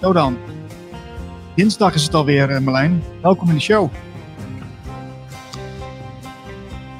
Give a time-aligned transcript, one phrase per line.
[0.00, 0.36] Zo dan.
[1.54, 3.02] Dinsdag is het alweer, uh, Marlijn.
[3.22, 3.90] Welkom in de show.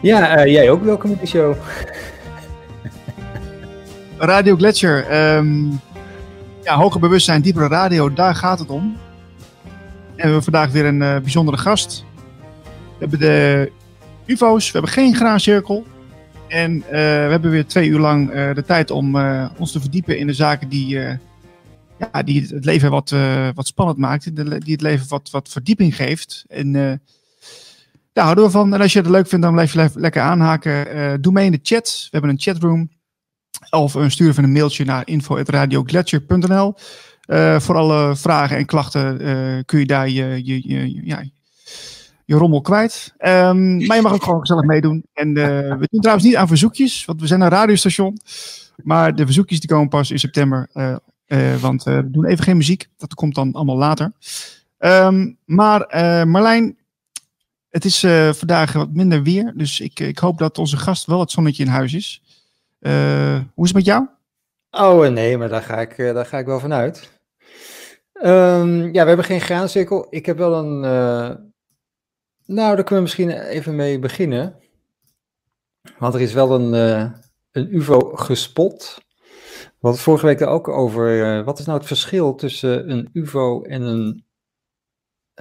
[0.02, 1.54] Ja, uh, jij ook welkom in de show.
[4.18, 5.34] Radio Gletscher.
[5.36, 5.80] Um,
[6.62, 8.82] ja, hoger bewustzijn, diepere radio, daar gaat het om.
[9.62, 12.04] En we hebben vandaag weer een uh, bijzondere gast.
[13.04, 13.72] Hebben de
[14.26, 15.86] UFO's, we hebben geen graancirkel.
[16.48, 16.96] En we
[17.30, 19.16] hebben weer twee uur lang de tijd om
[19.58, 21.18] ons te verdiepen in de zaken die
[21.98, 24.36] ja, die het leven wat, uh, wat spannend maakt.
[24.64, 26.44] Die het leven wat, wat verdieping geeft.
[26.48, 26.92] En uh,
[28.12, 28.74] daar houden we van.
[28.74, 30.96] En als je het leuk vindt, dan blijf je lekker aanhaken.
[30.96, 32.02] Uh, doe mee in de chat.
[32.02, 32.90] We hebben een chatroom.
[33.70, 36.74] Of stuur even een mailtje naar info.radioglacier.nl.
[37.60, 39.18] voor alle vragen en klachten
[39.64, 41.24] kun je daar je, je, je, ja,
[42.24, 43.14] je rommel kwijt.
[43.18, 45.04] Um, maar je mag ook gewoon gezellig meedoen.
[45.12, 45.34] En
[45.80, 48.18] we doen trouwens niet aan verzoekjes, want we zijn een radiostation.
[48.82, 50.68] Maar de verzoekjes die komen pas in september
[51.26, 52.88] uh, want uh, we doen even geen muziek.
[52.96, 54.12] Dat komt dan allemaal later.
[54.78, 55.86] Um, maar
[56.26, 56.78] Marlijn,
[57.70, 58.00] het is
[58.38, 59.52] vandaag wat minder weer.
[59.56, 62.22] Dus ik, ik hoop dat onze gast wel het zonnetje in huis is.
[63.54, 64.06] hoe is het met jou?
[64.70, 67.12] Oh nee, maar daar ga ik, daar ga ik wel vanuit.
[68.22, 70.06] Um, ja, we hebben geen graancirkel.
[70.10, 70.84] Ik heb wel een...
[72.46, 74.56] nou, daar kunnen we misschien even mee beginnen.
[75.98, 76.72] Want er is wel een,
[77.50, 79.04] een UFO gespot
[79.84, 83.62] we hadden vorige week ook over, uh, wat is nou het verschil tussen een UFO
[83.62, 84.24] en een,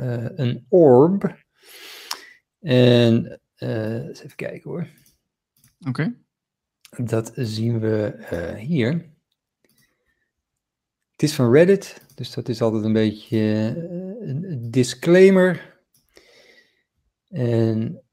[0.01, 1.35] uh, een orb?
[2.59, 4.87] En uh, eens even kijken hoor.
[5.87, 5.89] Oké.
[6.89, 7.05] Okay.
[7.07, 8.91] Dat zien we hier.
[11.11, 13.39] Het is van Reddit, dus dat is altijd een beetje
[14.21, 15.72] een disclaimer.
[17.33, 18.03] En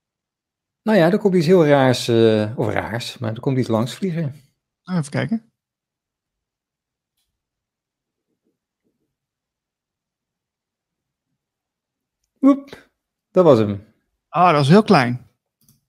[0.82, 2.08] nou ja, er komt iets heel raars,
[2.56, 4.34] of raars, maar er komt iets langs vliegen.
[4.84, 5.52] Even kijken.
[12.40, 12.90] Oep,
[13.30, 13.84] dat was hem.
[14.28, 15.28] Ah, dat was heel klein.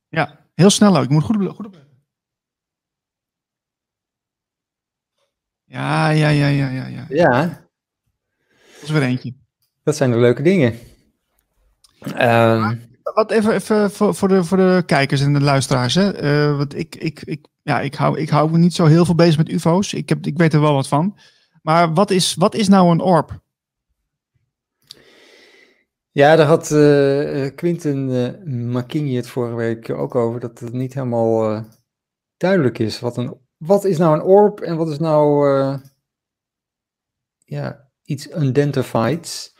[0.10, 1.04] Ja, heel snel ook.
[1.04, 2.04] Ik moet goed, goed opletten.
[5.64, 7.06] Ja, ja, ja, ja, ja, ja.
[7.10, 7.48] Ja.
[8.74, 9.34] Dat is weer eentje.
[9.84, 10.80] Dat zijn de leuke dingen.
[12.00, 15.96] Um, wat even, even voor, de, voor de kijkers en de luisteraars.
[15.96, 16.24] Hè?
[16.24, 19.16] Uh, want ik, ik, ik, ja, ik, hou, ik hou me niet zo heel veel
[19.16, 19.94] bezig met UFO's.
[19.94, 21.18] Ik, heb, ik weet er wel wat van.
[21.62, 23.40] Maar wat is, wat is nou een orb?
[26.12, 31.66] Ja, daar had uh, Quinten uh, het vorige week ook over, dat het niet helemaal
[32.38, 33.00] duidelijk is.
[33.00, 35.48] Wat, een, wat is nou een orb en wat is nou
[37.46, 39.51] ja, iets unidentified?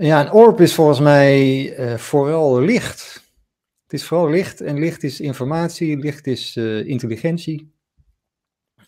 [0.00, 3.32] Ja, een orb is volgens mij vooral licht.
[3.82, 7.74] Het is vooral licht en licht is informatie, licht is intelligentie.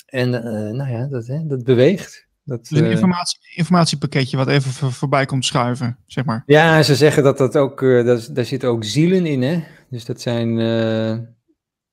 [0.06, 0.30] En
[0.76, 2.28] nou ja, dat, hè, dat beweegt.
[2.44, 6.42] Dat, dus een eh, informatie, informatiepakketje wat even voor, voorbij komt schuiven, zeg maar.
[6.46, 9.64] Ja, ze zeggen dat dat ook, dat, daar zitten ook zielen in, hè.
[9.90, 10.56] Dus dat zijn,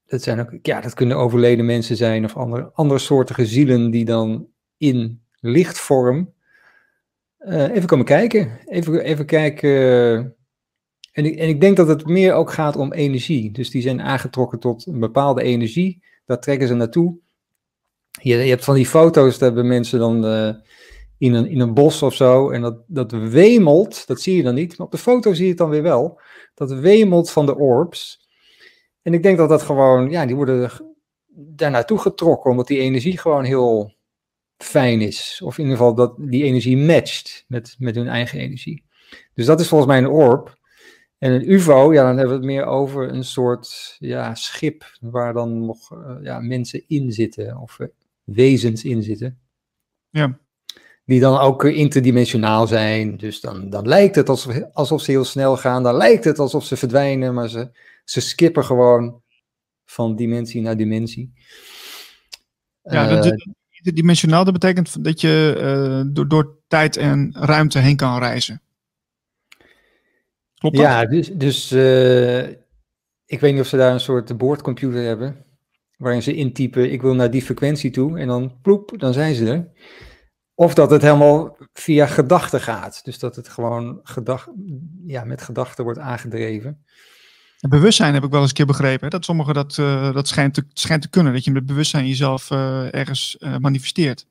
[0.05, 4.05] dat zijn ook, ja, dat kunnen overleden mensen zijn of andere, andere soortige zielen die
[4.05, 4.47] dan
[4.77, 6.33] in lichtvorm
[7.47, 8.59] even komen kijken.
[8.65, 9.69] Even, even kijken.
[11.11, 13.51] en, ik, en ik denk dat het meer ook gaat om energie.
[13.51, 16.03] Dus die zijn aangetrokken tot een bepaalde energie.
[16.25, 17.17] Daar trekken ze naartoe.
[18.21, 20.53] Je, je hebt van die foto's, dat hebben mensen dan uh,
[21.17, 22.49] in, een, in een bos of zo.
[22.49, 24.77] En dat, dat wemelt, dat zie je dan niet.
[24.77, 26.21] Maar op de foto zie je het dan weer wel.
[26.53, 28.27] Dat wemelt van de orbs.
[29.01, 30.71] En ik denk dat dat gewoon, ja, die worden
[31.27, 32.51] daar naartoe getrokken.
[32.51, 33.93] Omdat die energie gewoon heel
[34.63, 35.41] fijn is.
[35.43, 38.83] Of in ieder geval dat die energie matcht met, met hun eigen energie.
[39.33, 40.57] Dus dat is volgens mij een orb.
[41.17, 45.33] En een UFO, ja, dan hebben we het meer over een soort ja, schip waar
[45.33, 47.57] dan nog uh, ja, mensen in zitten.
[47.57, 47.87] Of uh,
[48.23, 49.39] wezens in zitten.
[50.09, 50.39] Ja.
[51.05, 53.17] Die dan ook interdimensionaal zijn.
[53.17, 55.83] Dus dan, dan lijkt het alsof, alsof ze heel snel gaan.
[55.83, 57.71] Dan lijkt het alsof ze verdwijnen, maar ze,
[58.03, 59.21] ze skippen gewoon
[59.85, 61.33] van dimensie naar dimensie.
[62.81, 63.31] Ja, uh,
[63.83, 65.55] interdimensionaal, dat betekent dat je
[66.05, 68.61] uh, door, door tijd en ruimte heen kan reizen.
[70.55, 70.85] Klopt dat?
[70.85, 72.47] Ja, dus, dus uh,
[73.25, 75.45] ik weet niet of ze daar een soort boordcomputer hebben
[75.99, 79.51] waarin ze intypen, ik wil naar die frequentie toe, en dan ploep, dan zijn ze
[79.51, 79.71] er.
[80.53, 83.03] Of dat het helemaal via gedachten gaat.
[83.03, 84.49] Dus dat het gewoon gedacht,
[85.05, 86.85] ja, met gedachten wordt aangedreven.
[87.67, 89.09] Bewustzijn heb ik wel eens een keer begrepen.
[89.09, 91.33] Dat sommigen dat, uh, dat schijnt, te, schijnt te kunnen.
[91.33, 94.25] Dat je met bewustzijn jezelf uh, ergens uh, manifesteert.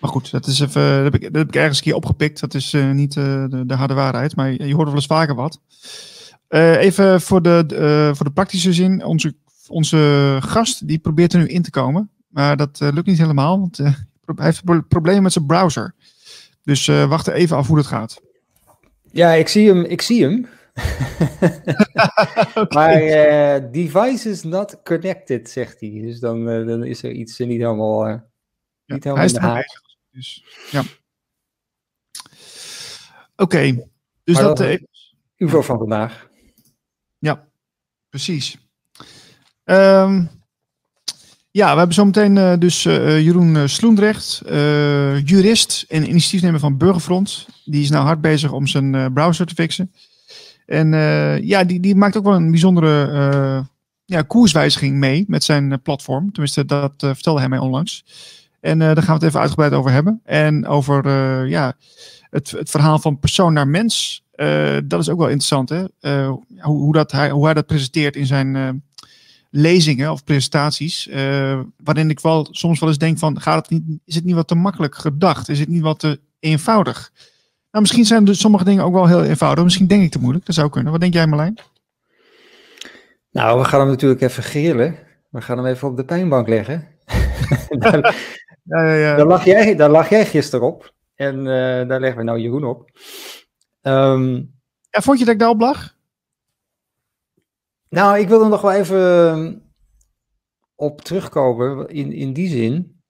[0.00, 2.40] Maar goed, dat, is even, dat, heb ik, dat heb ik ergens een keer opgepikt.
[2.40, 5.60] Dat is niet de, de, harde waarheid, maar je hoort wel eens vaker wat.
[6.48, 9.04] Even voor de, voor de praktische zin.
[9.04, 9.34] Onze,
[9.68, 12.10] onze gast die probeert er nu in te komen.
[12.28, 13.94] Maar dat lukt niet helemaal, want hij
[14.36, 15.94] heeft problemen met zijn browser.
[16.64, 18.20] Dus wacht even af hoe dat gaat.
[19.12, 19.84] Ja, ik zie hem.
[19.84, 20.46] Ik zie hem.
[22.54, 22.66] Okay.
[22.74, 26.00] Maar device is not connected, zegt hij.
[26.02, 28.04] Dus dan, dan is er iets niet helemaal,
[28.86, 29.80] niet ja, helemaal hij is in de haak.
[30.10, 30.82] Dus ja.
[33.40, 33.88] Oké, okay,
[34.24, 34.60] dus maar dat...
[34.60, 34.76] uh,
[35.36, 36.28] UFO van vandaag.
[37.18, 37.48] Ja,
[38.08, 38.58] precies.
[39.64, 40.30] Um,
[41.50, 44.42] ja, we hebben zometeen uh, dus uh, Jeroen Sloendrecht,
[45.24, 47.46] jurist en initiatiefnemer van Burgerfront.
[47.64, 49.92] Die is nou hard bezig om zijn browser te fixen.
[50.68, 50.90] En
[51.42, 53.66] ja, die, die maakt ook wel een bijzondere
[54.04, 56.32] ja, koerswijziging mee met zijn platform.
[56.32, 58.04] Tenminste, dat vertelde hij mij onlangs.
[58.60, 60.20] En daar gaan we het even uitgebreid over hebben.
[60.24, 61.08] En over
[61.46, 61.76] ja,
[62.30, 64.24] het, het verhaal van persoon naar mens.
[64.84, 65.84] Dat is ook wel interessant, hè?
[66.60, 68.82] hoe, hoe, dat hij, hoe hij dat presenteert in zijn
[69.50, 71.08] lezingen of presentaties.
[71.84, 74.48] waarin ik wel soms wel eens denk van, gaat het niet, is het niet wat
[74.48, 75.48] te makkelijk gedacht?
[75.48, 77.12] Is het niet wat te eenvoudig?
[77.78, 79.64] Nou, misschien zijn dus sommige dingen ook wel heel eenvoudig.
[79.64, 80.46] Misschien denk ik te moeilijk.
[80.46, 80.92] Dat zou kunnen.
[80.92, 81.58] Wat denk jij Marlijn?
[83.30, 84.98] Nou, we gaan hem natuurlijk even grillen.
[85.30, 86.88] We gaan hem even op de pijnbank leggen.
[87.78, 88.16] daar,
[88.62, 89.16] ja, ja, ja.
[89.16, 90.94] Daar, lag jij, daar lag jij gisteren op.
[91.14, 91.44] En uh,
[91.88, 92.90] daar leggen we nou Jeroen op.
[93.82, 94.54] Um,
[94.90, 95.94] ja, vond je dat ik daarop lag?
[97.88, 99.62] Nou, ik wil er nog wel even
[100.74, 101.88] op terugkomen.
[101.88, 103.00] In, in die zin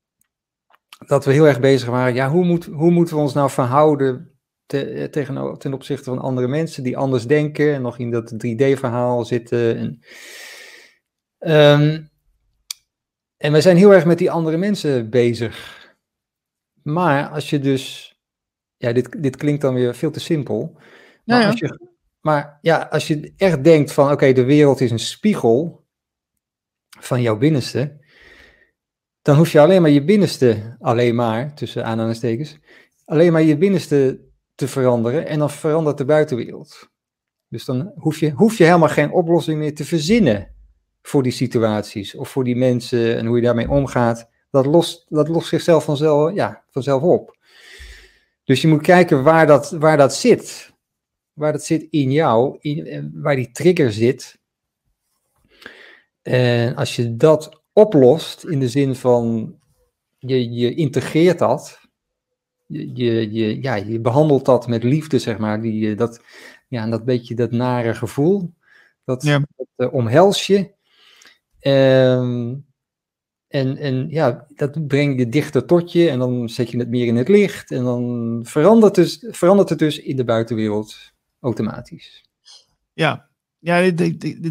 [1.06, 2.14] dat we heel erg bezig waren.
[2.14, 4.32] Ja, hoe, moet, hoe moeten we ons nou verhouden
[4.68, 9.24] te, tegen, ten opzichte van andere mensen die anders denken en nog in dat 3D-verhaal
[9.24, 9.76] zitten.
[9.76, 10.00] En,
[11.80, 12.10] um,
[13.36, 15.76] en wij zijn heel erg met die andere mensen bezig.
[16.82, 18.12] Maar als je dus.
[18.76, 20.72] Ja, dit, dit klinkt dan weer veel te simpel.
[21.24, 21.46] Maar, ja, ja.
[21.50, 21.78] Als, je,
[22.20, 25.86] maar ja, als je echt denkt van: oké, de wereld is een spiegel
[27.00, 28.06] van jouw binnenste.
[29.22, 32.58] Dan hoef je alleen maar je binnenste, alleen maar, tussen aanhalingstekens,
[33.04, 34.27] alleen maar je binnenste
[34.58, 36.88] te veranderen en dan verandert de buitenwereld.
[37.48, 40.54] Dus dan hoef je, hoef je helemaal geen oplossing meer te verzinnen
[41.02, 45.28] voor die situaties of voor die mensen en hoe je daarmee omgaat, dat lost, dat
[45.28, 47.36] lost zichzelf vanzelf, ja, vanzelf op.
[48.44, 50.72] Dus je moet kijken waar dat, waar dat zit.
[51.32, 54.38] Waar dat zit in jou, in, eh, waar die trigger zit.
[56.22, 59.54] En als je dat oplost in de zin van
[60.18, 61.87] je, je integreert dat,
[62.68, 66.20] je, je, ja, je behandelt dat met liefde, zeg maar, die, dat,
[66.68, 68.54] ja, dat beetje dat nare gevoel,
[69.04, 69.42] dat, ja.
[69.56, 70.70] dat uh, omhels je.
[71.60, 72.66] Um,
[73.48, 77.06] en, en ja, dat breng je dichter tot je en dan zet je het meer
[77.06, 80.96] in het licht en dan verandert, dus, verandert het dus in de buitenwereld
[81.40, 82.24] automatisch.
[82.92, 83.28] Ja,
[83.58, 83.90] ja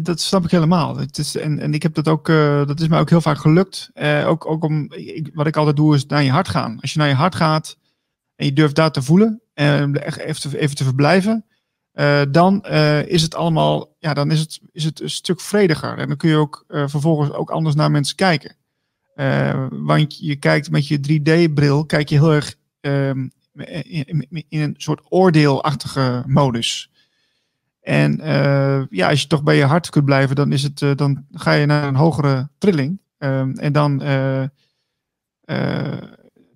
[0.02, 0.96] dat snap ik helemaal.
[0.96, 3.38] Het is, en, en ik heb dat ook, uh, dat is mij ook heel vaak
[3.38, 3.90] gelukt.
[3.94, 6.78] Uh, ook, ook om, ik, wat ik altijd doe is naar je hart gaan.
[6.80, 7.76] Als je naar je hart gaat
[8.38, 11.44] en je durft daar te voelen en echt even te, even te verblijven,
[11.94, 15.98] uh, dan uh, is het allemaal, ja, dan is het, is het een stuk vrediger.
[15.98, 18.56] En dan kun je ook uh, vervolgens ook anders naar mensen kijken.
[19.70, 25.00] want je kijkt met je 3D-bril, kijk je heel erg ehm, in, in, een soort
[25.08, 26.90] oordeelachtige modus.
[27.80, 28.16] En
[28.90, 31.66] ja, als je toch bij je hart kunt blijven, dan, is het, dan ga je
[31.66, 33.00] naar een hogere trilling.
[33.18, 33.98] Ehm, en dan,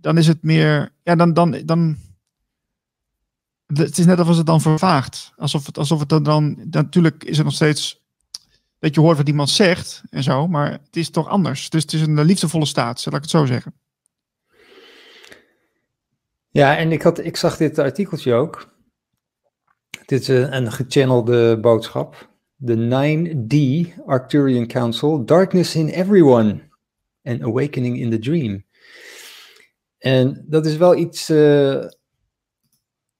[0.00, 1.96] dan is het meer, ja, dan, dan, dan
[3.66, 5.32] het is net alsof het dan vervaagt.
[5.36, 8.00] Alsof het, alsof het dan, natuurlijk is het nog steeds
[8.78, 11.70] dat je hoort wat iemand zegt en zo, maar het is toch anders.
[11.70, 13.74] Dus het is een liefdevolle staat, zal ik het zo zeggen.
[16.48, 18.74] Ja, en ik, had, ik zag dit artikeltje ook.
[20.06, 22.30] Dit is een gechannelde boodschap.
[22.64, 23.56] The 9D
[24.06, 26.60] Arcturian Council, Darkness in Everyone
[27.22, 28.64] and Awakening in the Dream.
[30.02, 31.84] En dat is wel iets uh,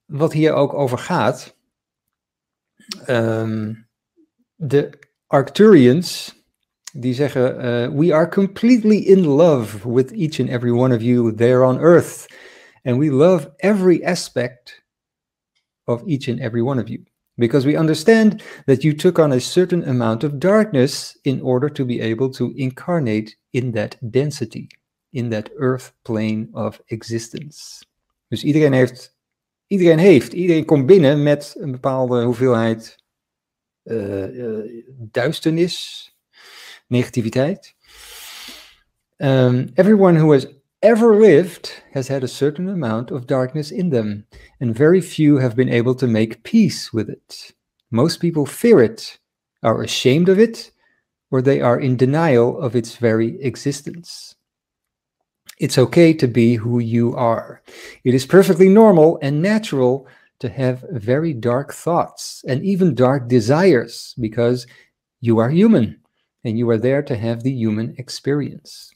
[0.05, 1.57] wat hier ook over gaat.
[3.09, 3.89] Um,
[4.55, 6.35] de Arcturians,
[6.93, 11.35] die zeggen: uh, We are completely in love with each and every one of you
[11.35, 12.27] there on earth.
[12.83, 14.85] And we love every aspect
[15.85, 17.05] of each and every one of you.
[17.35, 21.85] Because we understand that you took on a certain amount of darkness in order to
[21.85, 24.69] be able to incarnate in that density,
[25.13, 27.85] in that earth plane of existence.
[28.29, 29.13] Dus iedereen heeft
[29.67, 30.33] iedereen heeft.
[30.33, 32.97] Iedereen komt binnen met een bepaalde hoeveelheid
[33.85, 36.07] uh, uh, duisternis,
[36.87, 37.75] negativiteit.
[39.17, 40.47] Um, everyone who has
[40.79, 44.27] ever lived has had a certain amount of darkness in them,
[44.59, 47.57] and very few have been able to make peace with it.
[47.89, 49.21] Most people fear it,
[49.61, 50.73] are ashamed of it,
[51.31, 54.37] or they are in denial of its very existence.
[55.63, 57.63] It's okay to be who you are.
[58.03, 60.09] It is perfectly normal and natural
[60.41, 64.67] to have very dark thoughts and even dark desires because
[65.21, 66.01] you are human
[66.43, 68.91] and you are there to have the human experience.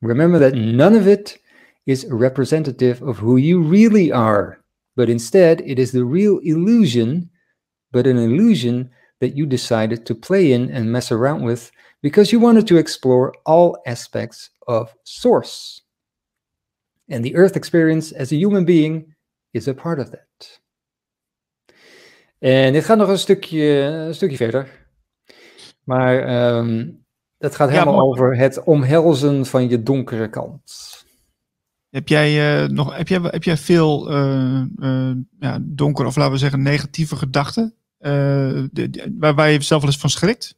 [0.00, 1.36] Remember that none of it
[1.84, 4.64] is representative of who you really are,
[4.96, 7.28] but instead it is the real illusion,
[7.90, 8.88] but an illusion
[9.20, 11.70] that you decided to play in and mess around with
[12.00, 15.81] because you wanted to explore all aspects of Source.
[17.12, 19.16] And the Earth experience as a human being
[19.50, 20.60] is a part of that.
[22.38, 24.86] En dit gaat nog een stukje, een stukje verder.
[25.84, 27.04] Maar um,
[27.38, 30.90] het gaat helemaal ja, over het omhelzen van je donkere kant.
[31.90, 36.32] Heb jij, uh, nog, heb jij, heb jij veel uh, uh, ja, donkere, of laten
[36.32, 37.74] we zeggen negatieve gedachten?
[37.98, 40.56] Waar, waar je zelf wel eens van schrikt?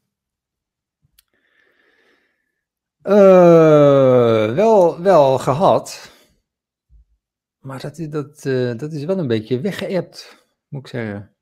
[4.55, 6.13] wel, wel gehad.
[7.65, 8.43] Maar dat, dat,
[8.79, 11.35] dat is wel een beetje weggeëpt, moet ik zeggen.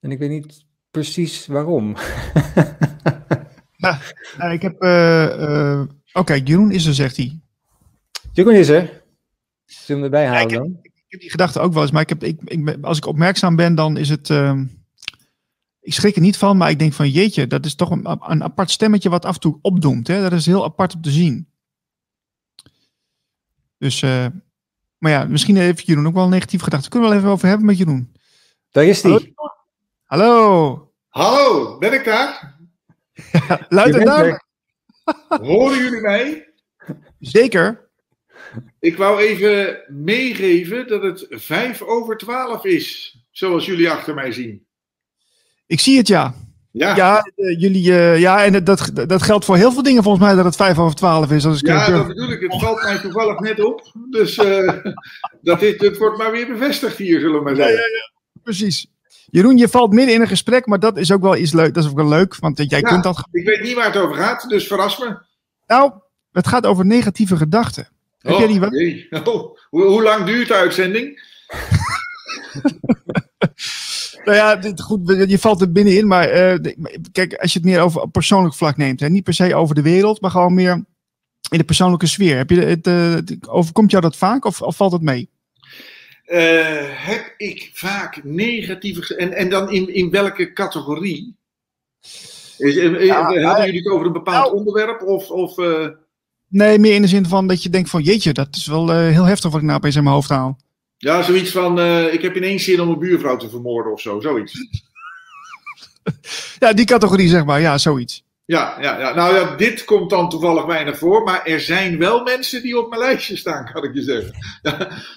[0.00, 1.96] En ik weet niet precies waarom.
[3.76, 4.82] nou, ik heb.
[4.82, 7.40] Uh, Oké, Jeroen is er, zegt hij.
[8.32, 9.02] Jeroen is er.
[9.64, 10.78] Zullen we erbij halen dan?
[10.82, 13.56] Ik, heb die gedachte ook wel eens, maar ik heb, ik, ik, als ik opmerkzaam
[13.56, 14.28] ben, dan is het.
[14.28, 14.60] Uh,
[15.80, 18.42] ik schrik er niet van, maar ik denk van jeetje, dat is toch een, een
[18.42, 20.06] apart stemmetje wat af en toe opdoemt.
[20.06, 20.20] Hè?
[20.20, 21.48] Dat is heel apart om te zien.
[23.78, 24.26] Dus, uh,
[24.98, 26.88] maar ja, misschien heeft Jeroen ook wel een negatieve gedachte.
[26.88, 28.14] Kunnen we wel even over hebben met Jeroen?
[28.70, 29.34] Daar is hij.
[30.04, 30.92] Hallo.
[31.08, 32.58] Hallo, ben ik daar?
[33.32, 34.44] Ja, luid en duidelijk.
[35.28, 36.52] Horen jullie mij?
[37.18, 37.90] Zeker.
[38.78, 44.66] Ik wou even meegeven dat het vijf over twaalf is, zoals jullie achter mij zien.
[45.66, 46.34] Ik zie het, ja.
[46.76, 50.24] Ja, ja, uh, jullie, uh, ja en dat, dat geldt voor heel veel dingen volgens
[50.24, 51.46] mij dat het vijf over twaalf is.
[51.46, 52.40] Als ik ja, dat bedoel ik.
[52.40, 53.92] Het valt mij toevallig net op.
[54.10, 54.72] Dus uh,
[55.42, 57.74] dat dit, het wordt maar weer bevestigd hier, zullen we maar zeggen.
[57.74, 58.40] Ja, ja, ja.
[58.42, 58.86] Precies.
[59.30, 61.74] Jeroen, je valt midden in een gesprek, maar dat is ook wel iets leuk.
[61.74, 63.28] Dat is ook wel leuk, want jij kunt dat.
[63.32, 65.18] Ik weet niet waar het over gaat, dus verras me.
[65.66, 65.92] Nou,
[66.32, 67.88] het gaat over negatieve gedachten.
[68.22, 68.70] Oh, Heb jij die wel?
[68.70, 69.06] Nee.
[69.10, 69.24] Oh,
[69.70, 71.22] hoe, hoe, lang duurt de uitzending?
[74.24, 76.72] nou ja, dit, goed, je valt er binnenin, maar uh,
[77.12, 79.82] kijk, als je het meer over persoonlijk vlak neemt, hè, niet per se over de
[79.82, 80.84] wereld, maar gewoon meer
[81.50, 82.36] in de persoonlijke sfeer.
[82.36, 83.16] Heb je het, uh,
[83.48, 85.28] overkomt jou dat vaak of, of valt het mee?
[86.26, 86.38] Uh,
[86.84, 89.16] heb ik vaak negatieve.
[89.16, 91.36] En, en dan in, in welke categorie?
[92.58, 95.02] Is, eh, ja, hadden jullie het over een bepaald nou, onderwerp?
[95.02, 95.88] Of, of, uh...
[96.48, 99.24] Nee, meer in de zin van dat je denkt van jeetje, dat is wel heel
[99.24, 100.58] heftig wat ik nou opeens in mijn hoofd haal.
[101.04, 101.80] Ja, zoiets van
[102.10, 104.66] ik heb ineens zin om een buurvrouw te vermoorden of zo, zoiets.
[106.58, 108.24] ja, die categorie zeg maar, ja, zoiets.
[108.46, 112.22] Ja, ja, ja, nou ja, dit komt dan toevallig weinig voor, maar er zijn wel
[112.22, 114.34] mensen die op mijn lijstje staan, kan ik je zeggen.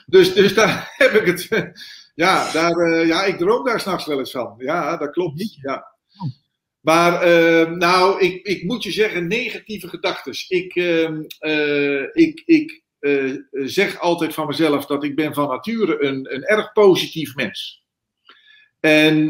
[0.06, 1.72] dus, dus daar heb ik het.
[2.16, 4.56] Ja, daar, uh, ja ik droom daar s'nachts wel eens van.
[4.58, 5.58] Ja, dat klopt.
[5.62, 5.96] Ja.
[6.80, 10.34] Maar uh, nou, ik, ik moet je zeggen, negatieve gedachten.
[10.48, 12.84] Ik, uh, ik, ik
[13.52, 17.86] zeg altijd van mezelf dat ik ben van nature een, een erg positief mens.
[18.80, 19.30] En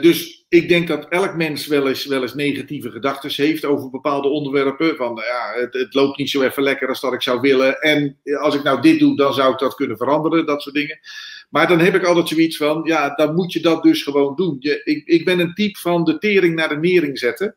[0.00, 4.28] dus ik denk dat elk mens wel eens, wel eens negatieve gedachten heeft over bepaalde
[4.28, 4.96] onderwerpen.
[4.96, 7.80] Van ja, het, het, loopt niet zo even lekker als dat ik zou willen.
[7.80, 10.98] En als ik nou dit doe, dan zou ik dat kunnen veranderen, dat soort dingen.
[11.50, 14.56] Maar dan heb ik altijd zoiets van, ja, dan moet je dat dus gewoon doen.
[14.58, 17.56] Je, ik, ik ben een type van de tering naar de nering zetten.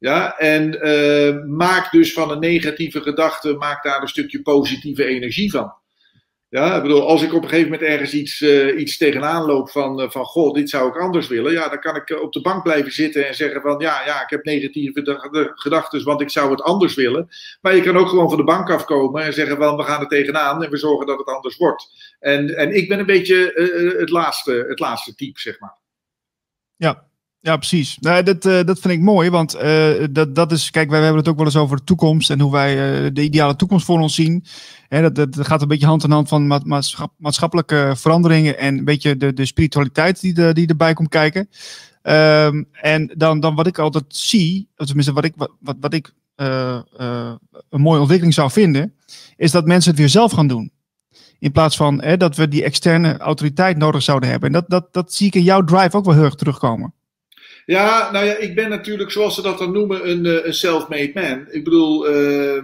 [0.00, 5.50] Ja, en uh, maak dus van een negatieve gedachte, maak daar een stukje positieve energie
[5.50, 5.72] van.
[6.48, 9.70] Ja, ik bedoel, als ik op een gegeven moment ergens iets, uh, iets tegenaan loop
[9.70, 11.52] van, uh, van, goh, dit zou ik anders willen.
[11.52, 14.30] Ja, dan kan ik op de bank blijven zitten en zeggen van, ja, ja, ik
[14.30, 15.02] heb negatieve
[15.54, 17.28] gedachten, want ik zou het anders willen.
[17.60, 20.08] Maar je kan ook gewoon van de bank afkomen en zeggen van, we gaan er
[20.08, 22.14] tegenaan en we zorgen dat het anders wordt.
[22.20, 23.52] En, en ik ben een beetje
[23.98, 25.78] het, laatste, het laatste type, zeg maar.
[26.76, 27.09] Ja,
[27.40, 27.96] ja, precies.
[28.00, 31.18] Nou, dat, uh, dat vind ik mooi, want uh, dat, dat is, kijk, wij hebben
[31.18, 34.00] het ook wel eens over de toekomst en hoe wij uh, de ideale toekomst voor
[34.00, 34.44] ons zien.
[34.88, 38.78] Hè, dat, dat gaat een beetje hand in hand van ma maatschap maatschappelijke veranderingen en
[38.78, 41.48] een beetje de, de spiritualiteit die, die erbij komt kijken.
[42.02, 46.12] Um, en dan, dan wat ik altijd zie, of tenminste wat ik, wat, wat ik
[47.68, 48.94] een mooie ontwikkeling zou vinden,
[49.36, 50.72] is dat mensen het weer zelf gaan doen.
[51.38, 54.48] In plaats van hè, dat we die externe autoriteit nodig zouden hebben.
[54.48, 56.94] En dat, dat, dat zie ik in jouw drive ook wel heel erg terugkomen.
[57.70, 61.10] Ja, nou ja, ik ben natuurlijk, zoals ze dat dan noemen, een, eh, een self-made
[61.14, 61.46] man.
[61.50, 62.62] Ik bedoel, uh, uh,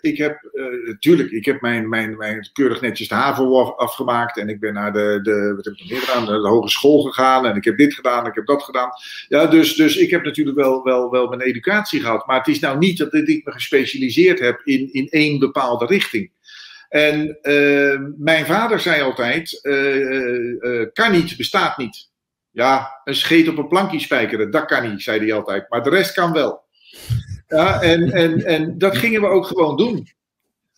[0.00, 0.50] ik heb,
[0.86, 4.38] natuurlijk, ik heb mijn, mijn, mijn keurig netjes de HAVO afgemaakt.
[4.38, 7.46] En ik ben naar de, de, wat heb ik meer gedaan, de hogeschool gegaan.
[7.46, 8.90] En ik heb dit gedaan, ik heb dat gedaan.
[9.28, 12.26] Ja, dus, dus ik heb natuurlijk wel, wel, wel mijn educatie gehad.
[12.26, 16.30] Maar het is nou niet dat ik me gespecialiseerd heb in, in één bepaalde richting.
[16.88, 17.38] En
[18.18, 19.60] mijn vader zei altijd,
[20.92, 22.14] kan niet, bestaat niet.
[22.56, 25.66] Ja, een scheet op een plankje spijkeren, dat kan niet, zei hij altijd.
[25.68, 26.62] Maar de rest kan wel.
[27.46, 30.08] Ja, en, en, en dat gingen we ook gewoon doen.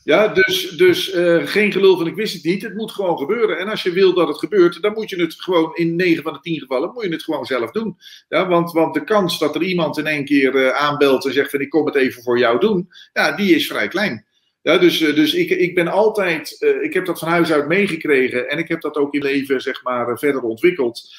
[0.03, 2.63] Ja, dus, dus uh, geen gelul van ik wist het niet.
[2.63, 3.59] Het moet gewoon gebeuren.
[3.59, 6.33] En als je wil dat het gebeurt, dan moet je het gewoon in 9 van
[6.33, 7.97] de 10 gevallen moet je het gewoon zelf doen.
[8.29, 11.51] Ja, want, want de kans dat er iemand in één keer uh, aanbelt en zegt
[11.51, 14.27] van ik kom het even voor jou doen, ja, die is vrij klein.
[14.63, 18.49] Ja, dus uh, dus ik, ik ben altijd, ik heb dat van huis uit meegekregen
[18.49, 21.11] en ik heb dat ook in leven zeg maar verder ontwikkeld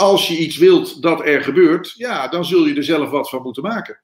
[0.00, 3.42] als je iets wilt dat er gebeurt, ja, dan zul je er zelf wat van
[3.42, 4.00] moeten maken.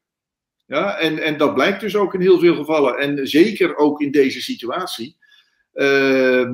[0.66, 2.98] Ja, en, en dat blijkt dus ook in heel veel gevallen.
[2.98, 5.16] En zeker ook in deze situatie.
[5.74, 5.84] Uh,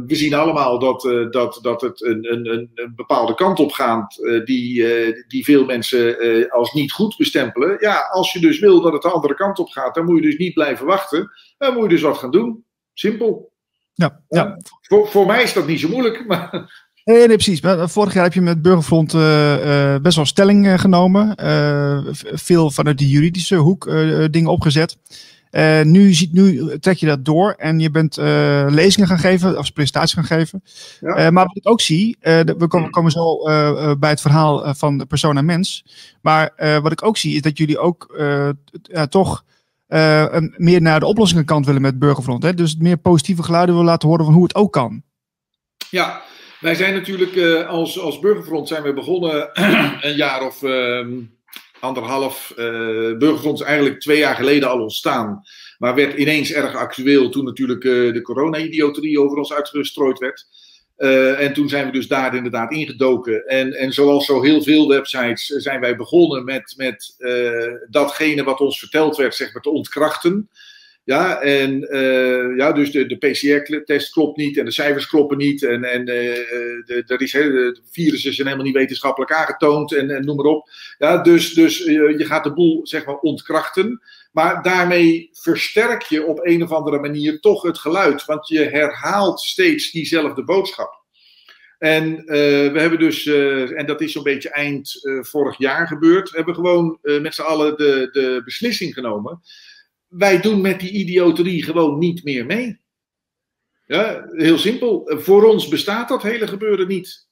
[0.06, 4.18] we zien allemaal dat, uh, dat, dat het een, een, een bepaalde kant op gaat
[4.18, 4.84] uh, die,
[5.26, 6.16] die veel mensen
[6.50, 7.76] als niet goed bestempelen.
[7.80, 10.22] Ja, als je dus wil dat het de andere kant op gaat, dan moet je
[10.22, 11.30] dus niet blijven wachten.
[11.58, 12.64] Dan moet je dus wat gaan doen.
[12.94, 13.52] Simpel.
[13.94, 14.56] Ja, ja.
[14.80, 17.60] Voor, voor mij is dat niet zo moeilijk, maar Nee, nee, precies.
[17.92, 21.34] Vorig jaar heb je met Burgerfront uh, uh, best wel stelling uh, genomen.
[22.32, 23.84] veel vanuit de juridische hoek
[24.30, 24.96] dingen opgezet.
[25.82, 28.16] nu, ziet, nu trek je dat door en je bent
[28.72, 30.62] lezingen gaan geven, of presentaties gaan geven.
[31.00, 31.30] Ja.
[31.30, 33.36] maar wat ik ook zie, we komen, komen zo
[33.98, 35.84] bij het verhaal van de persoon en mens.
[36.20, 38.16] Maar wat ik ook zie, is dat jullie ook
[39.08, 39.44] toch
[39.88, 42.42] een, meer naar de oplossingenkant willen met Burgerfront.
[42.42, 42.54] Hè?
[42.54, 45.02] Dus meer positieve geluiden willen laten horen van hoe het ook kan.
[45.90, 46.22] Ja,
[46.62, 49.50] wij zijn natuurlijk uh, als, als Burgerfront zijn we begonnen
[50.08, 51.06] een jaar of uh,
[51.80, 52.52] anderhalf.
[52.56, 52.56] Uh,
[53.18, 55.42] Burgerfront is eigenlijk twee jaar geleden al ontstaan.
[55.78, 57.82] Maar werd ineens erg actueel toen natuurlijk
[58.14, 60.46] de corona-idioterie over ons uitgestrooid werd.
[61.38, 63.46] en toen zijn we dus daar inderdaad ingedoken.
[63.46, 67.16] En, en zoals zo heel veel websites zijn wij begonnen met, met
[67.90, 70.48] datgene wat ons verteld werd, zeg maar, te ontkrachten.
[71.04, 75.62] Ja, en uh, ja, dus de, de PCR-test klopt niet en de cijfers kloppen niet.
[75.62, 76.06] En, en uh,
[76.86, 80.70] de, is, de virussen zijn helemaal niet wetenschappelijk aangetoond en, en noem maar op.
[80.98, 84.02] Ja, dus dus uh, je gaat de boel zeg maar ontkrachten.
[84.32, 88.24] Maar daarmee versterk je op een of andere manier toch het geluid.
[88.24, 91.00] Want je herhaalt steeds diezelfde boodschap.
[91.78, 93.26] En we hebben dus,
[93.74, 98.08] en dat is zo'n beetje eind vorig jaar gebeurd, hebben gewoon met z'n allen de,
[98.12, 99.42] de beslissing genomen
[100.12, 102.80] wij doen met die idioterie gewoon niet meer mee.
[103.86, 105.02] Ja, heel simpel.
[105.18, 107.26] Voor ons bestaat dat hele gebeuren niet.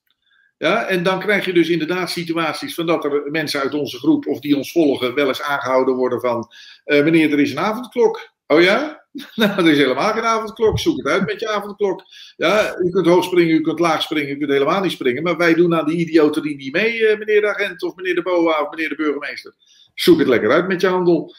[0.58, 4.26] Ja, en dan krijg je dus inderdaad situaties van dat er mensen uit onze groep
[4.26, 6.48] of die ons volgen wel eens aangehouden worden van
[6.84, 8.30] uh, meneer, er is een avondklok.
[8.46, 8.98] Oh ja?
[9.34, 10.78] Nou, er is helemaal geen avondklok.
[10.78, 12.02] Zoek het uit met je avondklok.
[12.36, 15.22] Ja, u kunt hoog springen, u kunt laag springen, u kunt helemaal niet springen.
[15.22, 18.22] Maar wij doen aan die idioterie niet mee, uh, meneer de agent of meneer de
[18.22, 19.54] BOA of meneer de burgemeester.
[19.94, 21.34] Zoek het lekker uit met je handel.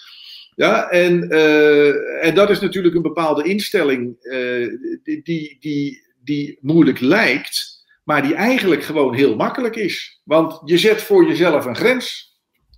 [0.55, 6.99] Ja, en, uh, en dat is natuurlijk een bepaalde instelling uh, die, die, die, moeilijk
[6.99, 10.21] lijkt, maar die eigenlijk gewoon heel makkelijk is.
[10.23, 12.35] Want je zet voor jezelf een grens.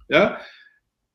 [0.07, 0.41] Ja?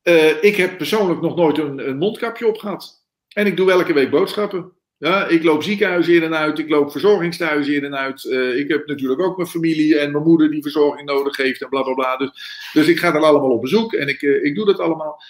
[0.03, 3.03] Uh, ik heb persoonlijk nog nooit een, mondkapje op gehad.
[3.29, 4.71] En ik doe elke week boodschappen.
[4.97, 8.23] Ja, ik loop ziekenhuizen in en uit, ik loop verzorgingstehuizen in en uit.
[8.55, 11.81] Ik heb natuurlijk ook mijn familie en mijn moeder die verzorging nodig heeft en bla
[11.81, 12.17] bla bla.
[12.17, 12.29] Dus,
[12.73, 15.21] dus ik ga er allemaal op bezoek en ik, ik doe dat allemaal.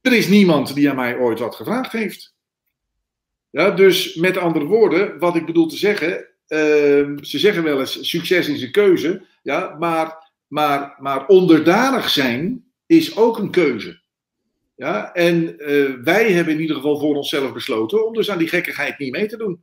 [0.00, 2.34] Er is niemand die aan mij ooit wat gevraagd heeft.
[3.50, 8.08] Ja, dus met andere woorden, wat ik bedoel te zeggen, uh, ze zeggen wel eens
[8.08, 14.00] succes is een keuze, ja, maar, maar, maar onderdanig zijn is ook een keuze.
[14.76, 18.48] Ja, en uh, wij hebben in ieder geval voor onszelf besloten om dus aan die
[18.48, 19.62] gekkigheid niet mee te doen.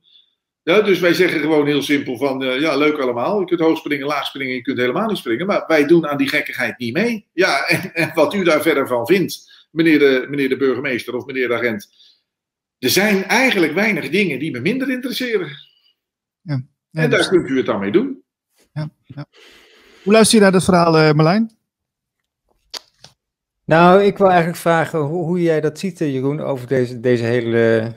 [0.64, 3.40] Ja, dus wij zeggen gewoon heel simpel van, uh, ja, leuk allemaal.
[3.40, 5.46] Je kunt hoog springen, laag springen, je kunt helemaal niet springen.
[5.46, 7.28] Maar wij doen aan die gekkigheid niet mee.
[7.34, 11.26] Ja, en, en wat u daar verder van vindt, meneer de, meneer de burgemeester of
[11.26, 11.90] meneer de agent.
[12.80, 15.48] Er zijn eigenlijk weinig dingen die me minder interesseren.
[16.42, 18.24] Ja, ja, en daar kunt u het dan mee doen.
[18.74, 19.26] Ja, ja.
[20.04, 21.58] Hoe luister je naar dat verhaal, uh, Marlijn?
[23.66, 27.24] Nou, ik wil eigenlijk vragen hoe, hoe, jij dat ziet, eh, Jeroen, over deze, deze
[27.24, 27.94] hele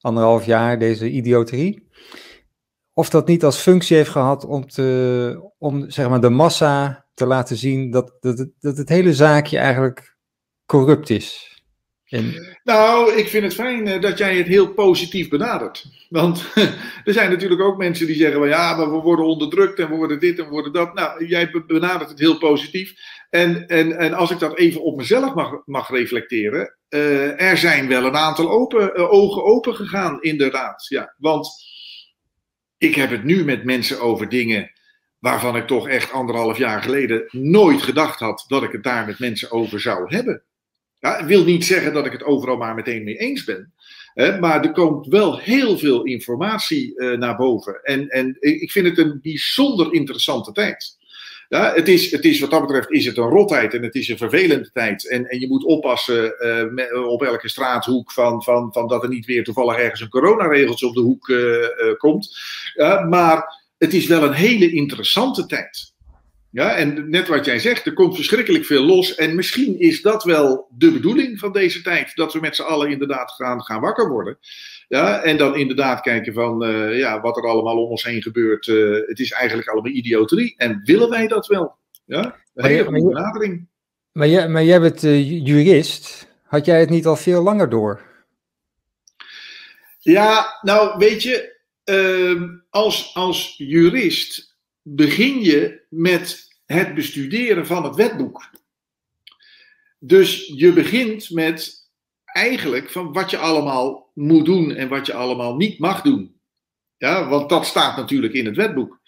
[0.00, 1.88] anderhalf jaar, deze idioterie.
[2.92, 7.26] Of dat niet als functie heeft gehad om, te, om zeg maar, de massa te
[7.26, 10.16] laten zien dat, dat, dat het hele zaakje eigenlijk
[10.70, 11.48] corrupt is?
[12.04, 12.58] En...
[12.64, 15.86] Nou, ik vind het fijn eh, dat jij het heel positief benadert.
[16.08, 16.44] Want
[17.04, 19.94] er zijn natuurlijk ook mensen die zeggen: van, ja, maar we worden onderdrukt en we
[19.94, 20.94] worden dit en we worden dat.
[20.94, 22.94] Nou, jij benadert het heel positief.
[23.30, 27.88] En, en, en als ik dat even op mezelf mag, mag reflecteren, uh, er zijn
[27.88, 30.86] wel een aantal open, uh, ogen open gegaan, inderdaad.
[30.88, 31.48] Ja, want
[32.78, 34.70] ik heb het nu met mensen over dingen
[35.18, 39.18] waarvan ik toch echt anderhalf jaar geleden nooit gedacht had dat ik het daar met
[39.18, 40.42] mensen over zou hebben.
[41.00, 43.72] Ja, ik wil niet zeggen dat ik het overal maar meteen mee eens ben.
[44.14, 47.82] Hè, maar er komt wel heel veel informatie uh, naar boven.
[47.82, 50.98] En, en ik vind het een bijzonder interessante tijd.
[51.48, 54.08] Ja, het, is, het is wat dat betreft is het een rottijd en het is
[54.08, 55.08] een vervelende tijd.
[55.08, 56.34] En, en je moet oppassen
[56.92, 60.86] uh, op elke straathoek van, van, van dat er niet weer toevallig ergens een coronaregeltje
[60.86, 62.38] op de hoek uh, komt.
[63.08, 63.44] maar
[63.78, 65.92] het is wel een hele interessante tijd.
[66.50, 69.14] Ja, en net wat jij zegt, er komt verschrikkelijk veel los.
[69.14, 72.14] En misschien is dat wel de bedoeling van deze tijd.
[72.14, 74.38] Dat we met z'n allen inderdaad gaan, gaan wakker worden.
[74.88, 78.66] Ja, en dan inderdaad kijken van uh, ja, wat er allemaal om ons heen gebeurt.
[78.66, 80.54] Uh, het is eigenlijk allemaal idioterie.
[80.56, 81.76] En willen wij dat wel?
[82.04, 83.68] Ja, een hele benadering.
[84.12, 86.28] Maar, jij, maar jij bent uh, jurist.
[86.42, 88.00] Had jij het niet al veel langer door?
[89.98, 94.49] Ja, nou weet je, ehm, als, als jurist
[94.82, 98.50] begin je met het bestuderen van het wetboek.
[99.98, 101.88] Dus je begint met
[102.24, 106.40] eigenlijk van wat je allemaal moet doen en wat je allemaal niet mag doen.
[106.96, 109.00] Ja, want dat staat natuurlijk in het wetboek.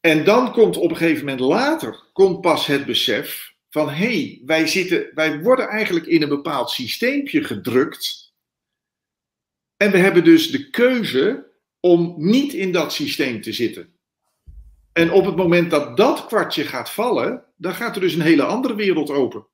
[0.00, 4.42] En dan komt op een gegeven moment later komt pas het besef van hé, hey,
[4.44, 8.34] wij, zitten, wij worden eigenlijk in een bepaald systeempje gedrukt.
[9.76, 11.46] En we hebben dus de keuze
[11.80, 13.94] om niet in dat systeem te zitten.
[15.00, 18.42] En op het moment dat dat kwartje gaat vallen, dan gaat er dus een hele
[18.42, 19.46] andere wereld open.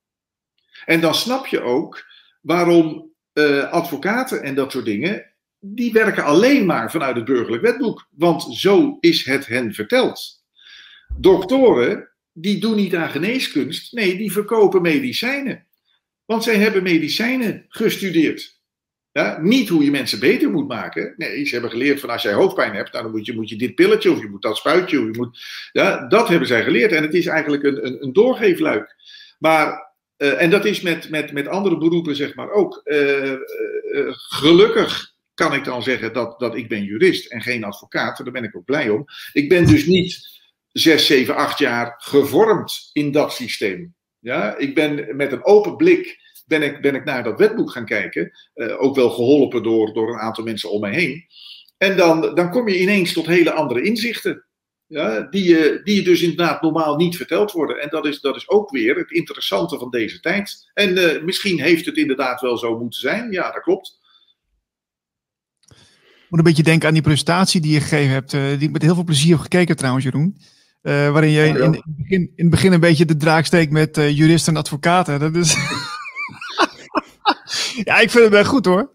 [0.85, 2.05] En dan snap je ook
[2.41, 8.09] waarom uh, advocaten en dat soort dingen, die werken alleen maar vanuit het burgerlijk wetboek.
[8.11, 10.45] Want zo is het hen verteld.
[11.19, 15.67] Doktoren, die doen niet aan geneeskunst, nee, die verkopen medicijnen.
[16.25, 18.56] Want zij hebben medicijnen gestudeerd.
[19.17, 21.15] Ja, niet hoe je mensen beter moet maken.
[21.17, 23.57] Nee, ze hebben geleerd van als jij hoofdpijn hebt, nou, dan moet je, moet je
[23.57, 25.01] dit pilletje of je moet dat spuitje.
[25.01, 25.39] Je moet,
[25.73, 26.93] ja, dat hebben zij geleerd.
[26.93, 28.97] En het is eigenlijk een, een, een doorgeefluik.
[29.39, 32.81] Maar, uh, en dat is met, met, met andere beroepen zeg maar ook.
[32.85, 33.39] Uh, uh,
[34.13, 38.19] gelukkig kan ik dan zeggen dat, dat ik ben jurist en geen advocaat.
[38.25, 39.05] Daar ben ik ook blij om.
[39.33, 40.41] Ik ben dus niet
[40.73, 43.95] zes, zeven, acht jaar gevormd in dat systeem.
[44.19, 47.85] Ja, ik ben met een open blik ben ik, ben ik naar dat wetboek gaan
[47.85, 48.31] kijken.
[48.55, 51.27] Uh, ook wel geholpen door, door een aantal mensen om mij heen.
[51.79, 54.45] En dan, dan kom je ineens tot hele andere inzichten.
[54.87, 57.81] Ja, die, je, die je dus inderdaad normaal niet verteld worden.
[57.83, 60.71] En dat is, dat is ook weer het interessante van deze tijd.
[60.75, 63.33] En uh, misschien heeft het inderdaad wel zo moeten zijn.
[63.33, 63.99] Ja, dat klopt.
[65.67, 68.33] Ik moet een beetje denken aan die presentatie die je gegeven hebt.
[68.33, 70.37] Uh, die ik met heel veel plezier heb gekeken trouwens, Jeroen.
[70.83, 73.73] Uh, waarin je in, in, het begin, in het begin een beetje de draak steekt
[73.73, 75.21] met uh, juristen en advocaten.
[75.21, 75.57] Dat is...
[77.85, 78.95] ja, ik vind het wel goed hoor.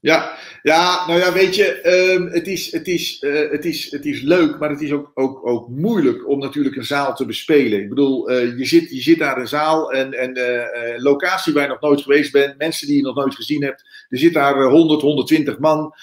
[0.00, 4.06] Ja, ja, nou ja, weet je, um, het, is, het, is, uh, het, is, het
[4.06, 7.80] is leuk, maar het is ook, ook, ook moeilijk om natuurlijk een zaal te bespelen.
[7.80, 11.52] Ik bedoel, uh, je, zit, je zit daar in een zaal en, en uh, locatie
[11.52, 14.06] waar je nog nooit geweest bent, mensen die je nog nooit gezien hebt.
[14.08, 15.94] Er zit daar 100, 120 man,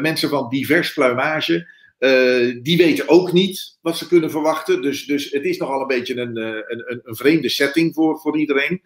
[0.00, 1.68] mensen van divers pluimage.
[2.62, 4.82] die weten ook niet wat ze kunnen verwachten.
[4.82, 8.38] Dus, dus het is nogal een beetje een, een, een, een vreemde setting voor, voor
[8.38, 8.82] iedereen.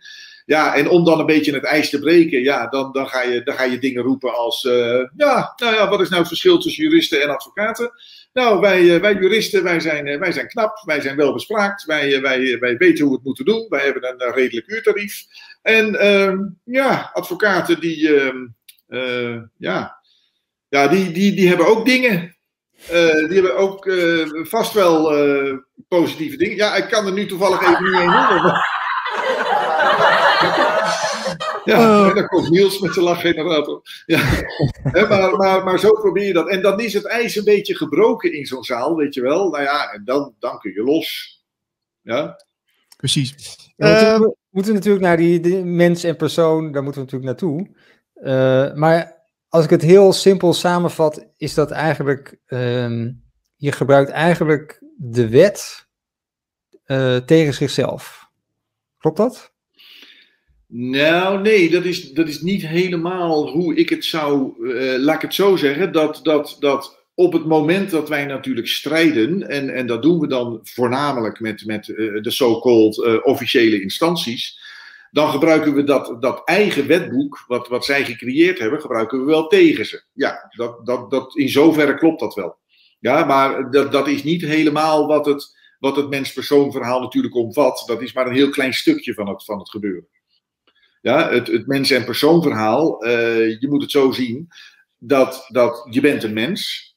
[0.46, 3.42] Ja, en om dan een beetje het ijs te breken, ja, dan, dan, ga, je,
[3.42, 6.58] dan ga je dingen roepen als, uh, ja, nou ja, wat is nou het verschil
[6.58, 7.92] tussen juristen en advocaten?
[8.32, 12.58] Nou, wij, wij juristen, wij zijn, wij zijn knap, wij zijn wel bespraakt, wij, wij,
[12.58, 15.24] wij weten hoe we het moeten doen, wij hebben een redelijk uurtarief.
[15.62, 18.08] En uh, ja, advocaten die,
[18.88, 19.96] uh, ja,
[20.68, 22.36] ja die, die, die hebben ook dingen.
[22.88, 23.92] die hebben ook
[24.48, 25.12] vast wel
[25.88, 26.56] positieve dingen.
[26.56, 28.54] Ja, ik kan er nu toevallig even niet één noemen.
[31.64, 32.14] Ja, oh.
[32.14, 33.82] dan komt Niels met zijn lachgenerator.
[34.06, 34.44] Ja.
[35.08, 36.48] maar, maar, maar zo probeer je dat.
[36.48, 39.50] En dan is het ijs een beetje gebroken in zo'n zaal, weet je wel.
[39.50, 41.40] Nou ja, en dan, dan kun je los.
[42.00, 42.44] Ja.
[42.96, 43.56] Precies.
[43.76, 47.70] we, moeten, we moeten natuurlijk naar die, mens en persoon, daar moeten we natuurlijk naartoe.
[48.14, 53.08] Uh, maar als ik het heel simpel samenvat, is dat eigenlijk, uh,
[53.56, 55.86] je gebruikt eigenlijk de wet
[56.86, 58.30] uh, tegen zichzelf.
[58.98, 59.51] Klopt dat?
[60.74, 64.52] Nou, nee, dat is, dat is niet helemaal hoe ik het zou.
[64.58, 65.92] Uh, laat ik het zo zeggen.
[65.92, 69.48] Dat, dat, dat op het moment dat wij natuurlijk strijden.
[69.48, 74.60] En, en dat doen we dan voornamelijk met, met uh, de so-called uh, officiële instanties.
[75.10, 79.46] dan gebruiken we dat, dat eigen wetboek, wat, wat zij gecreëerd hebben, gebruiken we wel
[79.46, 80.02] tegen ze.
[80.12, 82.56] Ja, dat, dat, dat, in zoverre klopt dat wel.
[83.00, 87.82] Ja, maar dat, dat is niet helemaal wat het, wat het mens-persoon verhaal natuurlijk omvat.
[87.86, 90.08] Dat is maar een heel klein stukje van het, van het gebeuren.
[91.02, 94.48] Ja, het, mens- en persoonverhaal, uh, je moet het zo zien,
[94.98, 96.90] dat, dat je bent een mens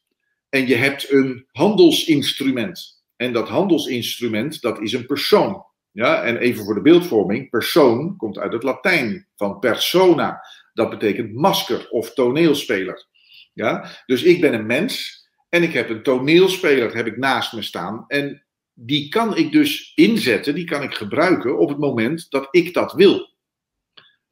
[0.49, 3.03] en je hebt een handelsinstrument.
[3.15, 5.65] En dat handelsinstrument, dat is een persoon.
[5.91, 10.41] Ja, en even voor de beeldvorming, persoon komt uit het Latijn van persona.
[10.73, 13.07] Dat betekent masker of toneelspeler.
[13.53, 17.61] Ja, dus ik ben een mens en ik heb een toneelspeler heb ik naast me
[17.61, 18.03] staan.
[18.07, 22.73] En die kan ik dus inzetten, die kan ik gebruiken op het moment dat ik
[22.73, 23.34] dat wil.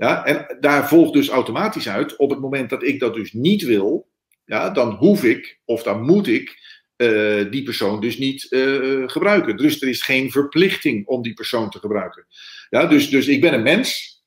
[0.03, 3.63] Ja, en daar volgt dus automatisch uit, op het moment dat ik dat dus niet
[3.63, 4.09] wil,
[4.45, 6.57] ja, dan hoef ik of dan moet ik
[6.97, 9.57] uh, die persoon dus niet uh, gebruiken.
[9.57, 12.25] Dus er is geen verplichting om die persoon te gebruiken.
[12.69, 14.21] Ja, dus, dus ik ben een mens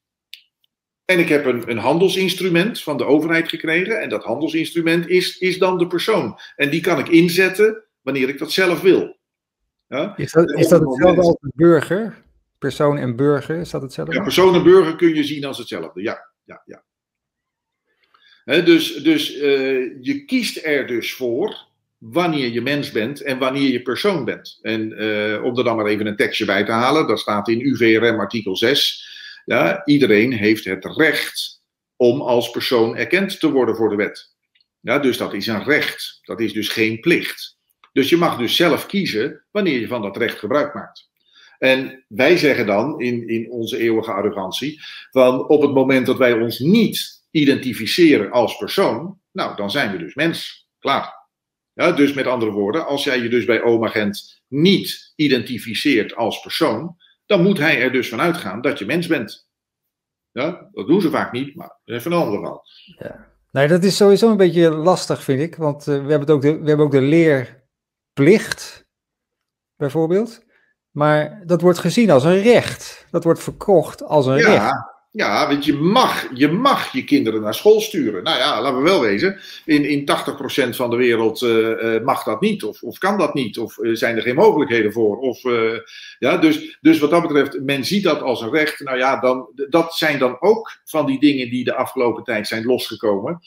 [1.05, 5.59] en ik heb een, een handelsinstrument van de overheid gekregen en dat handelsinstrument is, is
[5.59, 6.39] dan de persoon.
[6.57, 9.17] En die kan ik inzetten wanneer ik dat zelf wil.
[9.89, 10.17] Ja?
[10.17, 12.25] Is dat, is dat hetzelfde als burger?
[12.59, 14.14] Persoon en burger, is dat hetzelfde?
[14.14, 16.33] Ja, persoon en burger kun je zien als hetzelfde, ja.
[16.45, 16.85] ja, ja.
[18.45, 19.42] Dus dus uh,
[20.01, 21.66] je kiest er dus voor
[21.99, 24.59] wanneer je mens bent en wanneer je persoon bent.
[24.62, 27.61] En uh, om er dan maar even een tekstje bij te halen, dat staat in
[27.61, 29.14] UVRM artikel 6.
[29.45, 31.62] Ja, iedereen heeft het recht
[31.97, 34.35] om als persoon erkend te worden voor de wet.
[34.81, 37.59] Ja, dus dat is een recht, dat is dus geen plicht.
[37.92, 41.06] Dus je mag dus zelf kiezen wanneer je van dat recht gebruik maakt.
[41.59, 46.33] En wij zeggen dan in, in onze eeuwige arrogantie: van op het moment dat wij
[46.33, 50.69] ons niet identificeren als persoon, nou, dan zijn we dus mens.
[50.79, 51.25] Klaar.
[51.73, 56.40] Ja, dus met andere woorden, als jij je dus bij oma Gent niet identificeert als
[56.40, 59.49] persoon, dan moet hij er dus van uitgaan dat je mens bent.
[60.31, 62.64] Ja, dat doen ze vaak niet, maar even een ander verhaal.
[62.99, 63.35] Ja.
[63.51, 65.57] Nee, dat is sowieso een beetje lastig, vind ik.
[65.57, 67.01] Want uh, we, hebben ook de, we hebben ook de
[68.14, 68.87] leerplicht,
[69.77, 70.46] bijvoorbeeld.
[70.97, 73.07] Maar dat wordt gezien als een recht.
[73.11, 74.75] Dat wordt verkocht als een ja, recht.
[75.11, 78.23] Ja, want je mag, je mag je kinderen naar school sturen.
[78.23, 79.39] Nou ja, laten we wel wezen.
[79.65, 82.65] In, in 80% van de wereld uh, uh, mag dat niet.
[82.65, 83.59] Of, of kan dat niet.
[83.59, 85.19] Of uh, zijn er geen mogelijkheden voor.
[85.19, 85.43] Of,
[86.19, 88.81] ja, dus, dus wat dat betreft, men ziet dat als een recht.
[88.81, 92.65] Nou ja, dan, dat zijn dan ook van die dingen die de afgelopen tijd zijn
[92.65, 93.41] losgekomen.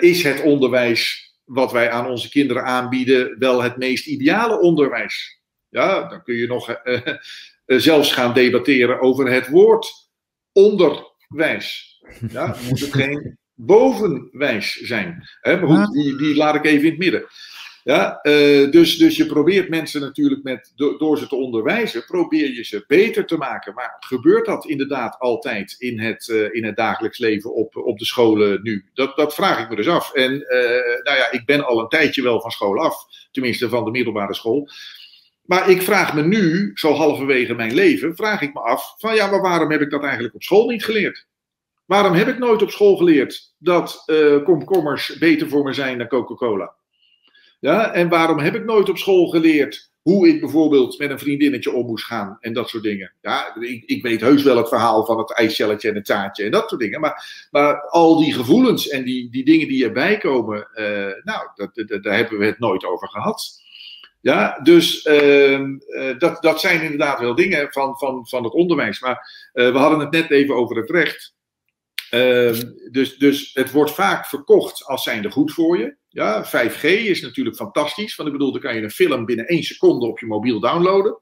[0.00, 5.39] is het onderwijs wat wij aan onze kinderen aanbieden wel het meest ideale onderwijs?
[5.70, 6.80] Ja, dan kun je nog
[7.66, 10.10] zelfs gaan debatteren over het woord
[10.52, 11.98] onderwijs.
[12.30, 15.28] Ja, moet het geen bovenwijs zijn.
[15.40, 15.66] Hè?
[15.86, 17.26] Die, die laat ik even in het midden.
[17.84, 18.18] Ja,
[18.70, 23.26] dus, dus je probeert mensen natuurlijk met, door ze te onderwijzen, probeer je ze beter
[23.26, 23.74] te maken.
[23.74, 28.62] Maar gebeurt dat inderdaad altijd in het, in het dagelijks leven op, op de scholen
[28.62, 28.90] nu?
[28.94, 30.12] Dat, dat vraag ik me dus af.
[30.12, 30.30] En
[31.02, 34.34] nou ja, ik ben al een tijdje wel van school af, tenminste van de middelbare
[34.34, 34.68] school.
[35.50, 39.30] Maar ik vraag me nu, zo halverwege mijn leven, vraag ik me af van ja,
[39.30, 41.26] maar waarom heb ik dat eigenlijk op school niet geleerd?
[41.86, 46.06] Waarom heb ik nooit op school geleerd dat uh, komkommers beter voor me zijn dan
[46.06, 46.74] Coca-Cola?
[47.60, 51.72] Ja, en waarom heb ik nooit op school geleerd hoe ik bijvoorbeeld met een vriendinnetje
[51.72, 53.12] om moest gaan en dat soort dingen?
[53.20, 56.50] Ja, ik, ik weet heus wel het verhaal van het ijsjelletje en het taartje en
[56.50, 57.00] dat soort dingen.
[57.00, 60.84] Maar, maar al die gevoelens en die, die dingen die erbij komen, uh,
[61.24, 63.68] nou, dat, dat, daar hebben we het nooit over gehad.
[64.20, 65.68] Ja, dus uh,
[66.18, 69.00] dat, dat zijn inderdaad wel dingen van, van, van het onderwijs.
[69.00, 71.34] Maar uh, we hadden het net even over het recht.
[72.10, 75.96] Uh, dus, dus het wordt vaak verkocht als zijnde goed voor je.
[76.08, 78.16] Ja, 5G is natuurlijk fantastisch.
[78.16, 81.18] Want ik bedoel, dan kan je een film binnen één seconde op je mobiel downloaden.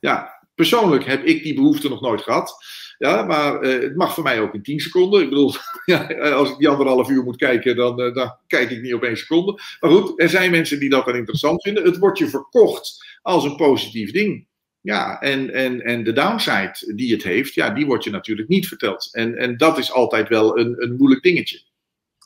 [0.00, 2.56] Ja, persoonlijk heb ik die behoefte nog nooit gehad.
[2.98, 5.22] Ja, maar uh, het mag voor mij ook in 10 seconden.
[5.22, 5.52] Ik bedoel,
[5.84, 9.02] ja, als ik die anderhalf uur moet kijken, dan, uh, dan kijk ik niet op
[9.02, 9.52] één seconde.
[9.80, 11.84] Maar goed, er zijn mensen die dat dan interessant vinden.
[11.84, 14.46] Het wordt je verkocht als een positief ding.
[14.80, 18.68] Ja, en, en, en de downside die het heeft, ja, die wordt je natuurlijk niet
[18.68, 19.08] verteld.
[19.12, 21.60] En, en dat is altijd wel een, een moeilijk dingetje.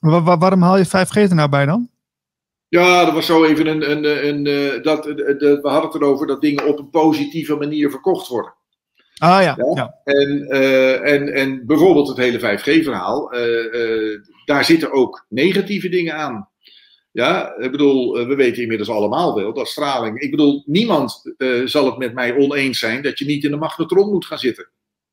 [0.00, 1.90] Waar, waarom haal je 5G er nou bij dan?
[2.68, 3.90] Ja, dat was zo even een.
[3.90, 7.56] een, een, een dat, de, de, we hadden het erover dat dingen op een positieve
[7.56, 8.54] manier verkocht worden.
[9.22, 9.56] Ah ja.
[9.74, 9.94] ja?
[10.04, 16.14] En, uh, en, en bijvoorbeeld het hele 5G-verhaal, uh, uh, daar zitten ook negatieve dingen
[16.14, 16.48] aan.
[17.12, 20.20] Ja, ik bedoel, we weten inmiddels allemaal wel dat straling.
[20.20, 24.10] Ik bedoel, niemand zal het met mij oneens zijn dat je niet in een magnetron
[24.10, 24.68] moet gaan zitten.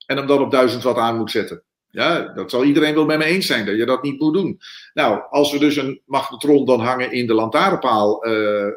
[0.06, 1.63] En hem dan op 1000 watt aan moet zetten.
[1.89, 4.60] Ja, dat zal iedereen wel met me eens zijn dat je dat niet moet doen.
[4.93, 8.26] Nou, als we dus een magnetron dan hangen in de lantaarnpaal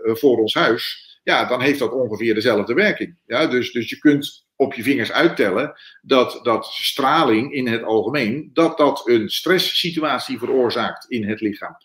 [0.02, 3.16] voor ons huis, ja, dan heeft dat ongeveer dezelfde werking.
[3.26, 8.50] Ja, dus, dus je kunt op je vingers uittellen dat, dat straling in het algemeen,
[8.52, 11.76] dat dat een stresssituatie veroorzaakt in het lichaam.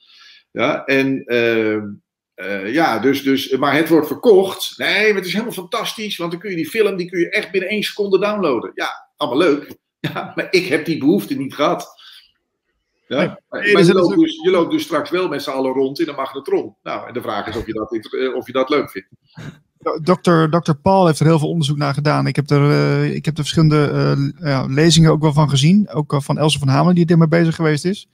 [0.52, 1.84] Ja, en uh,
[2.36, 4.74] uh, ja, dus, dus, maar het wordt verkocht.
[4.78, 7.52] Nee, het is helemaal fantastisch, want dan kun je die film, die kun je echt
[7.52, 8.72] binnen één seconde downloaden.
[8.74, 9.76] Ja, allemaal leuk.
[10.00, 11.88] Ja, maar ik heb die behoefte niet gehad.
[13.08, 13.18] Ja?
[13.18, 16.08] Nee, maar, je, loopt dus, je, loopt dus, straks wel met z'n allen rond in
[16.08, 16.76] een magnetron.
[16.84, 17.92] Nou, en de vraag is of je dat,
[18.34, 19.10] of je dat leuk vindt.
[20.04, 20.50] Dr.
[20.50, 20.72] Dr.
[20.82, 22.28] Paul heeft er heel veel onderzoek naar gedaan.
[22.28, 25.90] Ik heb er, uh, ik heb er verschillende uh, ja, lezingen ook wel van gezien.
[25.90, 28.08] Ook van Else van Hamelen, die ermee bezig geweest is.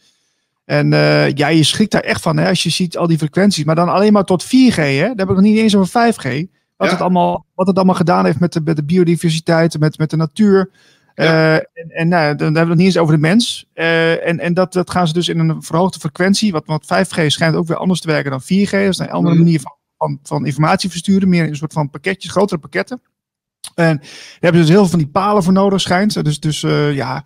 [0.65, 0.89] En
[1.35, 3.63] ja, je schrikt daar echt van hè, als je ziet al die frequenties.
[3.63, 4.75] Maar dan alleen maar tot 4G.
[4.75, 4.99] Hè?
[4.99, 6.49] Daar heb ik nog niet eens over 5G.
[6.77, 6.93] Wat, ja.
[6.93, 10.17] het, allemaal, wat het allemaal gedaan heeft met de, met de biodiversiteit, met, met de
[10.17, 10.71] natuur.
[11.15, 11.59] Ja.
[11.59, 13.69] En, en nou, dan hebben we het niet eens over de mens.
[13.73, 16.51] En en dat, dat gaan ze dus in een verhoogde frequentie.
[16.51, 18.69] Wat, wat 5G schijnt ook weer anders te werken dan 4G.
[18.69, 19.41] Dat is een andere mm.
[19.41, 21.29] manier van, van, van informatie versturen.
[21.29, 23.01] Meer in een soort van pakketjes, grotere pakketten.
[23.75, 26.23] En daar hebben ze dus heel veel van die palen voor nodig, schijnt.
[26.23, 27.25] Dus, dus uh, ja.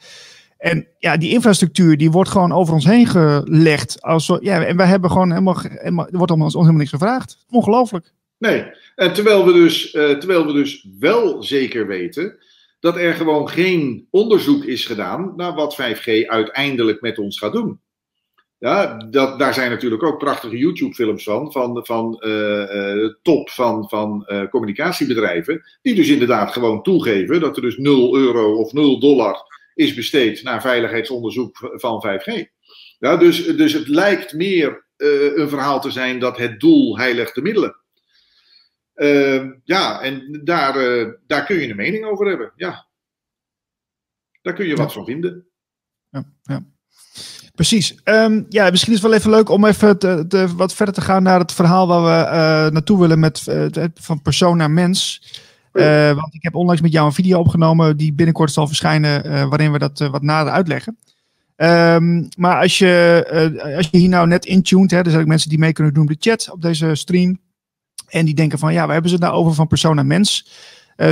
[0.58, 4.02] En ja, die infrastructuur die wordt gewoon over ons heen gelegd.
[4.02, 7.46] Als, ja, en wij hebben gewoon helemaal, helemaal er wordt ons helemaal niks gevraagd.
[7.50, 8.14] Ongelooflijk.
[8.38, 12.38] Nee, en terwijl we, dus, uh, terwijl we dus wel zeker weten
[12.80, 17.80] dat er gewoon geen onderzoek is gedaan naar wat 5G uiteindelijk met ons gaat doen.
[18.60, 24.26] Ja, dat, daar zijn natuurlijk ook prachtige YouTube-films van, van, van uh, top van, van
[24.28, 29.46] uh, communicatiebedrijven, die dus inderdaad gewoon toegeven dat er dus 0 euro of 0 dollar
[29.74, 32.44] is besteed naar veiligheidsonderzoek van 5G.
[33.00, 37.36] Ja, dus, dus het lijkt meer uh, een verhaal te zijn dat het doel heiligt
[37.36, 37.76] de middelen.
[38.96, 40.74] Uh, ja, en daar,
[41.28, 42.52] daar kun je een mening over hebben.
[42.56, 42.88] Ja.
[44.42, 45.48] Daar kun je wat van vinden.
[46.10, 46.66] Ja, ja.
[47.58, 47.96] Precies.
[48.04, 51.02] Um, ja, misschien is het wel even leuk om even te, te, wat verder te
[51.02, 53.44] gaan naar het verhaal waar we uh, naartoe willen met
[53.96, 55.24] van persoon naar mens.
[55.74, 59.72] Uh, want ik heb onlangs met jou een video opgenomen die binnenkort zal verschijnen, waarin
[59.72, 60.98] we dat wat nader uitleggen.
[61.56, 65.50] Um, maar als je, als je hier nou net intuned, hè, er zijn ook mensen
[65.50, 67.40] die mee kunnen doen op de chat op deze stream.
[68.08, 70.48] En die denken van, ja, waar hebben ze het nou over van persoon naar mens?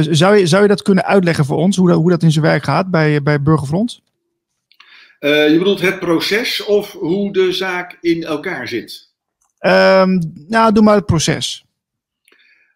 [0.10, 2.46] zou, je, zou je dat kunnen uitleggen voor ons, hoe dat, hoe dat in zijn
[2.46, 4.02] werk gaat bij, bij Burgerfront?
[5.20, 9.14] Je bedoelt het proces of hoe de zaak in elkaar zit?
[9.60, 11.66] Um, nou, doe maar het proces.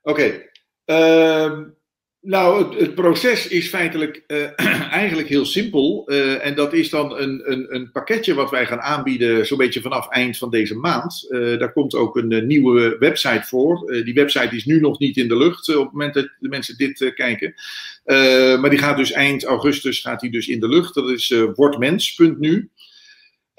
[0.02, 0.42] Oké.
[0.86, 1.46] Okay.
[1.46, 1.78] Um,
[2.22, 4.48] nou, het, het, proces is feitelijk uh,
[4.92, 6.04] eigenlijk heel simpel.
[6.06, 9.82] Uh, en dat is dan een, een, een, pakketje wat wij gaan aanbieden, zo'n beetje
[9.82, 11.28] vanaf eind van deze maand.
[11.30, 14.02] Daar komt ook een nieuwe website voor.
[14.04, 16.78] die website is nu nog niet in de lucht op het moment dat de mensen
[16.78, 17.54] dit kijken.
[18.60, 20.94] Maar die gaat dus eind augustus gaat die dus in de lucht.
[20.94, 22.70] Dat is wordmens.nu.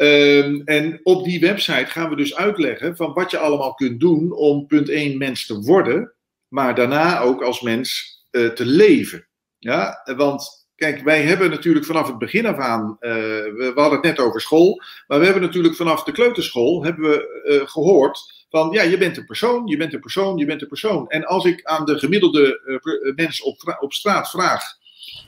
[0.01, 4.33] Ehm, en op die website gaan we dus uitleggen van wat je allemaal kunt doen
[4.33, 6.15] om punt 1 mens te worden.
[6.49, 9.29] Maar daarna ook als mens uh, te leven.
[9.59, 13.99] Ja, want kijk, wij hebben natuurlijk vanaf het begin af aan, uh, we, we, hadden
[13.99, 18.40] het net over school, maar we hebben natuurlijk vanaf de kleuterschool hebben we uh, gehoord
[18.51, 21.09] van ja, je bent een persoon, je bent een persoon, je bent een persoon.
[21.09, 24.63] En als ik aan de gemiddelde mens op, op straat vraag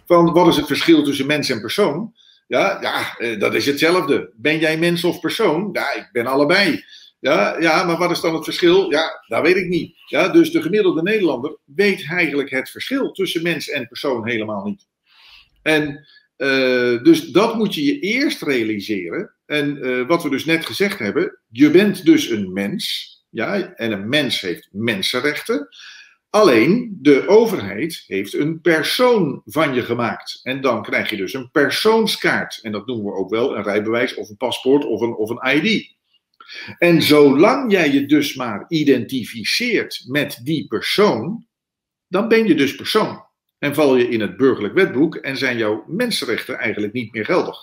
[0.07, 2.15] van wat is het verschil tussen mens en persoon?
[2.47, 4.31] Ja, ja, dat is hetzelfde.
[4.35, 5.69] Ben jij mens of persoon?
[5.73, 6.85] Ja, ik ben allebei.
[7.21, 8.91] Ja, ja, maar wat is dan het verschil?
[8.91, 9.97] Ja, dat weet ik niet.
[10.07, 14.87] Ja, dus de gemiddelde Nederlander weet eigenlijk het verschil tussen mens en persoon helemaal niet.
[15.63, 16.07] En
[17.03, 19.35] dus dat moet je je eerst realiseren.
[19.47, 23.11] En wat we dus net gezegd hebben, je bent dus een mens.
[23.33, 25.69] Ja, en een mens heeft mensenrechten.
[26.31, 30.41] Alleen de overheid heeft een persoon van je gemaakt.
[30.43, 32.59] En dan krijg je dus een persoonskaart.
[32.63, 35.65] En dat noemen we ook wel een rijbewijs of een paspoort of een, of een
[35.65, 35.95] ID.
[36.79, 41.47] En zolang jij je dus maar identificeert met die persoon,
[42.09, 43.25] dan ben je dus persoon.
[43.59, 47.59] En val je in het burgerlijk wetboek en zijn jouw mensenrechten eigenlijk niet meer geldig.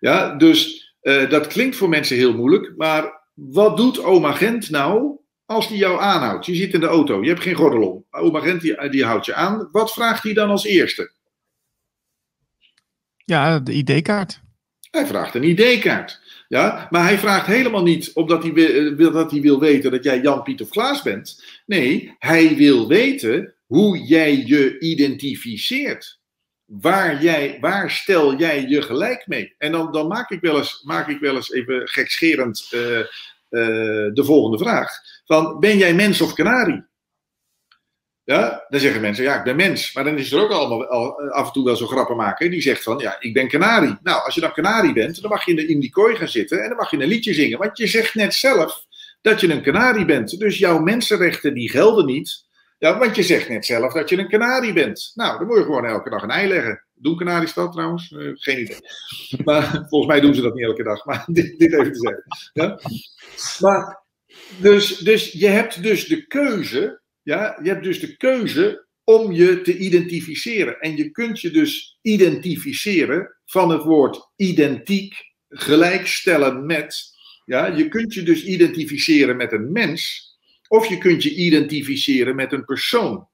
[0.00, 5.18] Ja, dus uh, dat klinkt voor mensen heel moeilijk, maar wat doet oma Gent nou
[5.46, 6.46] als die jou aanhoudt?
[6.46, 8.04] Je zit in de auto, je hebt geen gordel om.
[8.10, 9.68] Oma Gent die, die houdt je aan.
[9.72, 11.12] Wat vraagt hij dan als eerste?
[13.24, 14.40] Ja, de ID-kaart.
[14.90, 16.20] Hij vraagt een ID-kaart.
[16.48, 16.86] Ja?
[16.90, 20.20] Maar hij vraagt helemaal niet omdat hij wil, eh, dat hij wil weten dat jij
[20.20, 21.44] Jan, Piet of Klaas bent.
[21.66, 26.20] Nee, hij wil weten hoe jij je identificeert.
[26.80, 29.54] Waar, jij, waar stel jij je gelijk mee?
[29.58, 33.06] En dan, dan maak, ik wel eens, maak ik wel eens even gekscherend uh, uh,
[34.12, 34.90] de volgende vraag.
[35.24, 36.84] Van, ben jij mens of kanarie?
[38.24, 39.92] Ja, dan zeggen mensen, ja, ik ben mens.
[39.92, 42.50] Maar dan is er ook allemaal al, eh, af en toe wel zo grappen maken.
[42.50, 43.96] Die zegt van, ja, ik ben kanarie.
[44.02, 46.28] Nou, als je dan kanarie bent, dan mag je in, de, in die kooi gaan
[46.28, 47.58] zitten en dan mag je een liedje zingen.
[47.58, 48.84] Want je zegt net zelf
[49.20, 50.38] dat je een kanarie bent.
[50.38, 52.43] Dus jouw mensenrechten, die gelden niet.
[52.84, 55.12] Ja, want je zegt net zelf dat je een kanarie bent.
[55.14, 56.84] Nou, dan moet je gewoon elke dag een ei leggen.
[56.94, 58.10] Doen kanaries dat trouwens?
[58.10, 58.78] Uh, geen idee.
[59.44, 61.04] Maar volgens mij doen ze dat niet elke dag.
[61.04, 62.24] Maar dit, dit even te zeggen.
[62.52, 62.80] Ja?
[63.60, 64.02] Maar,
[64.60, 67.00] dus, dus je hebt dus de keuze.
[67.22, 70.80] Ja, je hebt dus de keuze om je te identificeren.
[70.80, 75.14] En je kunt je dus identificeren van het woord identiek,
[75.48, 77.02] gelijkstellen met.
[77.44, 80.32] Ja, je kunt je dus identificeren met een mens.
[80.68, 83.28] Of je kunt je identificeren met een persoon.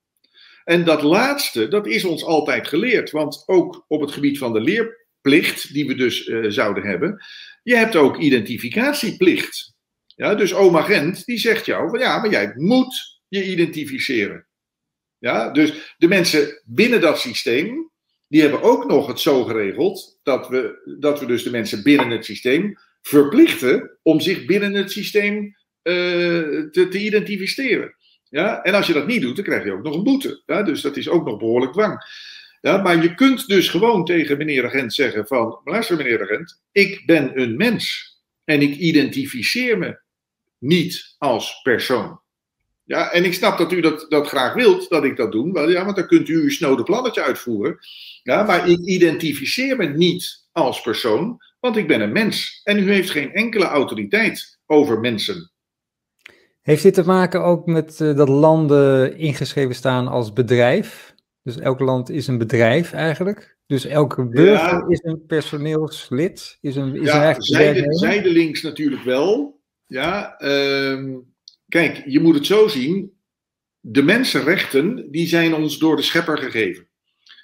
[0.64, 3.10] En dat laatste, dat is ons altijd geleerd.
[3.10, 7.24] Want ook op het gebied van de leerplicht, die we dus uh, zouden hebben,
[7.62, 9.74] je hebt ook identificatieplicht.
[10.06, 14.46] Ja, dus oma Gent, die zegt jou van ja, maar jij moet je identificeren.
[15.18, 17.90] Ja, dus de mensen binnen dat systeem,
[18.28, 22.10] die hebben ook nog het zo geregeld dat we, dat we dus de mensen binnen
[22.10, 27.94] het systeem verplichten om zich binnen het systeem te, te, identificeren.
[28.28, 28.62] Ja?
[28.62, 30.42] En als je dat niet doet, dan krijg je ook nog een boete.
[30.46, 32.02] Dus dat is ook nog behoorlijk dwang.
[32.60, 37.02] Ja, maar je kunt dus gewoon tegen meneer agent zeggen van, luister meneer agent, ik
[37.06, 39.98] ben een mens en ik identificeer me
[40.58, 42.20] niet als persoon.
[42.84, 45.84] Ja, en ik snap dat u dat, dat graag wilt, dat ik dat doe, ja,
[45.84, 47.78] want dan kunt u uw snode plannetje uitvoeren.
[48.22, 52.60] Ja, maar ik identificeer me niet als persoon, want ik ben een mens.
[52.64, 55.49] En u heeft geen enkele autoriteit over mensen.
[56.60, 61.14] Heeft dit te maken ook met uh, dat landen ingeschreven staan als bedrijf?
[61.42, 63.58] Dus elk land is een bedrijf eigenlijk.
[63.66, 64.84] Dus elke burger ja.
[64.88, 69.60] is een personeelslid, is een, is ja, een zijde, zijdelings natuurlijk wel.
[69.86, 71.16] Ja, uh,
[71.68, 73.18] kijk, je moet het zo zien.
[73.80, 76.89] De mensenrechten, die zijn ons door de schepper gegeven.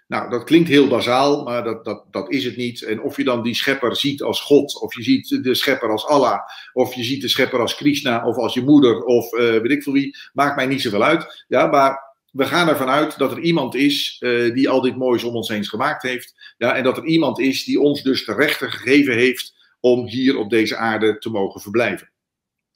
[0.07, 2.83] Nou, dat klinkt heel bazaal, maar dat, dat, dat is het niet.
[2.83, 6.07] En of je dan die schepper ziet als God, of je ziet de schepper als
[6.07, 6.41] Allah,
[6.73, 9.83] of je ziet de schepper als Krishna, of als je moeder, of uh, weet ik
[9.83, 11.45] veel wie, maakt mij niet zoveel uit.
[11.49, 15.25] Ja, maar we gaan ervan uit dat er iemand is uh, die al dit moois
[15.25, 16.55] om ons heen gemaakt heeft.
[16.59, 20.37] Ja, en dat er iemand is die ons dus de rechten gegeven heeft om hier
[20.37, 22.11] op deze aarde te mogen verblijven.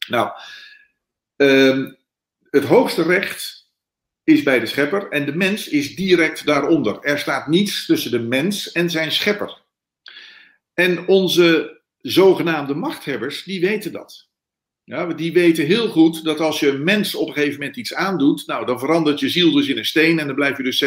[0.08, 0.30] Nou,
[1.36, 1.86] uh,
[2.50, 3.59] het hoogste recht
[4.24, 6.98] is bij de schepper en de mens is direct daaronder.
[7.00, 9.58] Er staat niets tussen de mens en zijn schepper.
[10.74, 14.28] En onze zogenaamde machthebbers, die weten dat.
[14.90, 17.94] Ja, die weten heel goed dat als je een mens op een gegeven moment iets
[17.94, 20.84] aandoet, nou, dan verandert je ziel dus in een steen en dan blijf je dus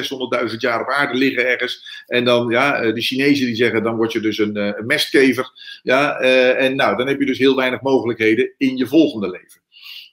[0.51, 2.03] 600.000 jaar op aarde liggen ergens.
[2.07, 4.85] En dan, ja, eh, de Chinezen die zeggen, dan word je dus een, eh, een
[4.85, 5.51] mestkever.
[5.83, 9.62] Ja, eh, en nou, dan heb je dus heel weinig mogelijkheden in je volgende leven.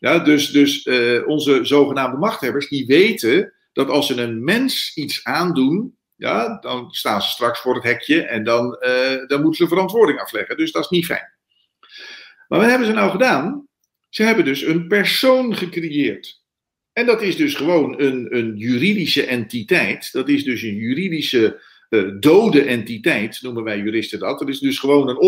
[0.00, 5.24] Ja, dus dus uh, onze zogenaamde machthebbers, die weten dat als ze een mens iets
[5.24, 9.68] aandoen, ja, dan staan ze straks voor het hekje en dan, uh, dan moeten ze
[9.68, 10.56] verantwoording afleggen.
[10.56, 11.32] Dus dat is niet fijn.
[12.48, 13.68] Maar wat hebben ze nou gedaan?
[14.08, 16.42] Ze hebben dus een persoon gecreëerd.
[16.92, 20.12] En dat is dus gewoon een, een juridische entiteit.
[20.12, 24.38] Dat is dus een juridische uh, dode entiteit, noemen wij juristen dat.
[24.38, 25.18] Dat is dus gewoon een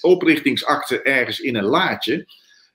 [0.00, 2.26] oprichtingsakte ergens in een laadje.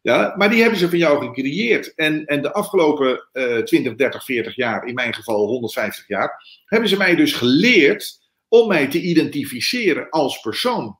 [0.01, 1.93] Ja, maar die hebben ze van jou gecreëerd.
[1.95, 6.89] En, en de afgelopen uh, 20, 30, 40 jaar, in mijn geval 150 jaar, hebben
[6.89, 10.99] ze mij dus geleerd om mij te identificeren als persoon.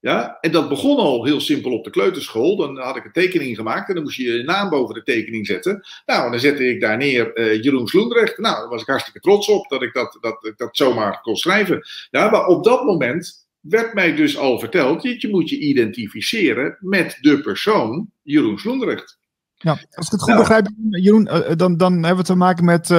[0.00, 2.56] Ja, en dat begon al heel simpel op de kleuterschool.
[2.56, 5.46] Dan had ik een tekening gemaakt en dan moest je je naam boven de tekening
[5.46, 5.86] zetten.
[6.06, 8.38] Nou, en dan zette ik daar neer uh, Jeroen Sloendrecht.
[8.38, 11.36] Nou, daar was ik hartstikke trots op dat ik dat, dat, dat, dat zomaar kon
[11.36, 11.86] schrijven.
[12.10, 16.76] Ja, maar op dat moment werd mij dus al verteld, je, je moet je identificeren
[16.80, 19.18] met de persoon Jeroen Sloendrecht.
[19.54, 22.64] Ja, als ik het goed nou, begrijp, Jeroen, eh, dan, dan hebben we te maken
[22.64, 22.98] met uh,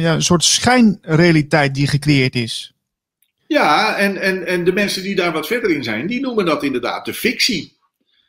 [0.00, 2.74] ja, een soort schijnrealiteit die gecreëerd is.
[3.46, 6.62] Ja, en, en, en de mensen die daar wat verder in zijn, die noemen dat
[6.62, 7.76] inderdaad de fictie.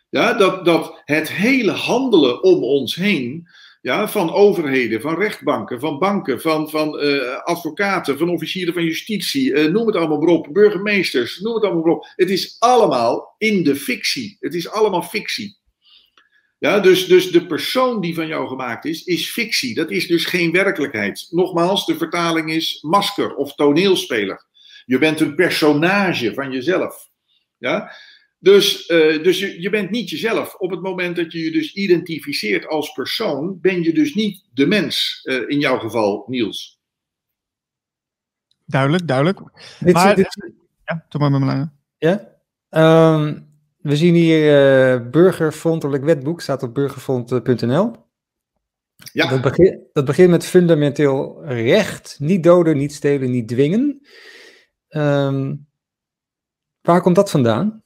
[0.09, 3.47] Ja, dat, dat het hele handelen om ons heen,
[3.85, 9.51] ja, van overheden, van rechtbanken, van banken, van, van uh, advocaten, van officieren van justitie,
[9.51, 12.07] uh, noem het allemaal maar op, burgemeesters, noem het allemaal maar op.
[12.15, 14.37] Het is allemaal in de fictie.
[14.39, 15.57] Het is allemaal fictie.
[16.57, 19.75] Ja, dus, dus de persoon die van jou gemaakt is, is fictie.
[19.75, 21.27] Dat is dus geen werkelijkheid.
[21.29, 24.45] Nogmaals, de vertaling is masker of toneelspeler.
[24.85, 27.09] Je bent een personage van jezelf.
[27.57, 27.91] Ja?
[28.45, 30.55] Dus, uh, dus je, je bent niet jezelf.
[30.55, 34.65] Op het moment dat je je dus identificeert als persoon, ben je dus niet de
[34.65, 35.21] mens.
[35.23, 36.79] Uh, in jouw geval, Niels.
[38.65, 39.39] Duidelijk, duidelijk.
[39.79, 42.37] Dit, maar, dit, ja, toch maar met mijn Ja?
[43.15, 44.39] Um, we zien hier
[44.95, 47.95] uh, burgerfrontelijk wetboek, staat op burgerfront.nl.
[49.13, 49.29] Ja.
[49.29, 52.15] Dat, begint, dat begint met fundamenteel recht.
[52.19, 54.07] Niet doden, niet stelen, niet dwingen.
[54.89, 55.67] Um,
[56.81, 57.83] waar komt dat vandaan?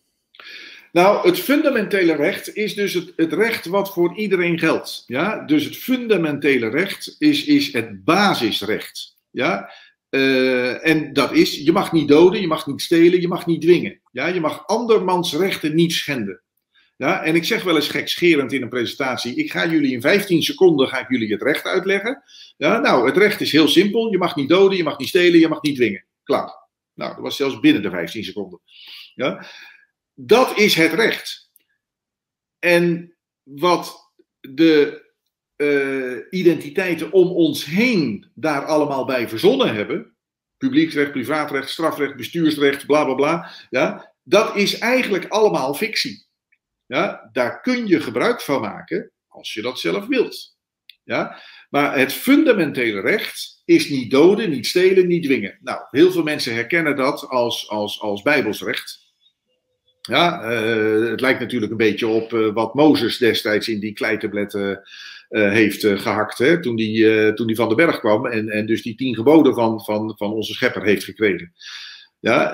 [0.91, 5.03] Nou, het fundamentele recht is dus het, het recht wat voor iedereen geldt.
[5.07, 5.45] Ja?
[5.45, 9.17] Dus het fundamentele recht is, is het basisrecht.
[9.29, 9.71] Ja?
[10.09, 13.61] Uh, en dat is, je mag niet doden, je mag niet stelen, je mag niet
[13.61, 14.01] dwingen.
[14.11, 14.27] Ja?
[14.27, 16.41] Je mag andermans rechten niet schenden.
[16.97, 17.23] Ja?
[17.23, 20.87] En ik zeg wel eens gekscherend in een presentatie, ik ga jullie in 15 seconden
[20.87, 22.23] ga ik jullie het recht uitleggen.
[22.57, 22.79] Ja?
[22.79, 25.47] Nou, het recht is heel simpel, je mag niet doden, je mag niet stelen, je
[25.47, 26.05] mag niet dwingen.
[26.23, 26.67] Klaar.
[26.93, 28.59] Nou, dat was zelfs binnen de 15 seconden.
[29.15, 29.45] Ja?
[30.21, 31.51] Dat is het recht.
[32.59, 35.07] En wat de
[35.55, 40.15] uh, identiteiten om ons heen daar allemaal bij verzonnen hebben,
[40.57, 46.27] publieksrecht, privaatrecht, strafrecht, bestuursrecht, bla bla bla, ja, dat is eigenlijk allemaal fictie.
[46.85, 50.57] Ja, daar kun je gebruik van maken als je dat zelf wilt.
[51.03, 55.57] Ja, maar het fundamentele recht is niet doden, niet stelen, niet dwingen.
[55.61, 58.98] Nou, heel veel mensen herkennen dat als, als, als bijbelsrecht.
[60.09, 64.81] Ja, uh, het lijkt natuurlijk een beetje op uh, wat Mozes destijds in die kleitabletten
[65.29, 66.37] uh, heeft gehakt.
[66.37, 69.53] Hè, toen die, toen die van de berg kwam en, en dus die tien geboden
[69.53, 71.53] van, van, van onze schepper heeft gekregen.
[72.19, 72.51] Ja,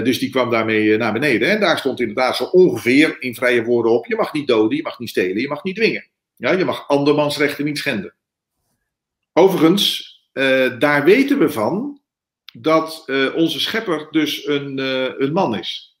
[0.00, 1.48] dus die kwam daarmee naar beneden.
[1.48, 4.82] En daar stond inderdaad zo ongeveer in vrije woorden op: je mag niet doden, je
[4.82, 6.06] mag niet stelen, je mag niet dwingen.
[6.36, 8.14] Ja, je mag andermans rechten niet schenden.
[9.32, 10.14] Overigens,
[10.78, 12.00] daar weten we van
[12.52, 13.04] dat
[13.34, 14.78] onze schepper dus een,
[15.22, 15.95] een man is.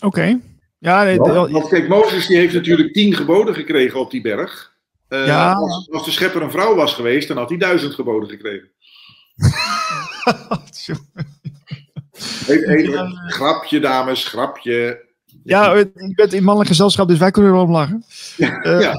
[0.00, 0.40] Oké.
[0.78, 4.72] Ja, nee, want, kijk, Mozes die heeft natuurlijk tien geboden gekregen op die berg.
[5.08, 5.52] Uh, ja.
[5.52, 8.70] als, als, de schepper een vrouw was geweest, dan had hij duizend geboden gekregen.
[12.48, 15.08] even, even, grapje, dames, grapje.
[15.44, 18.04] Ja, ik ben in mannelijk gezelschap, dus wij kunnen er wel om lachen.
[18.36, 18.64] Ja.
[18.66, 18.94] Uh, ja.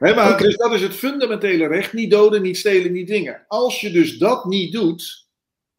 [0.14, 0.36] maar, okay.
[0.36, 3.44] Dus dat is het fundamentele recht: niet doden, niet stelen, niet dwingen.
[3.48, 5.27] Als je dus dat niet doet,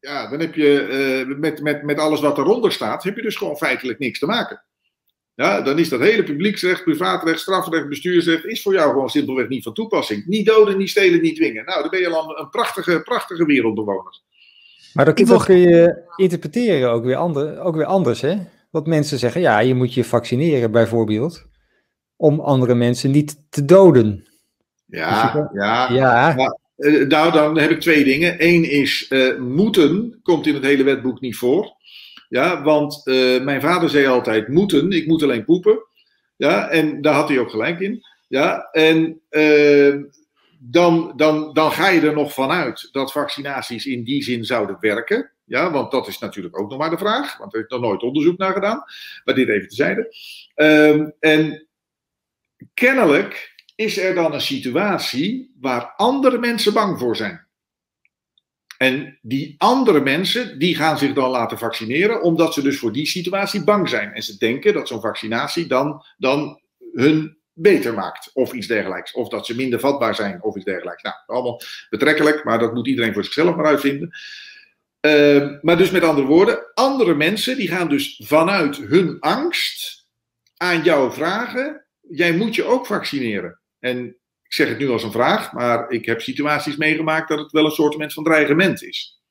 [0.00, 3.36] ja, dan heb je uh, met, met, met alles wat eronder staat, heb je dus
[3.36, 4.64] gewoon feitelijk niks te maken.
[5.34, 9.62] Ja, dan is dat hele publieksrecht, privaatrecht, strafrecht, bestuursrecht, is voor jou gewoon simpelweg niet
[9.62, 10.26] van toepassing.
[10.26, 11.64] Niet doden, niet stelen, niet dwingen.
[11.64, 14.20] Nou, dan ben je al een prachtige, prachtige wereldbewoner.
[14.92, 18.36] Maar dat, kun je interpreteren ook weer, ander, ook weer anders, hè?
[18.70, 21.46] Want mensen zeggen, ja, je moet je vaccineren bijvoorbeeld,
[22.16, 24.28] om andere mensen niet te doden.
[24.86, 26.34] Ja, dus ja, ja.
[26.36, 26.58] ja.
[26.80, 28.36] Uh, nou, dan heb ik twee dingen.
[28.38, 31.76] Eén is uh, moeten, komt in het hele wetboek niet voor.
[32.28, 35.78] Ja, want uh, mijn vader zei altijd moeten, ik moet alleen poepen.
[36.36, 38.02] Ja, en daar had hij ook gelijk in.
[38.28, 39.20] Ja, en
[40.58, 45.30] dan, dan, dan ga je er nog vanuit dat vaccinaties in die zin zouden werken.
[45.44, 47.36] Ja, want dat is natuurlijk ook nog maar de vraag.
[47.36, 48.84] Want er heeft nog nooit onderzoek naar gedaan.
[49.24, 50.14] Maar dit even tezijde.
[50.54, 51.66] Um, en
[52.74, 53.49] kennelijk
[53.80, 57.46] is er dan een situatie waar andere mensen bang voor zijn.
[58.76, 63.06] En die andere mensen, die gaan zich dan laten vaccineren, omdat ze dus voor die
[63.06, 64.12] situatie bang zijn.
[64.12, 66.60] En ze denken dat zo'n vaccinatie dan, dan
[66.92, 69.12] hun beter maakt, of iets dergelijks.
[69.12, 71.02] Of dat ze minder vatbaar zijn, of iets dergelijks.
[71.02, 71.60] Nou, allemaal
[71.90, 74.10] betrekkelijk, maar dat moet iedereen voor zichzelf maar uitvinden.
[75.06, 80.06] Uh, maar dus met andere woorden, andere mensen die gaan dus vanuit hun angst
[80.56, 83.59] aan jou vragen: jij moet je ook vaccineren.
[83.80, 84.06] En
[84.42, 87.64] ik zeg het nu als een vraag, maar ik heb situaties meegemaakt dat het wel
[87.64, 89.22] een soort van dreigement is.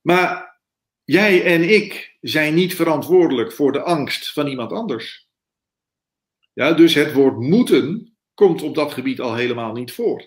[0.00, 0.60] Maar
[1.04, 5.28] jij en ik zijn niet verantwoordelijk voor de angst van iemand anders.
[6.52, 10.24] Ja, dus het woord moeten komt op dat gebied al helemaal niet voor.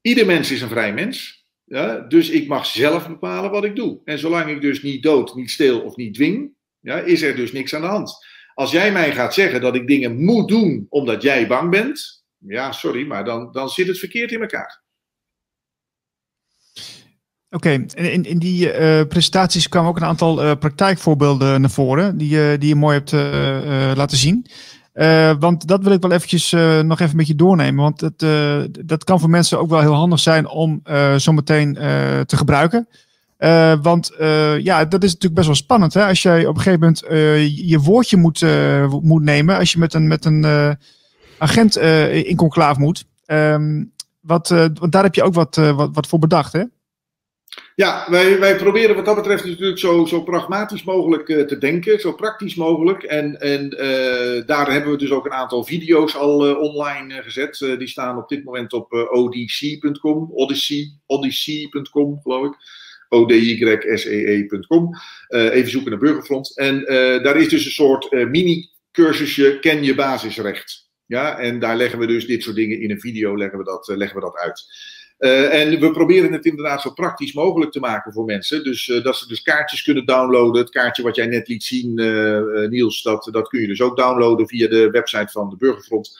[0.00, 1.44] Ieder mens is een vrij mens.
[1.64, 4.00] Ja, dus ik mag zelf bepalen wat ik doe.
[4.04, 7.52] En zolang ik dus niet dood, niet steel of niet dwing, ja, is er dus
[7.52, 8.26] niks aan de hand.
[8.54, 12.72] Als jij mij gaat zeggen dat ik dingen moet doen omdat jij bang bent, ja,
[12.72, 14.82] sorry, maar dan, dan zit het verkeerd in elkaar.
[17.54, 22.58] Oké, in, die uh, presentaties kwamen ook een aantal uh, praktijkvoorbeelden naar voren, die, uh,
[22.58, 23.12] die je mooi hebt
[23.96, 24.46] laten zien.
[25.38, 26.50] want dat wil ik wel eventjes
[26.82, 28.18] nog even met je doornemen, want het,
[28.86, 30.82] dat kan voor mensen ook wel heel handig zijn om
[31.16, 31.74] zometeen
[32.26, 32.88] te gebruiken.
[33.38, 35.94] Uh, want uh, ja, dat is natuurlijk best wel spannend.
[35.94, 36.06] Hè?
[36.06, 38.44] Als jij op een gegeven moment uh, je woordje moet,
[39.02, 39.58] moet nemen.
[39.58, 40.76] Als je met een, met een
[41.38, 43.04] agent in conclaaf moet.
[43.26, 46.62] Um, wat, want daar heb je ook wat, wat, wat voor bedacht, hè?
[47.74, 52.00] Ja, wij, wij proberen wat dat betreft natuurlijk zo, zo pragmatisch mogelijk te denken.
[52.00, 53.02] Zo praktisch mogelijk.
[53.02, 53.70] En, en
[54.46, 57.58] daar hebben we dus ook een aantal video's al online gezet.
[57.78, 60.30] die staan op dit moment op odc.com.
[60.32, 62.56] Odyssey, odyssey.com geloof ik
[63.14, 64.90] odyssee.com.
[65.28, 66.56] Uh, even zoeken naar Burgerfront.
[66.56, 70.90] En uh, daar is dus een soort uh, mini-cursusje ken je basisrecht.
[71.06, 73.92] Ja, en daar leggen we dus dit soort dingen in een video leggen we dat,
[73.96, 74.64] leggen we dat uit.
[75.50, 78.64] En we proberen het inderdaad zo praktisch mogelijk te maken voor mensen.
[78.64, 80.60] Dus dat ze dus kaartjes kunnen downloaden.
[80.60, 81.94] Het kaartje wat jij net liet zien,
[82.70, 86.18] Niels, dat, dat kun je dus ook downloaden via de website van de Burgerfront.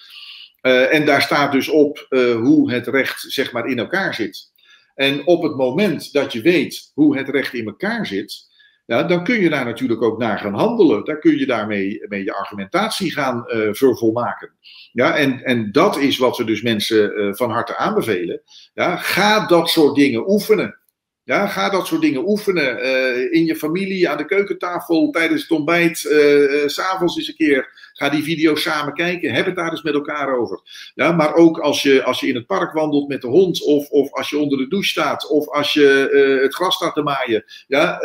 [0.61, 2.07] en daar staat dus op
[2.41, 4.53] hoe het recht zeg maar in elkaar zit.
[4.95, 8.53] En op het moment dat je weet hoe het recht in elkaar zit,
[8.87, 11.05] ja, dan kun je daar natuurlijk ook naar gaan handelen.
[11.05, 14.51] Daar kun je daarmee mee je argumentatie gaan uh, vervolmaken.
[14.93, 18.43] Ja, en, en dat is wat we dus mensen uh, van harte aanbevelen.
[18.75, 20.79] Ja, ga dat soort dingen oefenen.
[21.25, 22.85] Ja, ga dat soort dingen oefenen.
[22.85, 27.91] Uh, in je familie, aan de keukentafel, tijdens het ontbijt, uh, s'avonds eens een keer.
[27.93, 29.33] Ga die video's samen kijken.
[29.33, 30.61] Heb het daar eens met elkaar over.
[30.95, 33.63] Ja, maar ook als je, als je in het park wandelt met de hond.
[33.63, 35.29] Of, of als je onder de douche staat.
[35.29, 36.09] Of als je
[36.43, 37.45] het gras staat te maaien.
[37.67, 38.01] Ja,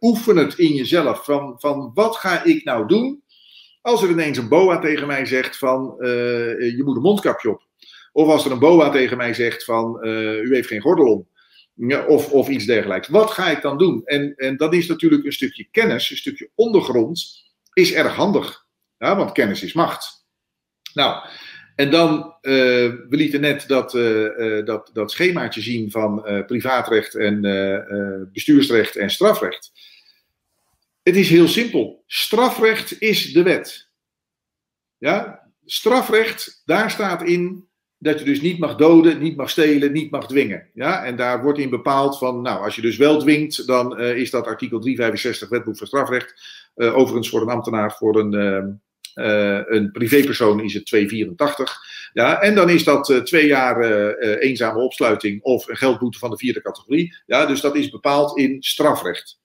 [0.00, 1.24] oefen het in jezelf.
[1.24, 3.22] Van, van wat ga ik nou doen?
[3.80, 5.94] Als er ineens een boa tegen mij zegt van
[6.58, 7.62] je moet een mondkapje op.
[8.12, 9.98] Of als er een boa tegen mij zegt van
[10.42, 11.26] u heeft geen gordel om.
[12.06, 13.08] Of, of iets dergelijks.
[13.08, 14.04] Wat ga ik dan doen?
[14.04, 18.66] En, en dat is natuurlijk een stukje kennis, een stukje ondergrond, is erg handig.
[18.98, 20.26] Ja, want kennis is macht.
[20.94, 21.28] Nou,
[21.74, 22.52] en dan, uh,
[22.82, 27.40] we lieten net dat, uh, dat, dat schemaatje zien van privaatrecht en
[28.32, 29.72] bestuursrecht en strafrecht.
[31.02, 32.02] Het is heel simpel.
[32.06, 33.90] Strafrecht is de wet.
[34.98, 37.68] Ja, strafrecht, daar staat in
[37.98, 40.68] dat je dus niet mag doden, niet mag stelen, niet mag dwingen.
[40.74, 41.04] Ja?
[41.04, 44.30] En daar wordt in bepaald van, nou, als je dus wel dwingt, dan uh, is
[44.30, 46.34] dat artikel 365 wetboek van strafrecht.
[46.76, 48.32] Uh, overigens voor een ambtenaar, voor een,
[49.14, 51.78] uh, een privépersoon is het 284.
[52.12, 52.40] Ja?
[52.40, 53.80] En dan is dat twee jaar
[54.38, 57.16] eenzame opsluiting of een geldboete van de vierde categorie.
[57.26, 57.46] Ja?
[57.46, 59.38] Dus dat is bepaald in strafrecht.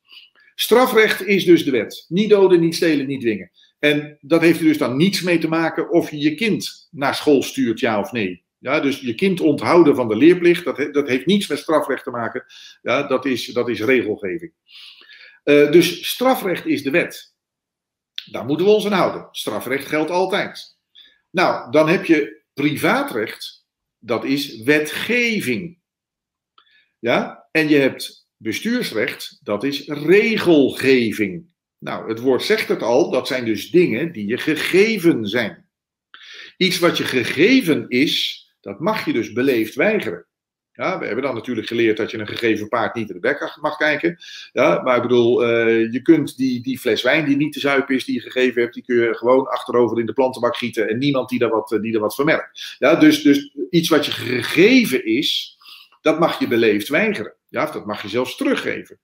[0.55, 2.05] Strafrecht is dus de wet.
[2.07, 3.51] Niet doden, niet stelen, niet dwingen.
[3.81, 7.15] En dat heeft er dus dan niets mee te maken of je je kind naar
[7.15, 8.43] school stuurt, ja of nee.
[8.57, 12.09] Ja, dus je kind onthouden van de leerplicht, dat, dat heeft niets met strafrecht te
[12.09, 12.45] maken.
[12.81, 14.53] Ja, dat, is, dat is regelgeving.
[15.43, 17.33] Uh, dus strafrecht is de wet.
[18.31, 19.27] Daar moeten we ons aan houden.
[19.31, 20.77] Strafrecht geldt altijd.
[21.29, 23.65] Nou, dan heb je privaatrecht.
[23.99, 25.79] Dat is wetgeving.
[26.99, 29.39] Ja, en je hebt bestuursrecht.
[29.43, 31.50] Dat is regelgeving.
[31.81, 35.65] Nou, het woord zegt het al, dat zijn dus dingen die je gegeven zijn.
[36.57, 40.25] Iets wat je gegeven is, dat mag je dus beleefd weigeren.
[40.73, 43.57] Ja, we hebben dan natuurlijk geleerd dat je een gegeven paard niet in de bek
[43.61, 44.17] mag kijken.
[44.51, 47.95] Ja, maar ik bedoel, uh, je kunt die, die fles wijn die niet te zuipen
[47.95, 50.97] is, die je gegeven hebt, die kun je gewoon achterover in de plantenbak gieten en
[50.97, 52.75] niemand die daar wat, die er wat vermerkt.
[52.79, 55.57] Ja, dus, dus iets wat je gegeven is,
[56.01, 57.33] dat mag je beleefd weigeren.
[57.47, 58.99] Ja, dat mag je zelfs teruggeven.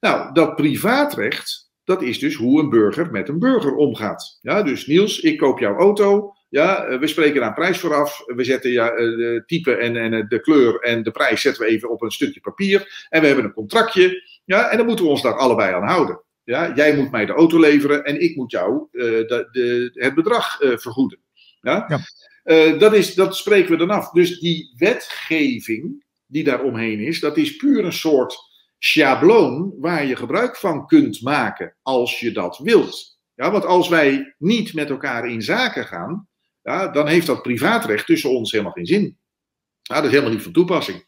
[0.00, 4.38] Nou, dat privaatrecht, dat is dus hoe een burger met een burger omgaat.
[4.40, 6.34] Ja, dus Niels, ik koop jouw auto.
[6.48, 8.22] Ja, eh, we spreken daar een prijs vooraf.
[8.26, 11.62] We zetten ja, eh, de type en, en eh, de kleur en de prijs zetten
[11.62, 13.06] we even op een stukje papier.
[13.08, 14.22] En we hebben een contractje.
[14.44, 16.22] Ja, en dan moeten we ons daar allebei aan houden.
[16.44, 20.14] Ja, jij moet mij de auto leveren en ik moet jou uh, de, de, het
[20.14, 21.18] bedrag uh, vergoeden.
[21.60, 21.84] Ja?
[21.88, 21.98] ja.
[22.44, 24.10] Uh, dat, is, dat spreken we dan af.
[24.10, 28.36] Dus die wetgeving die daar omheen is, dat is puur een soort
[28.84, 33.18] schabloon waar je gebruik van kunt maken als je dat wilt.
[33.34, 36.28] Ja, want als wij niet met elkaar in zaken gaan,
[36.62, 39.18] ja, dan heeft dat privaatrecht tussen ons helemaal geen zin.
[39.82, 41.06] Ja, dat is helemaal niet van toepassing.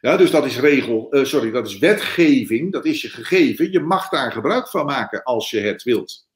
[0.00, 3.72] Ja, dus dat is regel, uh, sorry, dat is wetgeving, dat is je gegeven.
[3.72, 6.28] Je mag daar gebruik van maken als je het wilt.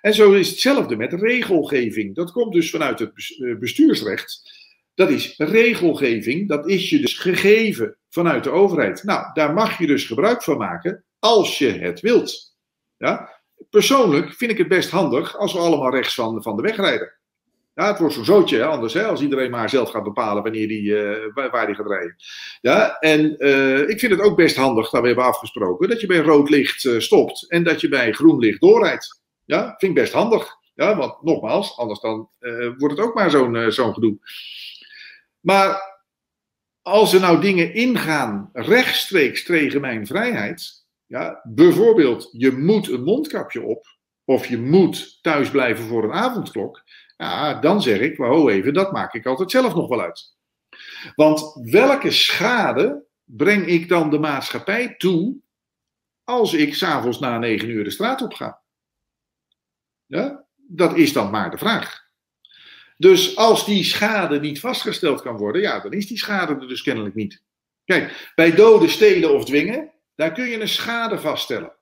[0.00, 2.14] En zo is hetzelfde met regelgeving.
[2.14, 4.57] Dat komt dus vanuit het eh, bestuursrecht.
[4.98, 9.02] Dat is regelgeving, dat is je dus gegeven vanuit de overheid.
[9.02, 12.56] Nou, daar mag je dus gebruik van maken als je het wilt.
[12.96, 13.40] Ja?
[13.70, 17.18] Persoonlijk vind ik het best handig als we allemaal rechts van, van de weg rijden.
[17.74, 21.34] Ja, het wordt zo'n zootje anders, als iedereen maar zelf gaat bepalen wanneer die, uh,
[21.34, 22.16] waar hij gaat rijden.
[22.60, 26.06] Ja, en uh, ik vind het ook best handig, dat we hebben afgesproken, dat je
[26.06, 29.22] bij rood licht uh, stopt en dat je bij groen licht doorrijdt.
[29.44, 30.56] Ja, vind ik best handig.
[30.74, 32.30] Ja, want nogmaals, anders dan
[32.76, 34.18] wordt het ook maar zo'n zo'n gedoe.
[35.48, 36.00] Maar
[36.82, 43.62] als er nou dingen ingaan rechtstreeks tegen mijn vrijheid, ja, bijvoorbeeld je moet een mondkapje
[43.62, 43.86] op,
[44.24, 46.82] of je moet thuis blijven voor een avondklok,
[47.16, 50.36] ja, dan zeg ik, wow, even, dat maak ik altijd zelf nog wel uit.
[51.14, 55.36] Want welke schade breng ik dan de maatschappij toe
[56.24, 58.62] als ik s'avonds na negen uur de straat op ga?
[60.06, 62.07] Ja, dat is dan maar de vraag.
[62.98, 66.82] Dus als die schade niet vastgesteld kan worden, ja, dan is die schade er dus
[66.82, 67.42] kennelijk niet.
[67.84, 71.76] Kijk, bij doden, stelen of dwingen, daar kun je een schade vaststellen.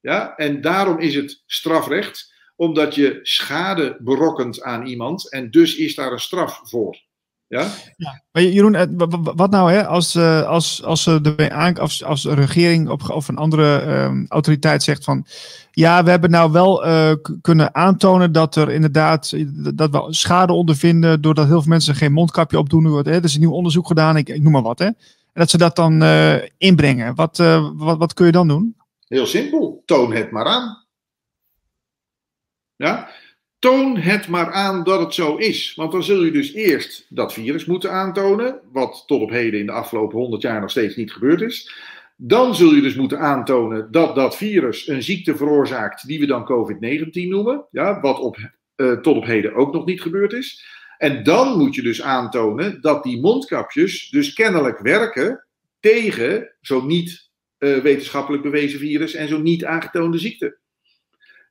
[0.00, 5.94] Ja, en daarom is het strafrecht, omdat je schade berokkent aan iemand en dus is
[5.94, 7.00] daar een straf voor.
[7.52, 7.68] Ja?
[7.96, 11.74] Ja, maar Jeroen, eh, wa- wa- wat nou hè, als, eh, als, als, ze de,
[11.80, 15.26] als, als de regering op, of een andere ehm, autoriteit zegt van...
[15.70, 19.32] Ja, we hebben nou wel eh, kunnen aantonen dat er inderdaad
[19.74, 21.20] dat we schade ondervinden...
[21.20, 22.84] doordat heel veel mensen geen mondkapje opdoen.
[22.84, 23.02] Hè?
[23.12, 24.78] Er is een nieuw onderzoek gedaan, ik, ik noem maar wat.
[24.78, 24.86] Hè?
[24.86, 24.96] En
[25.32, 26.02] dat ze dat dan
[26.58, 27.14] inbrengen.
[27.14, 27.36] Wat,
[27.76, 28.76] wat, wat kun je dan doen?
[29.08, 29.82] Heel simpel.
[29.86, 30.84] Toon het maar aan.
[32.76, 33.08] Ja?
[33.62, 35.74] Toon het maar aan dat het zo is.
[35.74, 38.60] Want dan zul je dus eerst dat virus moeten aantonen.
[38.72, 41.74] Wat tot op heden in de afgelopen 100 jaar nog steeds niet gebeurd is.
[42.16, 46.44] Dan zul je dus moeten aantonen dat dat virus een ziekte veroorzaakt die we dan
[46.44, 47.66] COVID-19 noemen.
[47.70, 48.36] Ja, wat op,
[48.74, 50.64] eh, tot op heden ook nog niet gebeurd is.
[50.98, 55.46] En dan moet je dus aantonen dat die mondkapjes dus kennelijk werken
[55.80, 60.60] tegen zo'n niet eh, wetenschappelijk bewezen virus en zo'n niet aangetoonde ziekte.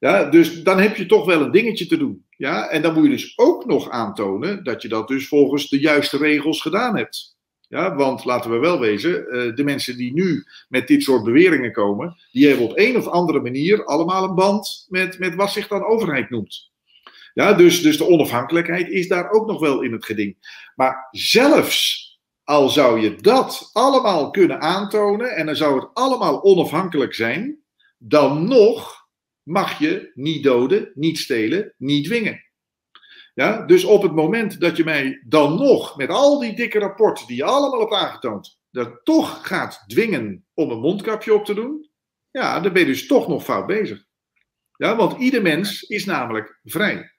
[0.02, 2.26] Ja, dus dan heb je toch wel een dingetje te doen.
[2.38, 5.80] Ja, en dan moet je dus ook nog aantonen dat je dat dus volgens de
[5.80, 7.38] juiste regels gedaan hebt.
[7.68, 11.72] Ja, want laten we wel wezen, eh, de mensen die nu met dit soort beweringen
[11.72, 15.68] komen, die hebben op een of andere manier allemaal een band met, met wat zich
[15.68, 16.72] dan overheid noemt.
[17.34, 20.38] Ja, dus, dus de onafhankelijkheid is daar ook nog wel in het geding.
[20.76, 22.10] Maar zelfs
[22.44, 27.58] al zou je dat allemaal kunnen aantonen en dan zou het allemaal onafhankelijk zijn,
[27.98, 29.01] dan nog
[29.52, 32.50] mag je niet doden, niet stelen, niet dwingen.
[33.34, 37.28] Ja, dus op het moment dat je mij dan nog met al die dikke rapporten
[37.28, 41.90] die je allemaal hebt aangetoond, dat toch gaat dwingen om een mondkapje op te doen,
[42.32, 44.06] ja, dan ben je dus toch nog fout bezig.
[44.78, 47.12] Ja, want ieder mens is namelijk vrij.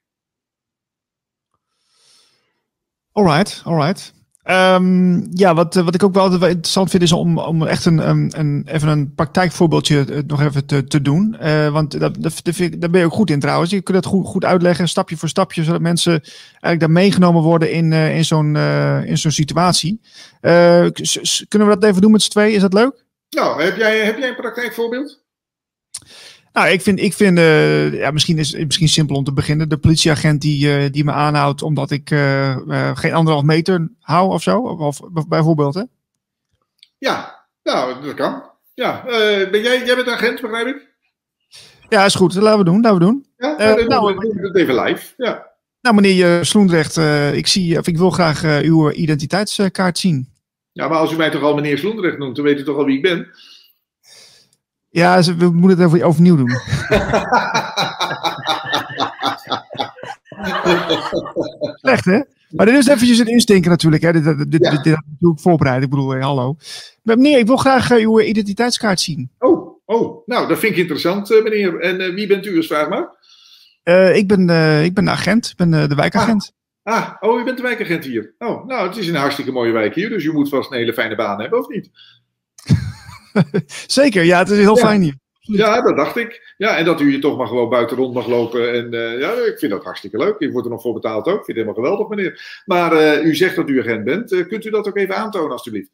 [3.13, 4.22] Alright, alright.
[4.43, 8.09] Ehm, ja, wat, eh, wat ik ook wel interessant vind is om, om echt een,
[8.09, 11.37] een, een, even een praktijkvoorbeeldje eh, nog even te, te doen.
[11.39, 13.71] Eh, want dat, dat, dat daar ben je ook goed in trouwens.
[13.71, 16.13] Je kunt het goed, goed uitleggen, stapje voor stapje, zodat mensen
[16.51, 18.57] eigenlijk daar meegenomen worden in, in zo'n
[19.07, 20.01] in zo'n situatie.
[21.49, 22.53] Kunnen we dat even doen met z'n twee?
[22.53, 23.05] Is dat leuk?
[23.31, 25.22] Nou, heb jij, heb jij een praktijkvoorbeeld?
[26.53, 29.69] Nou, ik vind, ik vind eh, ja, misschien is het misschien simpel om te beginnen.
[29.69, 34.43] De politieagent die, eh, die me aanhoudt omdat ik eh, geen anderhalf meter hou of
[34.43, 34.59] zo.
[34.59, 35.83] Of, of bijvoorbeeld, hè?
[36.99, 38.43] Ja, nou, dat kan.
[38.75, 39.03] Ja,
[39.51, 40.89] ben jij, jij bent agent, begrijp ik?
[41.89, 42.35] Ja, is goed.
[42.35, 42.81] Laten we doen.
[42.81, 43.27] Laten we doen.
[43.37, 45.13] Ja, dan nou, we- doen we het even live.
[45.17, 45.51] Ja.
[45.81, 46.97] Nou, meneer Sloendrecht,
[47.37, 50.29] ik, zie, of ik wil graag uw identiteitskaart zien.
[50.73, 52.85] ja, maar als u mij toch al meneer Sloendrecht noemt, dan weet u toch al
[52.85, 53.29] wie ik ben?
[54.93, 56.51] Ja, ze- we moeten het even overnieuw doen.
[61.81, 62.21] Slecht, hè?
[62.51, 64.03] Maar dit is eventjes een instinker natuurlijk.
[64.03, 64.13] Hè?
[64.13, 64.71] Dit, dit, dit, Ja.
[64.71, 65.83] dit, dit doe ik voorbereid.
[65.83, 66.57] Ik bedoel, eh, hallo.
[67.03, 69.31] Maar meneer, ik wil graag eh, uw identiteitskaart zien.
[69.39, 71.81] Oh, oh, nou, dat vind ik interessant, eh, meneer.
[71.81, 73.21] En wie bent u, als vraag maar?
[74.15, 74.41] Ik, ben,
[74.85, 75.47] ik ben de agent.
[75.49, 76.53] Ik ben de wijkagent.
[76.83, 78.35] Ah, oh, u bent de wijkagent hier.
[78.39, 80.93] Oh, nou, het is een hartstikke mooie wijk hier, dus u moet vast een hele
[80.93, 81.91] fijne baan hebben, of niet?
[83.87, 84.87] Zeker, ja, het is heel Ja.
[84.87, 85.15] fijn hier.
[85.41, 86.55] Ja, dat dacht ik.
[86.57, 88.73] Ja, en dat u hier toch maar gewoon buiten rond mag lopen.
[88.73, 90.35] En eh, ja, ik vind dat hartstikke leuk.
[90.39, 91.39] U wordt er nog voor betaald ook.
[91.39, 92.63] Ik vind het helemaal geweldig, meneer.
[92.65, 94.33] Maar eh, u zegt dat u agent bent.
[94.33, 95.91] Eh, kunt u dat ook even aantonen, alstublieft?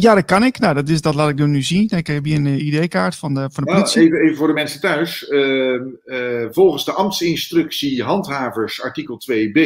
[0.00, 0.58] Ja, dat kan ik.
[0.58, 1.88] Nou, dat, is, dat laat ik dan nu zien.
[1.88, 4.02] Ik heb hier een ID-kaart van de, van de Nou, politie.
[4.02, 5.28] even, even voor de mensen thuis.
[5.28, 9.60] Eh, eh, volgens de ambtsinstructie handhavers artikel 2b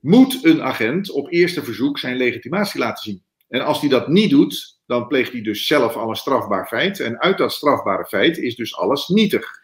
[0.00, 3.22] moet een agent op eerste verzoek zijn legitimatie laten zien.
[3.48, 7.00] En als hij dat niet doet, dan pleegt hij dus zelf al een strafbaar feit.
[7.00, 9.60] En uit dat strafbare feit is dus alles nietig.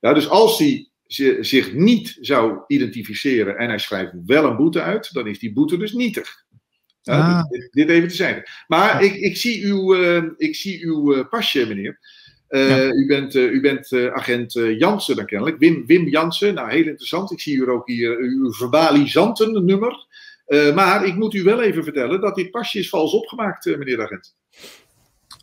[0.00, 4.82] Ja, dus als hij zi- zich niet zou identificeren en hij schrijft wel een boete
[4.82, 6.44] uit, dan is die boete dus nietig.
[7.02, 7.50] Ja, Ah.
[7.50, 8.42] dit, dit even te zijn.
[8.66, 11.98] Maar ik, ik zie uw, eh, ik zie uw eh, pasje, meneer.
[12.48, 12.92] Eh, Ja.
[12.92, 15.58] U bent, u bent agent Jansen dan kennelijk.
[15.58, 17.30] Wim, Wim Jansen, nou heel interessant.
[17.30, 20.06] Ik zie hier ook hier uw verbalisanten nummer.
[20.74, 24.36] Maar ik moet u wel even vertellen dat dit pasje is vals opgemaakt, meneer agent.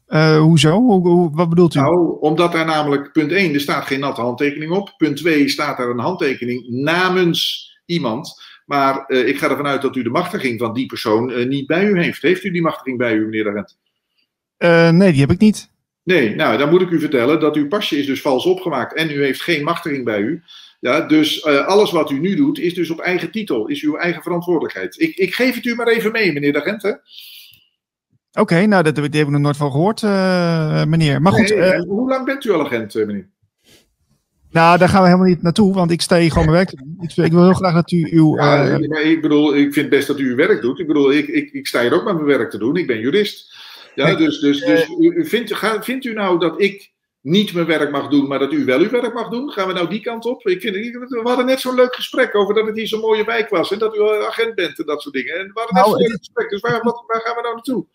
[0.05, 0.71] Eh, hoezo?
[0.71, 1.79] Hoe, hoe- wat bedoelt u?
[1.79, 4.93] Nou, omdat daar namelijk, punt 1, er staat geen natte handtekening op.
[4.97, 8.43] Punt 2, staat daar een handtekening namens iemand.
[8.65, 11.67] Maar eh, ik ga ervan uit dat u de machtiging van die persoon eh, niet
[11.67, 12.21] bij u heeft.
[12.21, 13.73] Heeft u die machtiging bij u, meneer de?
[14.57, 15.69] Eh, nee, die heb ik niet.
[16.03, 19.09] Nee, nou, dan moet ik u vertellen dat uw pasje is dus vals opgemaakt en
[19.09, 20.43] u heeft geen machtiging bij u.
[20.79, 24.21] Ja, dus alles wat u nu doet is dus op eigen titel, is uw eigen
[24.21, 24.99] verantwoordelijkheid.
[24.99, 26.77] Ik, ik geef het u maar even mee, meneer de.
[26.77, 26.91] Hè?
[28.39, 31.21] Oké, nou, dat, die heb ik nog nooit van gehoord, eh, meneer.
[31.21, 33.29] Maar goed, Nee, eh, en hoe lang bent u al agent, eh, meneer?
[34.51, 36.75] nou, daar gaan we helemaal niet naartoe, want ik sta hier gewoon mijn werk te
[36.75, 36.97] doen.
[37.01, 38.35] Ik, ik wil heel graag dat u uw...
[38.35, 40.79] Ja, eh, maar ik bedoel, ik vind best dat u uw werk doet.
[40.79, 42.75] Ik bedoel, ik, ik, ik sta hier ook met mijn werk te doen.
[42.75, 43.55] Ik ben jurist.
[43.95, 47.53] Ja, Nee, dus dus, dus u, u vindt, ga- vindt u nou dat ik niet
[47.53, 49.51] mijn werk mag doen, maar dat u wel uw werk mag doen?
[49.51, 50.47] Gaan we nou die kant op?
[50.47, 53.49] Ik vind, we hadden net zo'n leuk gesprek over dat het hier zo'n mooie wijk
[53.49, 55.33] was en dat u agent bent en dat soort dingen.
[55.33, 57.53] En we hadden net Nou, zo'n leuk gesprek, dus waar, wat- waar gaan we nou
[57.53, 57.85] naartoe?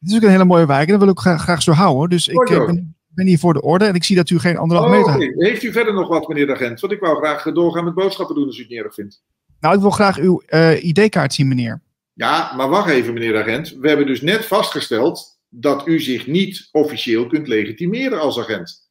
[0.00, 2.10] Het is ook een hele mooie wijk en dat wil ik graag, graag zo houden.
[2.10, 4.56] Dus ik eh, ben, ben hier voor de orde en ik zie dat u geen
[4.56, 5.34] anderhalf Oh, meter.
[5.36, 6.80] Heeft u verder nog wat, meneer de agent?
[6.80, 9.22] Want ik wou graag doorgaan met boodschappen doen als u het niet erg vindt.
[9.60, 11.80] Nou, ik wil graag uw eh, ID-kaart zien, meneer.
[12.12, 13.76] Ja, maar wacht even, meneer de agent.
[13.80, 18.88] We hebben dus net vastgesteld dat u zich niet officieel kunt legitimeren als agent.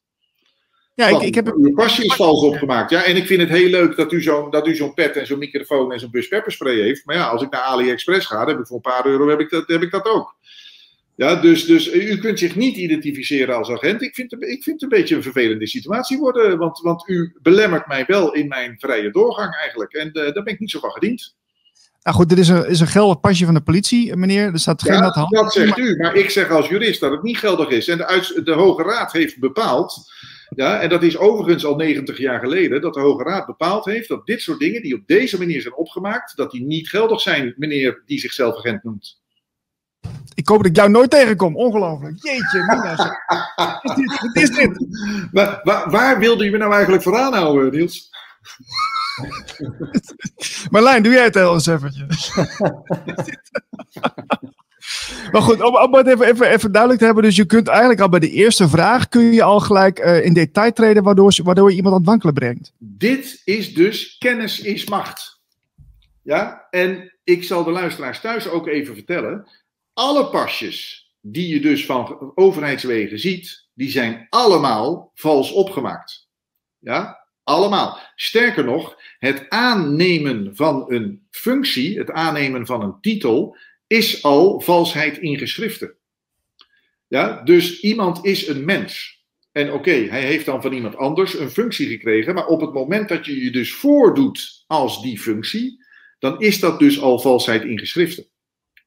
[0.94, 1.54] Ja, ik, ik heb...
[1.56, 2.90] Uw pasje is vals opgemaakt.
[2.90, 5.26] Ja, en ik vind het heel leuk dat u zo'n dat u zo'n pet en
[5.26, 7.04] zo'n microfoon en zo'n bus pepperspray heeft.
[7.04, 9.40] Maar ja, als ik naar AliExpress ga, dan heb ik voor een paar euro heb
[9.40, 10.36] ik dat, heb ik dat ook.
[11.20, 14.02] Ja, dus, dus u kunt zich niet identificeren als agent.
[14.02, 16.58] Ik vind, het- ik vind het een beetje een vervelende situatie worden.
[16.58, 19.92] Want, want u belemmert mij wel in mijn vrije doorgang eigenlijk.
[19.92, 21.36] En eh, daar ben ik niet zo van gediend.
[22.02, 24.52] Nou goed, dit is een, is een geldig pasje van de politie, eh, meneer.
[24.52, 25.34] Er staat geen Ja, hand.
[25.34, 25.96] dat zegt u.
[25.96, 27.88] Maar ik zeg als jurist dat het niet geldig is.
[27.88, 30.12] En de, de Hoge Raad heeft bepaald.
[30.56, 32.80] Ja, en dat is overigens al 90 jaar geleden.
[32.80, 35.74] Dat de Hoge Raad bepaald heeft dat dit soort dingen die op deze manier zijn
[35.76, 36.36] opgemaakt.
[36.36, 39.19] dat die niet geldig zijn, meneer die zichzelf agent noemt.
[40.34, 41.56] Ik hoop dat ik jou nooit tegenkom.
[41.56, 42.22] Ongelooflijk.
[42.22, 42.96] Jeetje, Mina.
[43.82, 44.20] Wat is dit?
[44.20, 44.86] Wat is dit?
[45.62, 48.10] Waar, waar wilde u me nou eigenlijk voor aanhouden, Niels?
[50.70, 52.06] Marlijn, doe jij het wel eens eventje.
[55.32, 57.24] maar goed, om, om het even, even, even duidelijk te hebben.
[57.24, 59.08] Dus je kunt eigenlijk al bij de eerste vraag...
[59.08, 61.02] kun je al gelijk eh, in detail treden...
[61.02, 62.72] Waardoor, waardoor je iemand aan het wankelen brengt.
[62.78, 65.40] Dit is dus kennis is macht.
[66.22, 69.46] Ja, en ik zal de luisteraars thuis ook even vertellen.
[70.00, 76.28] Alle pasjes die je dus van overheidswegen ziet, die zijn allemaal vals opgemaakt.
[76.78, 77.98] Ja, allemaal.
[78.14, 85.18] Sterker nog, het aannemen van een functie, het aannemen van een titel, is al valsheid
[85.18, 85.94] in geschriften.
[87.06, 89.22] Ja, dus iemand is een mens.
[89.52, 93.08] En oké, hij heeft dan van iemand anders een functie gekregen, maar op het moment
[93.08, 95.84] dat je je dus voordoet als die functie,
[96.18, 98.28] dan is dat dus al valsheid in geschriften.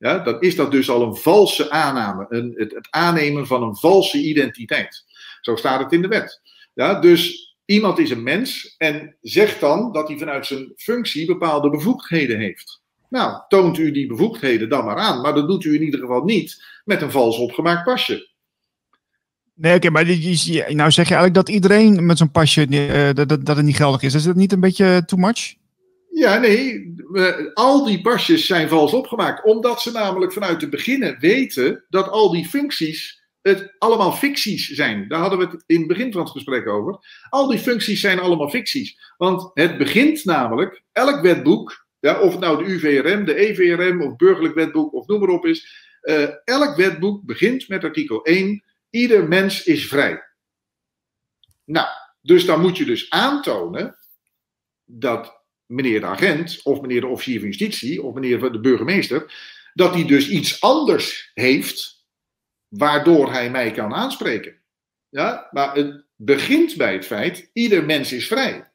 [0.04, 3.76] Ja, dan is dat dus al een valse aanname, een, het, het aannemen van een
[3.76, 5.04] valse identiteit.
[5.42, 6.42] Zo staat het in de wet.
[6.74, 11.70] Ja, dus iemand is een mens en zegt dan dat hij vanuit zijn functie bepaalde
[11.70, 12.82] bevoegdheden heeft.
[13.10, 16.24] Nou, toont u die bevoegdheden dan maar aan, maar dat doet u in ieder geval
[16.24, 18.32] niet met een vals opgemaakt pasje.
[19.54, 22.66] Nee, oké, maar die- die- nou zeg je eigenlijk dat iedereen met zo'n pasje...
[22.68, 24.14] eh, dat, dat, dat het niet geldig is.
[24.14, 25.54] Is dat niet een beetje too much?
[26.24, 26.94] Ja, nee,
[27.54, 29.44] al die pasjes zijn vals opgemaakt.
[29.44, 35.08] Omdat ze namelijk vanuit het beginnen weten dat al die functies het allemaal ficties zijn.
[35.08, 36.98] Daar hadden we het in het begin van het gesprek over.
[37.30, 39.14] Al die functies zijn allemaal ficties.
[39.18, 44.16] Want het begint namelijk, elk wetboek, ja, of het nou de UVRM, de EVRM of
[44.16, 45.92] burgerlijk wetboek of noem maar op is.
[46.02, 48.64] eh, elk wetboek begint met artikel 1.
[48.90, 50.24] Ieder mens is vrij.
[51.66, 51.88] Nou,
[52.22, 53.96] dus dan moet je dus aantonen
[54.86, 59.34] dat meneer de agent, of meneer de officier van justitie, of meneer de burgemeester,
[59.74, 62.06] dat hij dus iets anders heeft,
[62.68, 64.62] waardoor hij mij kan aanspreken.
[65.10, 68.72] Ja, maar het begint bij het feit, ieder mens is vrij.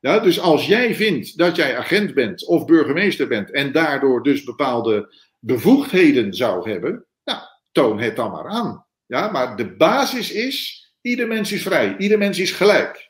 [0.00, 4.44] Ja, dus als jij vindt dat jij agent bent of burgemeester bent en daardoor dus
[4.44, 7.40] bepaalde bevoegdheden zou hebben, nou,
[7.72, 8.86] toon het dan maar aan.
[9.06, 13.07] Ja, maar de basis is, ieder mens is vrij, ieder mens is gelijk.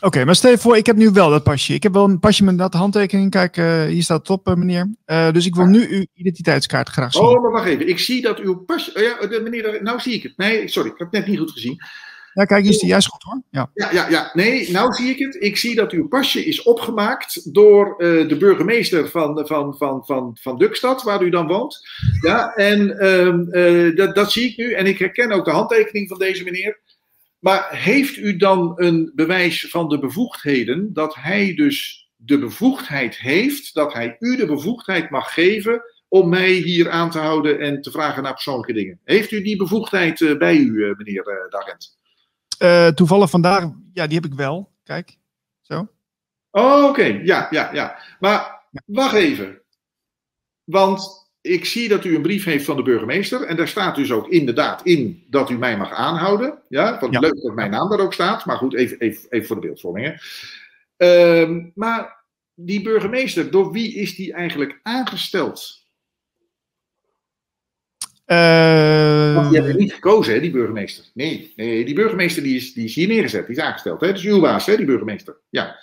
[0.00, 1.74] Oké, maar stel je voor, ik heb nu wel dat pasje.
[1.74, 3.30] Ik heb wel een pasje met dat handtekening.
[3.30, 4.94] Kijk, eh, hier staat het op, eh, meneer.
[5.04, 7.22] Eh, dus ik wil nu uw identiteitskaart graag zien.
[7.22, 7.88] Oh, maar wacht even.
[7.88, 8.92] Ik zie dat uw pas.
[8.92, 10.36] oh ja, meneer, nou zie ik het.
[10.36, 11.76] Nee, sorry, ik heb het net niet goed gezien.
[12.32, 13.42] Ja, kijk, hier is die juist goed hoor.
[13.50, 13.70] Ja.
[13.74, 14.30] Ja, ja, ja.
[14.32, 15.36] Nee, nou zie ik het.
[15.42, 20.58] Ik zie dat uw pasje is opgemaakt door de burgemeester van, van, van, van, van
[20.58, 21.80] Dukstad, waar u dan woont.
[22.20, 24.72] Ja, en ehm, eh, dat, dat zie ik nu.
[24.72, 26.78] En ik herken ook de handtekening van deze meneer.
[27.38, 33.74] Maar heeft u dan een bewijs van de bevoegdheden dat hij dus de bevoegdheid heeft,
[33.74, 37.90] dat hij u de bevoegdheid mag geven om mij hier aan te houden en te
[37.90, 39.00] vragen naar persoonlijke dingen?
[39.04, 42.86] Heeft u die bevoegdheid eh, bij u, eh, meneer eh?
[42.86, 44.72] Eh, toevallig vandaag, ja, die heb ik wel.
[44.82, 45.18] Kijk,
[45.60, 45.88] zo.
[46.50, 47.04] Oh, oké.
[47.04, 47.98] Ja, ja, ja.
[48.20, 49.62] Maar wacht even.
[50.64, 53.42] Want ik zie dat u een brief heeft van de burgemeester.
[53.42, 56.58] En daar staat dus ook inderdaad in dat u mij mag aanhouden.
[56.68, 57.20] Ja, want Ja.
[57.20, 58.44] leuk dat mijn naam daar ook staat.
[58.46, 60.06] Maar goed, even, even, even voor de beeldvorming.
[60.06, 60.12] hè.
[60.96, 62.16] Ehm, maar
[62.54, 65.86] die burgemeester, door wie is die eigenlijk aangesteld?
[68.24, 71.04] Eh, Want die hebben niet gekozen, hè, die burgemeester.
[71.14, 73.46] Nee, nee die burgemeester die is, die is hier neergezet.
[73.46, 74.00] Die is aangesteld.
[74.00, 74.06] Hè?
[74.06, 75.36] Dat is uw baas, hè, die burgemeester.
[75.50, 75.78] Ja.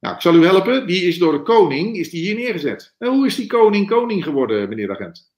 [0.00, 0.86] Nou, ik zal u helpen.
[0.86, 2.94] Die is door de koning is die hier neergezet.
[2.98, 5.30] En hoe is die koning koning geworden, meneer de agent?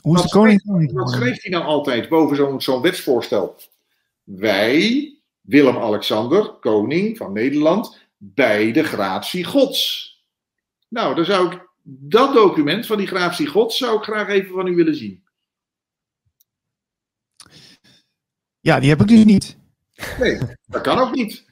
[0.00, 2.82] Hoe is Wat de koning schreef- koning Wat schreef hij nou altijd boven zo'n zo'n
[2.82, 3.56] wetsvoorstel?
[4.24, 10.08] Wij, Willem-Alexander, koning van Nederland, bij de gratie gods.
[10.88, 14.66] Nou, dan zou ik dat document van die gratie gods zou ik graag even van
[14.66, 15.24] u willen zien.
[18.60, 19.56] Ja, die heb ik dus niet.
[20.18, 21.48] Nee, dat kan ook niet.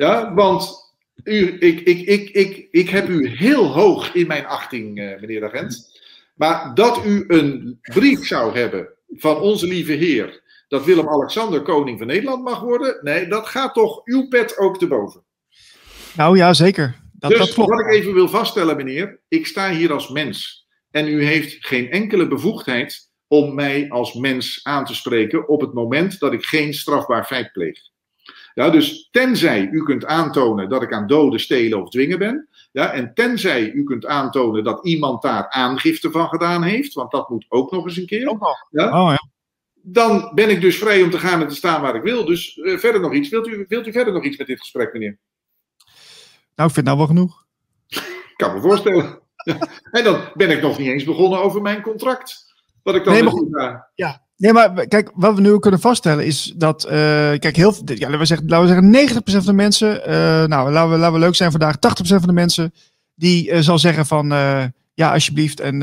[0.00, 0.92] Ja, want
[1.24, 5.40] u, ik, ik, ik, ik, ik heb u heel hoog in mijn achting, eh, meneer
[5.40, 6.00] de agent.
[6.34, 12.06] Maar dat u een brief zou hebben van onze lieve heer, dat Willem-Alexander koning van
[12.06, 15.24] Nederland mag worden, nee, dat gaat toch uw pet ook te boven.
[16.16, 16.96] Nou ja, zeker.
[17.12, 17.70] Dat, dus dat klopt.
[17.70, 20.66] wat ik even wil vaststellen, meneer, ik sta hier als mens.
[20.90, 25.72] En u heeft geen enkele bevoegdheid om mij als mens aan te spreken op het
[25.72, 27.90] moment dat ik geen strafbaar feit pleeg.
[28.54, 32.48] Ja, dus tenzij u kunt aantonen dat ik aan doden, stelen of dwingen ben.
[32.72, 37.28] Ja, en tenzij u kunt aantonen dat iemand daar aangifte van gedaan heeft, want dat
[37.28, 38.28] moet ook nog eens een keer.
[38.28, 38.66] Ook nog.
[38.70, 39.02] Ja?
[39.02, 39.28] Oh ja.
[39.82, 42.24] Dan ben ik dus vrij om te gaan en te staan waar ik wil.
[42.24, 43.28] Dus eh, verder nog iets.
[43.28, 45.18] Wilt u, wilt u verder nog iets met dit gesprek, meneer?
[46.54, 47.44] Nou, ik vind het nou wel genoeg.
[47.88, 49.20] Ik kan me voorstellen.
[49.98, 52.54] en dan ben ik nog niet eens begonnen over mijn contract.
[52.82, 53.90] Wat ik dan Nee, met maar u ga.
[54.40, 56.90] Nee, maar kijk, wat we nu kunnen vaststellen is dat, eh,
[57.38, 60.14] kijk, heel, ja, laten, we zeggen, laten we zeggen 90% van de mensen, eh,
[60.46, 62.74] nou, laten we, laten we leuk zijn vandaag, 80% van de mensen,
[63.14, 64.28] die eh, zal zeggen van,
[64.94, 65.82] ja, alsjeblieft, en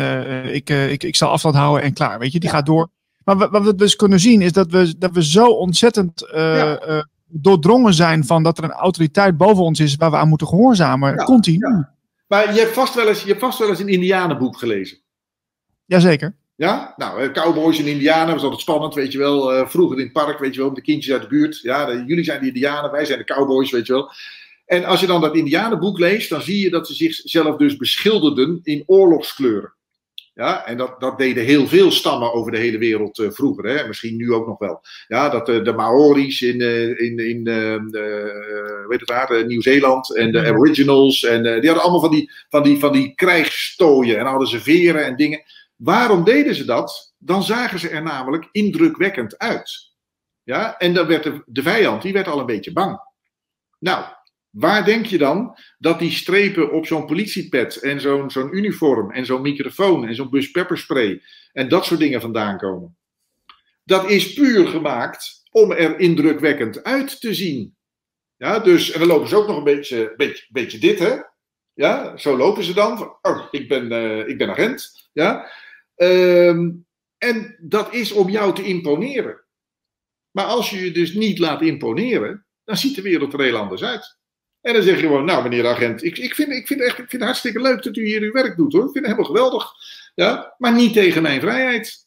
[0.53, 2.89] ik, ik, ik zal afstand houden en klaar, weet je, die gaat door.
[3.23, 7.05] Maar wat, wat we dus kunnen zien is dat we, dat we zo ontzettend Ja.
[7.27, 11.15] doordrongen zijn van dat er een autoriteit boven ons is waar we aan moeten gehoorzamen,
[11.15, 11.85] Ja, continu.
[12.27, 14.97] Maar je hebt vast wel eens, je hebt vast wel eens een Indianenboek gelezen.
[15.85, 16.35] Jazeker.
[16.57, 16.93] Ja?
[16.95, 19.53] Nou, eh, cowboys en Indianen was altijd spannend, weet je wel.
[19.53, 21.59] Eh, vroeger in het park, weet je wel, met de kindjes uit de buurt.
[21.61, 24.11] Ja, jullie zijn de Indianen, wij zijn de cowboys, weet je wel.
[24.65, 28.59] En als je dan dat Indianenboek leest, dan zie je dat ze zichzelf dus beschilderden
[28.63, 29.73] in oorlogskleuren.
[30.33, 33.87] Ja, en dat, dat deden heel veel stammen over de hele wereld eh, vroeger, hè?
[33.87, 34.81] misschien nu ook nog wel.
[35.07, 37.43] Ja, dat de Maori's in, eh, in, in
[38.87, 42.79] weet het waar, Nieuw-Zeeland en de Aboriginals, en, die hadden allemaal van die, van, die,
[42.79, 45.41] van die krijgsstooien en hadden ze veren en dingen.
[45.77, 47.15] Waarom deden ze dat?
[47.17, 49.95] Dan zagen ze er namelijk indrukwekkend uit.
[50.43, 52.99] Ja, en dan werd de, de vijand, die werd al een beetje bang.
[53.79, 54.05] Nou,
[54.49, 59.25] waar denk je dan dat die strepen op zo'n politiepet en zo'n zo'n uniform en
[59.25, 61.21] zo'n microfoon en zo'n bus pepperspray
[61.53, 62.97] en dat soort dingen vandaan komen?
[63.83, 67.75] Dat is puur gemaakt om er indrukwekkend uit te zien.
[68.37, 71.15] Ja, dus, en dan lopen ze ook nog een beetje, beetje, beetje dit, hè?
[71.73, 73.17] Ja, zo lopen ze dan.
[73.21, 75.09] Oh, ik ben, eh, ik ben agent.
[75.13, 75.51] Ja.
[75.97, 76.69] Ehm,
[77.17, 79.45] en dat is om jou te imponeren.
[80.31, 83.83] Maar als je je dus niet laat imponeren, dan ziet de wereld er heel anders
[83.83, 84.17] uit.
[84.61, 86.89] En dan zeg je gewoon, nou meneer de agent, ik, ik, vind, ik, vind echt,
[86.91, 88.85] ik vind het hartstikke leuk dat u hier uw werk doet hoor.
[88.85, 89.71] Ik vind het helemaal geweldig.
[90.15, 92.05] Ja, maar niet tegen mijn vrijheid.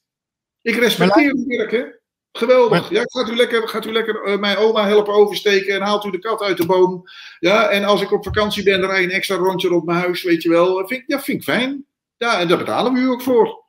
[0.62, 1.84] Ik respecteer uw werk hè.
[2.32, 2.80] Geweldig.
[2.82, 6.04] Maar- Ja, gaat u lekker, gaat u lekker eh, mijn oma helpen oversteken en haalt
[6.04, 7.02] u de kat uit de boom.
[7.38, 9.98] Ja, en als ik op vakantie ben, dan rij je een extra rondje rond mijn
[9.98, 10.76] huis, weet je wel.
[10.88, 11.86] Vind, ik- ja, vind ik fijn.
[12.16, 13.59] Ja, en daar betalen we u ook voor.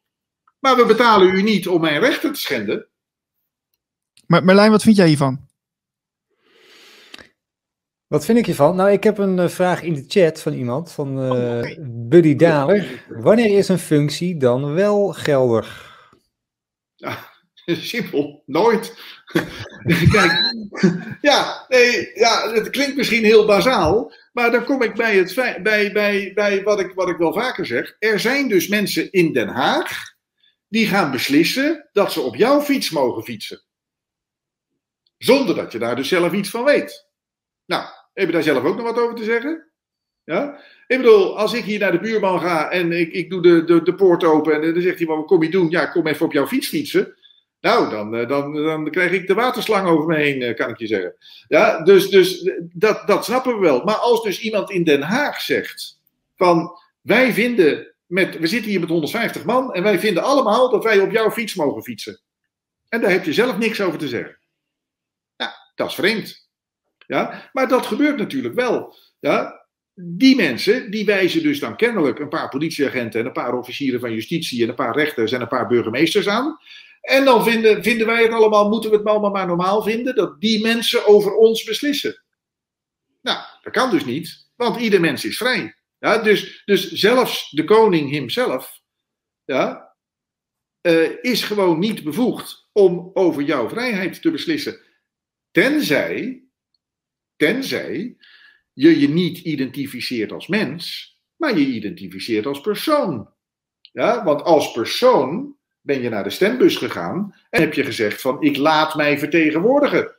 [0.61, 2.87] Maar we betalen u niet om mijn rechten te schenden.
[4.25, 5.49] Maar Merlijn, wat vind jij hiervan?
[8.07, 8.75] Wat vind ik hiervan?
[8.75, 11.75] Nou, ik heb een eh, vraag in de chat van iemand, van eh, Oh.
[11.87, 13.05] Buddy Daler.
[13.07, 15.89] Wanneer is een functie dan wel geldig?
[17.65, 18.93] Simpel, nooit.
[20.11, 20.31] Kijk,
[21.21, 25.91] ja, nee, ja, het klinkt misschien heel bazaal, maar dan kom ik bij, het, bij,
[25.91, 27.95] bij, bij wat, ik, wat ik wel vaker zeg.
[27.99, 30.11] Er zijn dus mensen in Den Haag
[30.71, 33.61] die gaan beslissen dat ze op jouw fiets mogen fietsen.
[35.17, 37.07] Zonder dat je daar dus zelf iets van weet.
[37.65, 39.71] Nou, heb je daar zelf ook nog wat over te zeggen?
[40.23, 40.59] Ja?
[40.87, 43.81] Ik bedoel, als ik hier naar de buurman ga en ik, ik doe de, de,
[43.81, 45.69] de poort open en dan zegt hij, wat kom je doen?
[45.69, 47.15] Ja, kom even op jouw fiets fietsen.
[47.61, 50.77] Nou, dan, eh, dan, dan krijg ik de waterslang over me heen, eh, kan ik
[50.77, 51.15] je zeggen.
[51.47, 53.83] Ja, dus, dus eh, dat, dat snappen we wel.
[53.83, 55.99] Maar als dus iemand in Den Haag zegt
[56.35, 60.83] van wij vinden, met, we zitten hier met 150 man en wij vinden allemaal dat
[60.83, 62.21] wij op jouw fiets mogen fietsen.
[62.89, 64.39] En daar heb je zelf niks over te zeggen.
[65.35, 66.49] Ja, dat is vreemd.
[67.07, 68.95] Ja, maar dat gebeurt natuurlijk wel.
[69.19, 73.99] Ja, die mensen die wijzen dus dan kennelijk een paar politieagenten en een paar officieren
[73.99, 76.57] van justitie en een paar rechters en een paar burgemeesters aan.
[77.01, 80.41] En dan vinden, vinden wij het allemaal, moeten we het allemaal maar normaal vinden, dat
[80.41, 82.23] die mensen over ons beslissen.
[83.21, 85.80] Nou, dat kan dus niet, want ieder mens is vrij.
[86.01, 88.81] Ja, dus, dus zelfs de koning hemzelf
[89.45, 89.95] ja,
[90.81, 94.79] eh, is gewoon niet bevoegd om over jouw vrijheid te beslissen.
[95.51, 96.43] Tenzij,
[97.35, 98.17] tenzij
[98.73, 103.33] je je niet identificeert als mens, maar je identificeert als persoon.
[103.91, 108.41] Ja, want als persoon ben je naar de stembus gegaan en heb je gezegd van
[108.41, 110.15] ik laat mij vertegenwoordigen.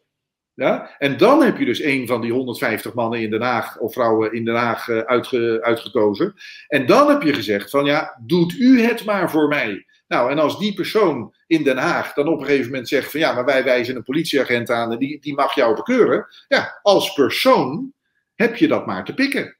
[0.54, 0.96] Ja?
[0.98, 4.32] En dan heb je dus een van die 150 mannen in Den Haag of vrouwen
[4.32, 6.34] in Den Haag uh, uitge, uitgekozen.
[6.68, 9.86] En dan heb je gezegd van ja, doet u het maar voor mij.
[10.08, 13.20] Nou, en als die persoon in Den Haag dan op een gegeven moment zegt van
[13.20, 16.26] ja, maar wij wijzen een politieagent aan en die, die mag jou bekeuren.
[16.48, 17.92] Ja, als persoon
[18.34, 19.56] heb je dat maar te pikken.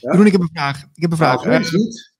[0.00, 0.10] Ja?
[0.10, 0.82] Jeroen, ik heb een vraag.
[0.82, 1.44] Ik heb een vraag.
[1.44, 2.13] Nou, niet.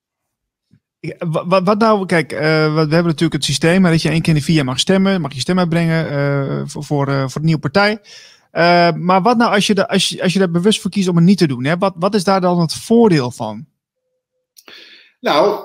[1.63, 4.45] Wat, nou, kijk, uh, we hebben natuurlijk het systeem dat je één keer in de
[4.45, 7.61] vier jaar mag stemmen, mag je stem uitbrengen uh, voor, voor, uh, voor de nieuwe
[7.61, 7.99] partij.
[8.95, 11.15] maar wat nou als je, de, als, je, als je er bewust voor kiest om
[11.15, 11.63] het niet te doen?
[11.63, 11.77] Hè?
[11.77, 13.65] Wat, wat is daar dan het voordeel van?
[15.19, 15.63] Nou,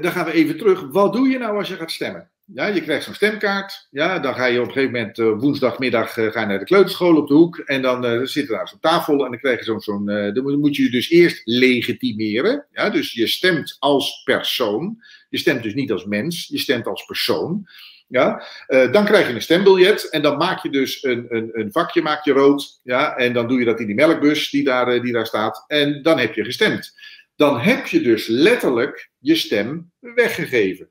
[0.00, 0.86] dan gaan we even terug.
[0.90, 2.29] Wat doe je nou als je gaat stemmen?
[2.54, 3.86] Ja, je krijgt zo'n stemkaart.
[3.90, 6.64] Ja, dan ga je op een gegeven moment uh, woensdagmiddag uh, ga je naar de
[6.64, 7.58] kleuterschool op de hoek.
[7.58, 9.80] En dan uh, zit er daar zo'n tafel en dan krijg je zo'n.
[9.80, 12.66] zo'n dan moet je je dus eerst legitimeren.
[12.72, 15.02] Ja, dus je stemt als persoon.
[15.28, 17.68] Je stemt dus niet als mens, je stemt als persoon.
[18.08, 22.02] Ja, dan krijg je een stembiljet en dan maak je dus een, een, een vakje
[22.02, 22.80] maak je rood.
[22.82, 25.64] Ja, en dan doe je dat in die melkbus die daar, die daar staat.
[25.66, 26.94] En dan heb je gestemd.
[27.36, 30.90] Dan heb je dus letterlijk je stem weggegeven.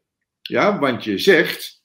[0.50, 1.84] Ja, want je zegt,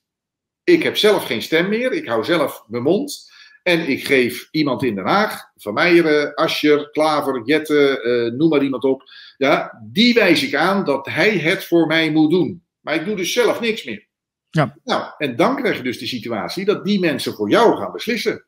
[0.65, 3.33] ik heb zelf geen stem meer, ik hou zelf mijn mond.
[3.63, 8.63] En ik geef iemand in Den Haag, Van Meijeren, Ascher, Klaver, Jette, uh, noem maar
[8.63, 9.03] iemand op.
[9.37, 12.65] Ja, die wijs ik aan dat hij het voor mij moet doen.
[12.81, 14.07] Maar ik doe dus zelf niks meer.
[14.51, 14.77] Ja.
[14.85, 18.47] Nou, en dan krijg je dus de situatie dat die mensen voor jou gaan beslissen.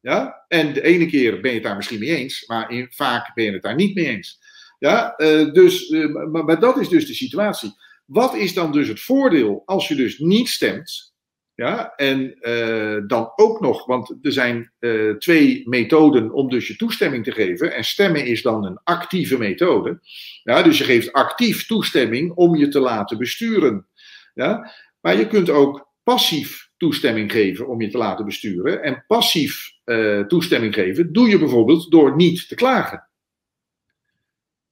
[0.00, 0.44] Ja?
[0.48, 3.44] En de ene keer ben je het daar misschien mee eens, maar in, vaak ben
[3.44, 4.38] je het daar niet mee eens.
[4.78, 5.14] Ja?
[5.16, 7.74] Uh, dus, uh, maar, maar dat is dus de situatie.
[8.12, 11.14] Wat is dan dus het voordeel als je dus niet stemt?
[11.54, 16.76] Ja, en uh, dan ook nog, want er zijn uh, twee methoden om dus je
[16.76, 17.74] toestemming te geven.
[17.74, 20.00] En stemmen is dan een actieve methode.
[20.42, 23.86] Ja, dus je geeft actief toestemming om je te laten besturen.
[24.34, 28.82] Ja, maar je kunt ook passief toestemming geven om je te laten besturen.
[28.82, 33.10] En passief uh, toestemming geven doe je bijvoorbeeld door niet te klagen.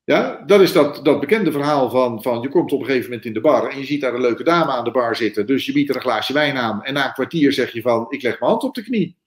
[0.05, 3.27] Ja, dat is dat, dat bekende verhaal van, van je komt op een gegeven moment
[3.27, 5.47] in de bar en je ziet daar een leuke dame aan de bar zitten.
[5.47, 8.07] Dus je biedt er een glaasje wijn aan en na een kwartier zeg je van
[8.09, 9.19] ik leg mijn hand op de knie.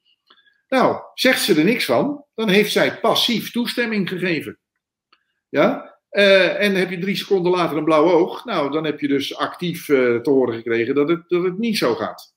[0.68, 4.60] Nou, zegt ze er niks van, dan heeft zij passief toestemming gegeven.
[5.50, 9.08] Ja, uh, en heb je drie seconden later een blauw oog, nou dan heb je
[9.08, 12.34] dus actief uh, te horen gekregen dat het, dat het niet zo gaat.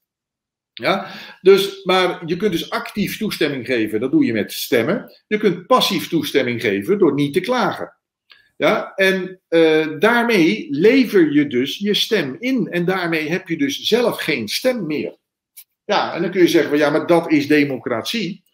[0.72, 1.10] Ja,
[1.40, 5.22] dus, maar je kunt dus actief toestemming geven, dat doe je met stemmen.
[5.26, 7.95] Je kunt passief toestemming geven door niet te klagen.
[8.56, 12.68] Ja, en uh, daarmee lever je dus je stem in.
[12.70, 15.16] En daarmee heb je dus zelf geen stem meer.
[15.84, 18.44] Ja, en dan kun je zeggen, van, ja, maar dat is democratie.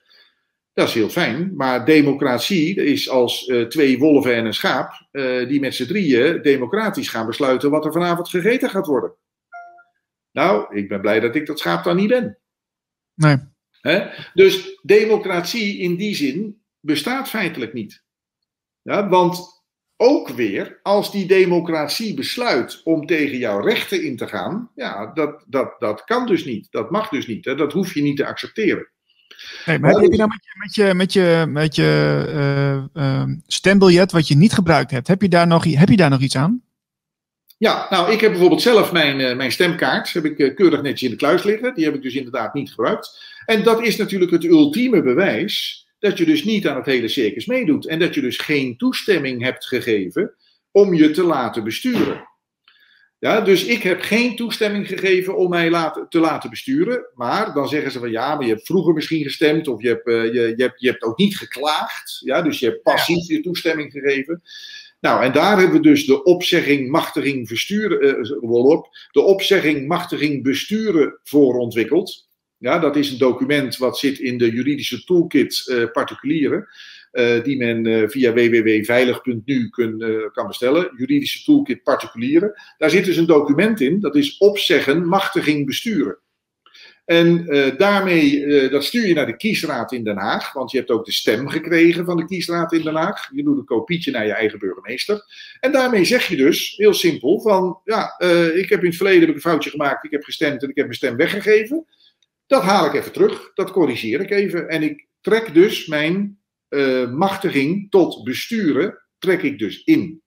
[0.72, 5.48] Dat is heel fijn, maar democratie is als uh, twee wolven en een schaap, uh,
[5.48, 9.14] die met z'n drieën democratisch gaan besluiten wat er vanavond gegeten gaat worden.
[10.30, 12.38] Nou, ik ben blij dat ik dat schaap dan niet ben.
[13.14, 13.36] Nee.
[13.80, 14.07] He?
[14.34, 18.05] Dus democratie in die zin bestaat feitelijk niet.
[18.82, 19.61] Ja, want
[20.03, 25.44] ook weer, als die democratie besluit om tegen jouw rechten in te gaan, ja, dat,
[25.46, 26.66] dat, dat kan dus niet.
[26.70, 27.44] Dat mag dus niet.
[27.44, 27.55] Hè?
[27.55, 28.88] Dat hoef je niet te accepteren.
[29.66, 32.24] Maar heb je nou met je, met je, met je, met je
[32.94, 36.11] uh, uh, stembiljet wat je niet gebruikt hebt, heb je daar nog, heb je daar
[36.11, 36.62] nog iets aan?
[37.59, 41.11] Ja, nou, ik heb bijvoorbeeld zelf mijn, uh, mijn stemkaart, heb ik keurig netjes in
[41.11, 41.74] de kluis liggen.
[41.74, 43.34] Die heb ik dus inderdaad niet gebruikt.
[43.46, 47.46] En dat is natuurlijk het ultieme bewijs dat je dus niet aan het hele circus
[47.46, 47.86] meedoet.
[47.86, 50.34] En dat je dus geen toestemming hebt gegeven
[50.70, 52.28] om je te laten besturen.
[53.18, 57.07] Ja, dus ik heb geen toestemming gegeven om mij laten, te laten besturen.
[57.14, 60.07] Maar dan zeggen ze van ja, maar je hebt vroeger misschien gestemd of je hebt,
[60.07, 62.20] uh, je, je, hebt, je hebt ook niet geklaagd.
[62.24, 64.42] Ja, dus je hebt passief je toestemming gegeven.
[65.00, 71.20] Nou, en daar hebben we dus de opzegging, machtiging, versturen, uh, de opzegging, machtiging, besturen
[71.22, 72.30] voor ontwikkeld.
[72.62, 76.68] Ja, dat is een document wat zit in de juridische toolkit uh, particulieren.
[77.12, 79.68] Uh, die men uh, via www.veilig.nu
[80.32, 80.90] kan bestellen.
[80.96, 82.52] Juridische toolkit particulieren.
[82.78, 86.18] Daar zit dus een document in, dat is opzeggen, machtiging, besturen.
[87.05, 91.05] En daarmee, dat stuur je naar de kiesraad in Den Haag, want je hebt ook
[91.05, 93.30] de stem gekregen van de kiesraad in Den Haag.
[93.32, 95.24] Je doet een kopietje naar je eigen burgemeester.
[95.60, 98.18] En daarmee zeg je dus, heel simpel, van ja,
[98.55, 100.76] ik heb in het verleden heb ik een foutje gemaakt, ik heb gestemd en ik
[100.76, 101.86] heb mijn stem weggegeven.
[102.53, 104.69] Dat haal ik even terug, dat corrigeer ik even.
[104.69, 106.39] En ik trek dus mijn
[106.69, 110.23] uh, machtiging tot besturen, trek ik dus in.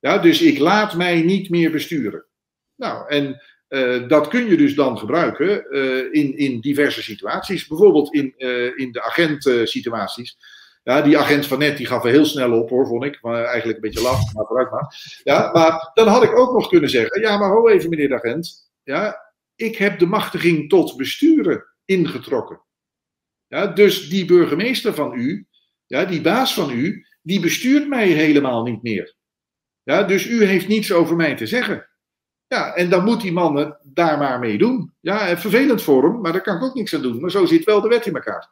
[0.00, 2.26] Ja, dus ik laat mij niet meer besturen.
[2.76, 7.66] Nou, en uh, dat kun je dus dan gebruiken uh, in, in diverse situaties.
[7.66, 8.34] Bijvoorbeeld in,
[8.76, 10.36] in de agentsituaties.
[10.82, 13.18] Ja, die agent van net die gaf er heel snel op hoor, vond ik.
[13.22, 15.20] Maar eigenlijk een beetje laf, maar vooruit maar.
[15.22, 18.14] Ja, maar dan had ik ook nog kunnen zeggen, ja, maar ho even meneer de
[18.14, 18.70] agent.
[18.82, 19.29] Ja,
[19.60, 22.60] ik heb de machtiging tot besturen ingetrokken.
[23.46, 25.46] Ja, dus die burgemeester van u,
[25.86, 29.16] ja, die baas van u, die bestuurt mij helemaal niet meer.
[29.82, 31.88] Ja, dus u heeft niets over mij te zeggen.
[32.46, 34.92] Ja, en dan moet die man daar maar mee doen.
[35.00, 37.20] Ja, vervelend voor hem, maar daar kan ik ook niks aan doen.
[37.20, 38.50] Maar zo zit wel de wet in elkaar.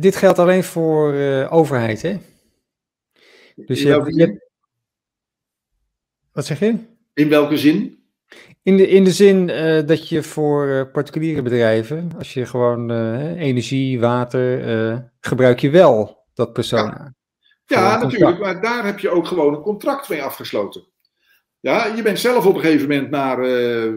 [0.00, 2.16] Dit geldt alleen voor uh, overheid, hè?
[3.54, 4.48] Dus je, hebt, je
[6.32, 6.78] Wat zeg je?
[7.12, 8.03] In welke zin?
[8.62, 12.90] In de, in de zin uh, dat je voor uh, particuliere bedrijven, als je gewoon
[13.36, 17.14] energie, water, gebruik je wel dat persona.
[17.66, 20.84] Ja, ja natuurlijk, maar daar heb je ook gewoon een contract mee afgesloten.
[21.60, 23.40] Ja, je bent zelf op een gegeven moment naar,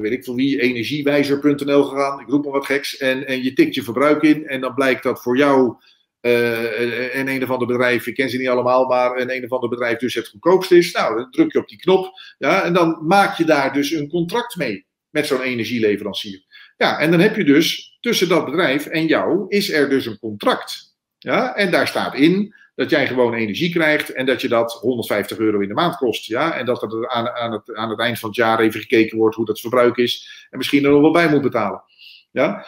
[0.02, 2.20] weet ik veel wie, energiewijzer.nl gegaan.
[2.20, 2.98] Ik roep maar wat geks.
[2.98, 4.48] En, en je tikt je verbruik in.
[4.48, 5.76] En dan blijkt dat voor jou
[6.22, 9.70] en een of ander bedrijf, ik ken ze niet allemaal, maar een, een of ander
[9.70, 10.92] bedrijf dus het goedkoopst is.
[10.92, 12.12] Nou, dan druk je op die knop.
[12.38, 16.44] Ja, en dan maak je daar dus een contract mee met zo'n energieleverancier.
[16.78, 20.20] Ja, en dan heb je dus tussen dat bedrijf en jou is er dus een
[20.20, 20.96] contract.
[21.18, 25.38] Ja, en daar staat in dat jij gewoon energie krijgt en dat je dat 150
[25.38, 26.26] euro in de maand kost.
[26.26, 26.54] Ja?
[26.54, 29.36] En dat er aan, aan, het, aan het eind van het jaar even gekeken wordt
[29.36, 31.84] hoe dat verbruik is en misschien er nog wel bij moet betalen.
[32.32, 32.66] Ja?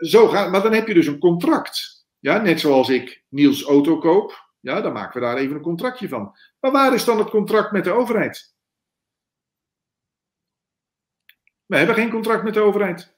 [0.00, 1.95] Zo gaat, maar dan heb je dus een contract.
[2.18, 2.38] Ja?
[2.38, 6.36] Net zoals ik Niels auto koop, ja, dan maken we daar even een contractje van.
[6.60, 8.54] Maar waar is dan het contract met de overheid?
[11.66, 13.14] We hebben geen contract met de overheid.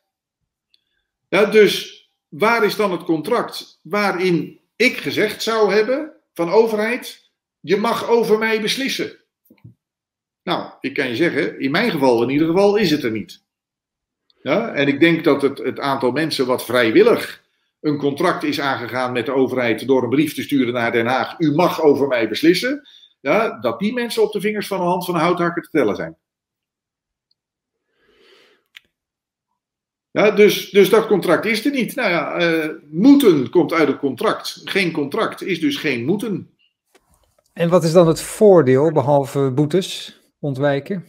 [1.29, 1.99] Ja, dus
[2.29, 7.31] waar is dan het contract waarin ik gezegd zou hebben van overheid,
[7.61, 9.17] je mag over mij beslissen.
[10.43, 13.43] Nou, ik kan je zeggen, in mijn geval in ieder geval is het er niet.
[14.43, 17.45] Ja, en ik denk dat het, het aantal mensen wat vrijwillig
[17.81, 21.39] een contract is aangegaan met de overheid door een brief te sturen naar Den Haag,
[21.39, 22.89] u mag over mij beslissen,
[23.21, 25.97] ja, dat die mensen op de vingers van de hand van de houthakker te tellen
[25.97, 26.17] zijn.
[30.11, 31.95] Ja, dus, dus dat contract is er niet.
[31.95, 34.61] Nou ja, uh, moeten komt uit het contract.
[34.65, 36.51] Geen contract is dus geen moeten.
[37.53, 41.05] En wat is dan het voordeel, behalve boetes ontwijken?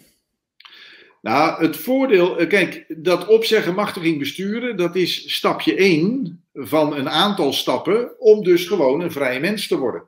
[1.21, 7.09] Nou, het voordeel, eh, kijk, dat opzeggen machtiging besturen, dat is stapje 1 van een
[7.09, 10.03] aantal stappen om dus gewoon een vrije mens te worden.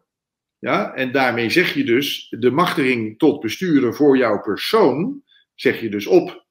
[0.59, 5.21] Ja, en daarmee zeg je dus de machtiging tot besturen voor jouw persoon,
[5.55, 6.45] zeg je dus op.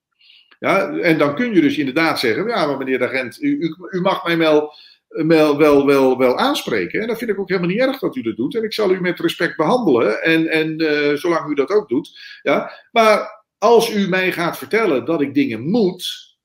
[0.58, 3.74] Ja, en dan kun je dus inderdaad zeggen, ja, maar meneer de agent, u, u,
[3.90, 4.72] u mag mij wel,
[5.08, 7.00] wel, wel, wel, wel aanspreken.
[7.00, 8.54] En dat vind ik ook helemaal niet erg dat u dat doet.
[8.56, 10.22] En ik zal u met respect behandelen.
[10.22, 12.18] En, en uh, zolang u dat ook doet.
[12.42, 12.72] Ja.
[12.92, 16.36] Maar als u mij gaat vertellen dat ik dingen moet,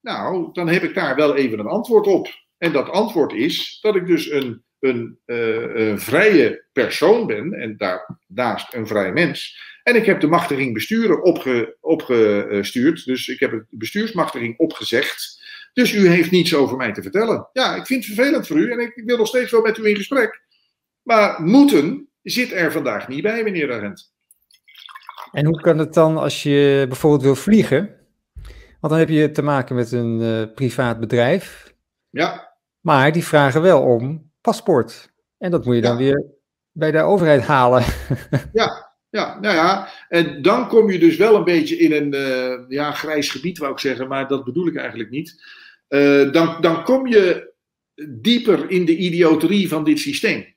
[0.00, 2.28] nou, dan heb ik daar wel even een antwoord op.
[2.58, 8.74] En dat antwoord is dat ik dus een, een, een vrije persoon ben en daarnaast
[8.74, 9.58] een vrije mens.
[9.82, 13.04] En ik heb de machtiging besturen opge, opgestuurd.
[13.04, 15.42] Dus ik heb de bestuursmachtiging opgezegd.
[15.72, 17.48] Dus u heeft niets over mij te vertellen.
[17.52, 19.86] Ja, ik vind het vervelend voor u en ik, wil nog steeds wel met u
[19.86, 20.42] in gesprek.
[21.02, 24.12] Maar moeten zit er vandaag niet bij, meneer agent.
[25.32, 27.98] En hoe kan het dan als je bijvoorbeeld wil vliegen?
[28.80, 31.74] Want dan heb je te maken met een uh, privaat bedrijf.
[32.10, 32.54] Ja.
[32.80, 35.12] Maar die vragen wel om paspoort.
[35.38, 36.24] En dat moet je dan weer
[36.72, 37.84] bij de overheid halen.
[38.52, 42.68] ja, ja, nou ja, en dan kom je dus wel een beetje in een uh,
[42.68, 45.42] ja, grijs gebied, wou ik zeggen, maar dat bedoel ik eigenlijk niet.
[45.88, 47.52] Uh, dan, dan kom je
[48.08, 50.54] dieper in de idioterie van dit systeem.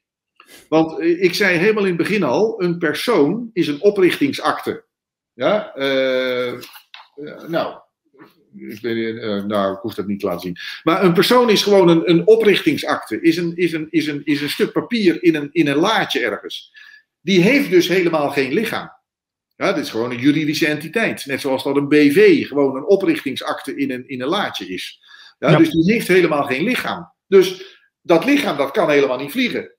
[0.69, 4.83] Want uh, ik zei helemaal in het begin al, een persoon is een oprichtingsakte.
[5.33, 5.71] Ja,
[7.47, 7.79] nou,
[8.55, 10.57] ik, ben, nou, ik hoef dat niet te laten zien.
[10.83, 14.41] Maar een persoon is gewoon een, een oprichtingsakte, is een, is, een, is, een, is
[14.41, 16.71] een stuk papier in een, in een laadje ergens
[17.23, 18.91] die heeft dus helemaal geen lichaam.
[19.55, 21.25] Ja, dit is gewoon een juridische entiteit.
[21.25, 25.01] Net zoals dat een BV gewoon een oprichtingsakte in een, in een laadje is.
[25.39, 27.11] Ja, Dus die heeft helemaal geen lichaam.
[27.27, 29.71] Dus dat lichaam dat kan helemaal niet vliegen.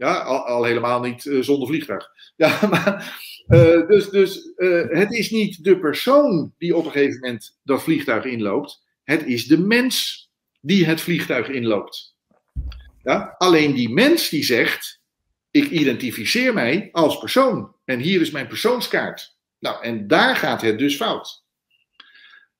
[0.00, 2.08] Ja, al, al helemaal niet uh, zonder vliegtuig.
[2.36, 7.20] Ja, maar, uh, dus dus uh, het is niet de persoon die op een gegeven
[7.20, 8.82] moment dat vliegtuig inloopt.
[9.04, 10.28] Het is de mens
[10.60, 12.16] die het vliegtuig inloopt.
[13.02, 15.00] Ja, alleen die mens die zegt,
[15.50, 17.74] ik identificeer mij als persoon.
[17.84, 19.36] En hier is mijn persoonskaart.
[19.58, 21.44] Nou, en daar gaat het dus fout.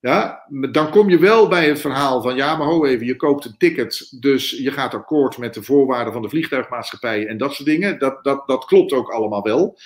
[0.00, 3.44] Ja, dan kom je wel bij het verhaal van, ja, maar ho even, je koopt
[3.44, 7.68] een ticket, dus je gaat akkoord met de voorwaarden van de vliegtuigmaatschappij en dat soort
[7.68, 7.98] dingen.
[7.98, 9.78] Dat, dat, dat klopt ook allemaal wel.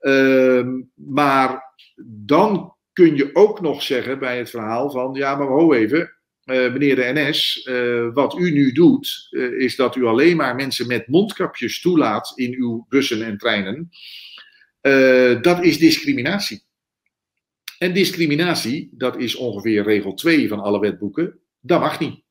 [0.00, 1.74] Uh, maar
[2.06, 6.16] dan kun je ook nog zeggen bij het verhaal van, ja, maar ho even,
[6.46, 10.54] eh, meneer de NS, eh, wat u nu doet, eh, is dat u alleen maar
[10.54, 13.90] mensen met mondkapjes toelaat in uw bussen en treinen.
[15.42, 16.65] Dat is discriminatie.
[17.78, 22.22] En discriminatie, dat is ongeveer regel 2 van alle wetboeken, dat mag niet.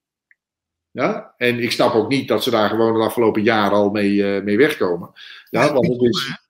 [0.92, 1.34] Ja?
[1.38, 4.44] En ik snap ook niet dat ze daar gewoon de afgelopen jaren al mee, eh,
[4.44, 5.12] mee wegkomen.
[5.50, 6.44] Ja, want het is...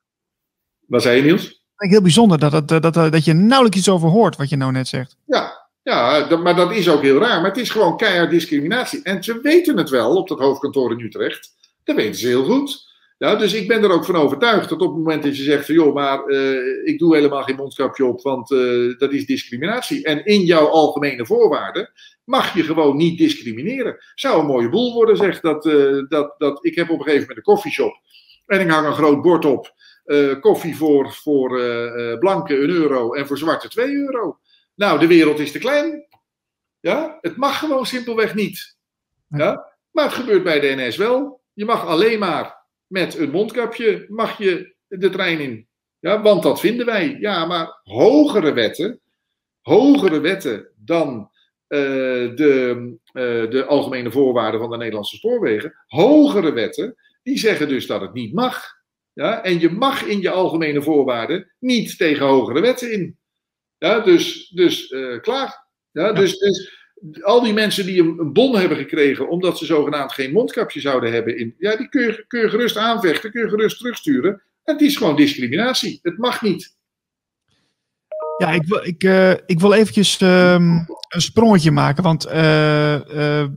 [0.88, 1.64] Wat zei je, Niels?
[1.78, 4.58] ik heel bijzonder dat, dat, dat, dat, dat je nauwelijks iets over hoort wat je
[4.58, 5.18] nou net zegt.
[5.26, 7.42] Ja, ja dat, maar dat is ook heel raar.
[7.42, 9.04] Maar het is gewoon keihard discriminatie.
[9.04, 11.56] En ze weten het wel op dat hoofdkantoor in Utrecht.
[11.84, 12.95] Dat weten ze heel goed.
[13.18, 15.66] Ja, dus ik ben er ook van overtuigd dat op het moment dat je zegt
[15.66, 20.04] van joh, maar eh, ik doe helemaal geen mondkapje op, want eh, dat is discriminatie.
[20.04, 21.92] En in jouw algemene voorwaarden
[22.24, 23.98] mag je gewoon niet discrimineren.
[24.16, 27.20] Zou een mooie boel worden, zegt dat, eh, dat, dat ik heb op een gegeven
[27.20, 27.96] moment een koffieshop
[28.46, 29.74] en ik hang een groot bord op.
[30.40, 31.50] koffie voor, voor
[32.20, 34.40] blanken een euro en voor zwarte 2 euro.
[34.76, 36.08] Nou, de wereld is te klein.
[36.80, 38.78] Ja, het mag gewoon simpelweg niet.
[39.28, 41.42] Ja, maar het gebeurt bij de NS wel.
[41.54, 45.68] Je mag alleen maar met een mondkapje mag je de trein in.
[46.00, 47.18] Ja, want dat vinden wij.
[47.20, 49.00] Ja, maar hogere wetten,
[49.62, 51.30] hogere wetten dan
[51.68, 51.80] eh,
[52.36, 58.02] de, eh, de algemene voorwaarden van de Nederlandse spoorwegen, hogere wetten, die zeggen dus dat
[58.02, 58.64] het niet mag.
[59.14, 63.18] Ja, en je mag in je algemene voorwaarden niet tegen hogere wetten in.
[63.78, 65.68] Ja, dus dus eh, klaar.
[65.92, 66.75] Ja, Dus, dus
[67.22, 71.38] al die mensen die een, bon hebben gekregen omdat ze zogenaamd geen mondkapje zouden hebben,
[71.38, 74.42] in, ja, die kun je, kun je gerust aanvechten, kun je gerust terugsturen.
[74.64, 76.00] Het is gewoon discriminatie.
[76.02, 76.74] Het mag niet.
[78.38, 80.70] Ja, ik wil, ik, eh, ik wil eventjes ehm,
[81.10, 82.04] een sprongetje maken.
[82.04, 83.50] Want eh, eh,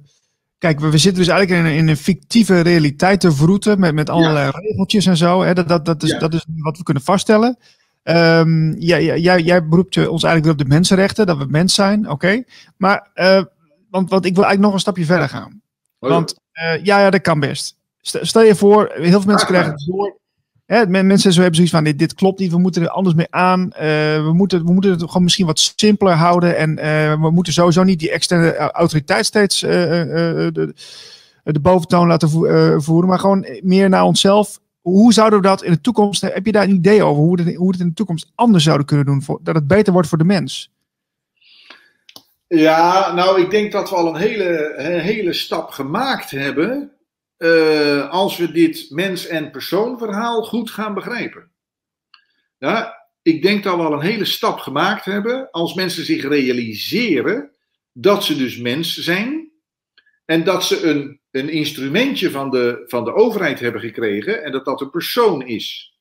[0.59, 3.95] kijk, we, we zitten dus eigenlijk in, een- in een fictieve realiteit te vroeten met,
[3.95, 5.43] met allerlei regeltjes en zo.
[5.43, 5.55] Hè.
[5.55, 6.19] Dat, dat, dat, is, Ja.
[6.19, 7.59] dat is wat we kunnen vaststellen.
[8.03, 12.11] Ehm, jij, jij- jij, beroept ons eigenlijk weer op de mensenrechten, dat we mens zijn,
[12.11, 12.43] oké.
[12.77, 13.43] Maar, eh,
[13.91, 15.61] want, want ik wil eigenlijk nog een stapje verder gaan.
[15.99, 17.77] Want eh, ja, ja, dat kan best.
[18.01, 20.17] Stel, je voor, heel veel mensen krijgen het door.
[20.67, 23.15] Hè, men- mensen zo hebben zoiets van, dit, dit klopt niet, we moeten er anders
[23.17, 23.73] mee aan.
[23.73, 23.87] Eh,
[24.25, 26.57] we, moeten, we moeten het gewoon misschien wat simpeler houden.
[26.57, 26.75] En
[27.21, 30.75] we moeten sowieso niet die externe au- autoriteit steeds de,
[31.43, 33.09] de boventoon laten vo- voeren.
[33.09, 34.59] Maar gewoon meer naar onszelf.
[34.89, 37.23] Hoe zouden we dat in de toekomst, heb je daar een idee over?
[37.23, 39.23] Hoe we het, hoe het in de toekomst anders zouden kunnen doen?
[39.23, 40.71] Voor, dat het beter wordt voor de mens?
[42.49, 46.93] Ja, nou, ik denk dat we al een hele, hele stap gemaakt hebben.
[47.37, 51.51] eh, als we dit mens- en persoonverhaal goed gaan begrijpen.
[52.59, 55.51] Ja, ik denk dat we al een hele stap gemaakt hebben.
[55.51, 57.51] Als mensen zich realiseren
[57.93, 59.48] dat ze dus mens zijn.
[60.31, 64.43] En dat ze een, een instrumentje van de, van de overheid hebben gekregen.
[64.45, 65.95] En dat dat een persoon is.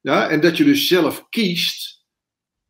[0.00, 2.04] Ja, en dat je dus zelf kiest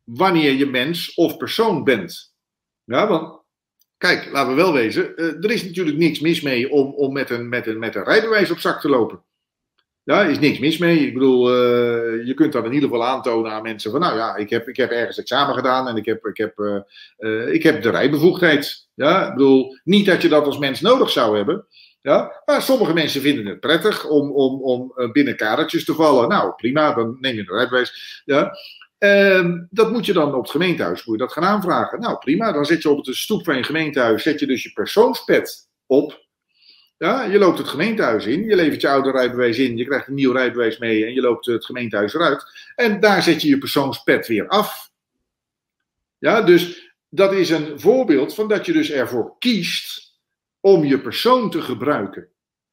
[0.03, 2.35] wanneer je mens of persoon bent.
[2.83, 3.41] Ja, want
[3.97, 5.15] kijk, laten we wel wezen.
[5.15, 8.03] eh, er is natuurlijk niks mis mee om, om met, een, met, een, met een
[8.03, 9.23] rijbewijs op zak te lopen.
[10.07, 10.99] Ja, er is niks mis mee.
[10.99, 14.35] Ik bedoel, eh, je kunt dat in ieder geval aantonen aan mensen van, nou ja,
[14.35, 16.79] ik heb, ik heb ergens examen gedaan en ik heb, ik heb, eh,
[17.17, 18.87] eh, ik heb de rijbevoegdheid.
[18.93, 21.67] Ja, ik bedoel, niet dat je dat als mens nodig zou hebben.
[22.01, 26.29] Ja, maar sommige mensen vinden het prettig om, om, om binnen kadertjes te vallen.
[26.29, 28.21] Nou, prima, dan neem je een rijbewijs.
[28.25, 28.51] Ja.
[28.97, 31.99] Ehm, dat moet je dan op het gemeentehuis moet je dat gaan aanvragen.
[31.99, 32.51] Nou, prima.
[32.51, 36.26] Dan zet je op de stoep van je gemeentehuis zet je dus je persoonspet op.
[36.97, 40.13] Ja, je loopt het gemeentehuis in, je levert je oude rijbewijs in, je krijgt een
[40.13, 42.71] nieuw rijbewijs mee en je loopt het gemeentehuis eruit.
[42.75, 44.91] En daar zet je je persoonspet weer af.
[46.17, 50.15] Ja, dus dat is een voorbeeld van dat je dus ervoor kiest
[50.59, 52.27] om je persoon te gebruiken.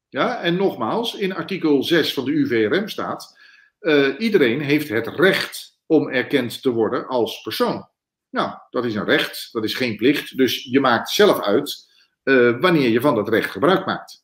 [0.09, 3.39] Ja, en nogmaals, in artikel 6 van de UVRM staat:
[3.79, 7.89] eh, iedereen heeft het recht om erkend te worden als persoon.
[8.31, 10.37] Nou, dat is een recht, dat is geen plicht.
[10.37, 11.93] Dus je maakt zelf uit
[12.25, 14.23] eh, wanneer je van dat recht gebruik maakt.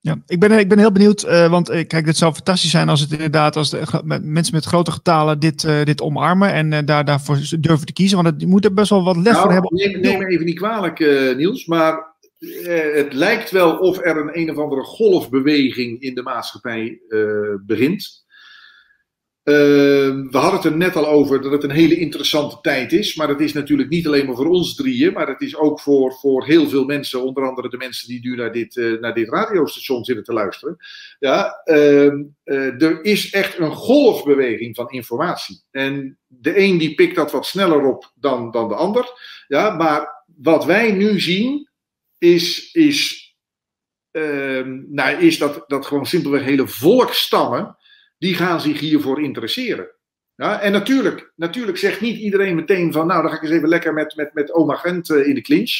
[0.00, 2.88] Ja, ik ben, ik ben heel benieuwd, eh, want eh, kijk, dit zou fantastisch zijn
[2.88, 7.04] als het inderdaad, als de, met- mensen met grote getalen dit, dit omarmen en daar,
[7.04, 8.22] daarvoor durven te kiezen.
[8.22, 9.70] Want het, moet er best wel wat lef voor Nou, hebben.
[9.74, 10.98] neem, neem me even niet kwalijk,
[11.36, 12.10] Niels, maar
[12.94, 17.00] het lijkt wel of er een een of andere golfbeweging in de maatschappij
[17.66, 18.24] begint.
[19.42, 23.14] Eh, we hadden het er net al over dat het een hele interessante tijd is.
[23.14, 25.12] Maar dat is natuurlijk niet alleen maar voor ons drieën.
[25.12, 27.24] Maar het is ook voor, voor heel veel mensen.
[27.24, 30.76] Onder andere de mensen die nu naar dit, eh, naar dit radiostation zitten te luisteren.
[31.18, 35.62] Ja, ehm, eh, er is echt een golfbeweging van informatie.
[35.70, 39.12] En de een die pikt dat wat sneller op dan, dan de ander.
[39.48, 41.70] Ja, maar wat wij nu zien
[42.18, 43.34] is, is,
[44.10, 47.76] ehm, nou, is dat, dat gewoon simpelweg hele volkstammen
[48.22, 49.88] die gaan zich hiervoor interesseren.
[50.36, 53.68] Ja, en natuurlijk, natuurlijk zegt niet iedereen meteen van, nou, dan ga ik eens even
[53.68, 55.70] lekker met, met, met oma Gent eh, in de clinch.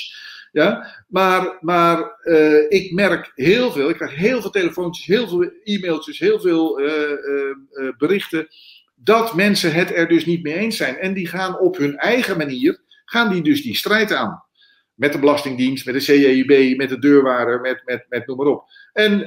[0.52, 5.50] Ja, maar, maar uh, ik merk heel veel, ik krijg heel veel telefoontjes, heel veel
[5.64, 6.88] e-mailtjes, heel veel uh,
[7.98, 8.48] berichten,
[8.94, 10.98] dat mensen het er dus niet mee eens zijn.
[10.98, 14.44] En die gaan op hun eigen manier, gaan die dus die strijd aan.
[15.02, 18.64] Met de Belastingdienst, met de CJUB, met de deurwaarder, met, met, met noem maar op.
[18.92, 19.18] En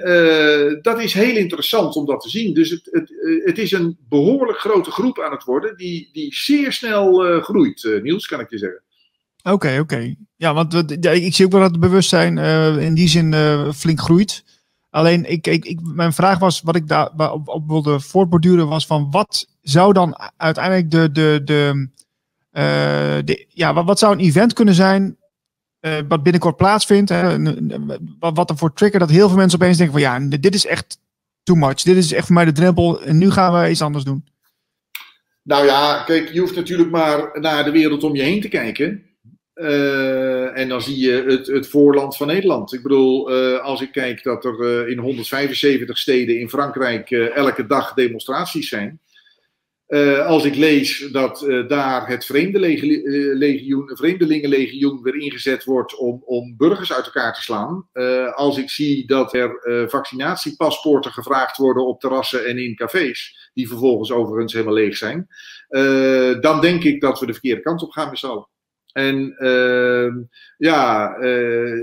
[0.81, 2.53] dat is heel interessant om dat te zien.
[2.53, 3.14] Dus het, het,
[3.45, 8.27] het is een behoorlijk grote groep aan het worden, die, die zeer snel groeit, Niels,
[8.27, 8.81] kan ik je zeggen.
[9.43, 10.15] Oké, oké.
[10.35, 10.73] Ja, want
[11.06, 12.38] ik zie ook wel dat het bewustzijn
[12.77, 13.34] in die zin
[13.73, 14.43] flink groeit.
[14.89, 18.85] Alleen, ik, ik, ik, mijn vraag was, wat ik daar op, op wilde voortborduren, was
[18.85, 24.73] van wat zou dan uiteindelijk de, de, de, de ja, wat zou een event kunnen
[24.73, 25.18] zijn
[26.07, 27.09] wat binnenkort plaatsvindt?
[27.09, 27.37] Hè?
[28.19, 30.99] Wat, er voor trigger dat heel veel mensen opeens denken van ja, dit is echt
[31.43, 31.81] too much.
[31.81, 34.25] Dit is echt voor mij de drempel en nu gaan we iets anders doen.
[35.43, 39.03] Nou ja, kijk, je hoeft natuurlijk maar naar de wereld om je heen te kijken.
[39.55, 42.73] Uh, en dan zie je het, het voorland van Nederland.
[42.73, 47.93] Ik bedoel, uh, als ik kijk dat er in 175 steden in Frankrijk elke dag
[47.93, 48.99] demonstraties zijn.
[50.25, 57.05] Als ik lees dat daar het Vreemdelingenlegioen, Vreemdelingenlegioen weer ingezet wordt om, om burgers uit
[57.05, 57.87] elkaar te slaan.
[58.33, 64.11] als ik zie dat er vaccinatiepaspoorten gevraagd worden op terrassen en in cafés, die vervolgens
[64.11, 65.27] overigens helemaal leeg zijn.
[66.41, 68.45] dan denk ik dat we de verkeerde kant op gaan met z'n.
[68.95, 70.13] En uh,
[70.57, 71.15] ja,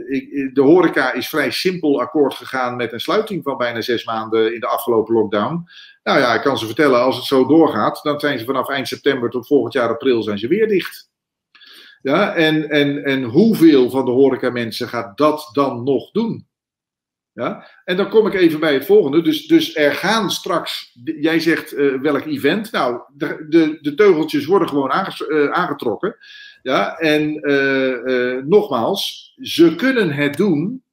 [0.09, 4.55] ik, de horeca is vrij simpel akkoord gegaan met een sluiting van bijna zes maanden
[4.55, 5.65] in de afgelopen lockdown.
[6.03, 8.89] Nou ja, ik kan ze vertellen, als het zo doorgaat, dan zijn ze vanaf eind
[8.89, 11.11] september tot volgend jaar april zijn ze weer dicht.
[12.03, 16.47] Ja, en, en, en hoeveel van de horeca mensen gaat dat dan nog doen?
[17.33, 19.23] Ja, en dan kom ik even bij het volgende.
[19.23, 22.73] Dus, dus er gaan straks, jij zegt uh, welk event.
[22.73, 24.93] Nou, de, de, de, teugeltjes worden gewoon
[25.29, 26.17] uh, aangetrokken.
[26.63, 30.85] Ja, en uh, nogmaals, ze kunnen het doen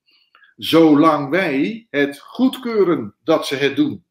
[0.56, 4.06] zolang wij het goedkeuren dat ze het doen.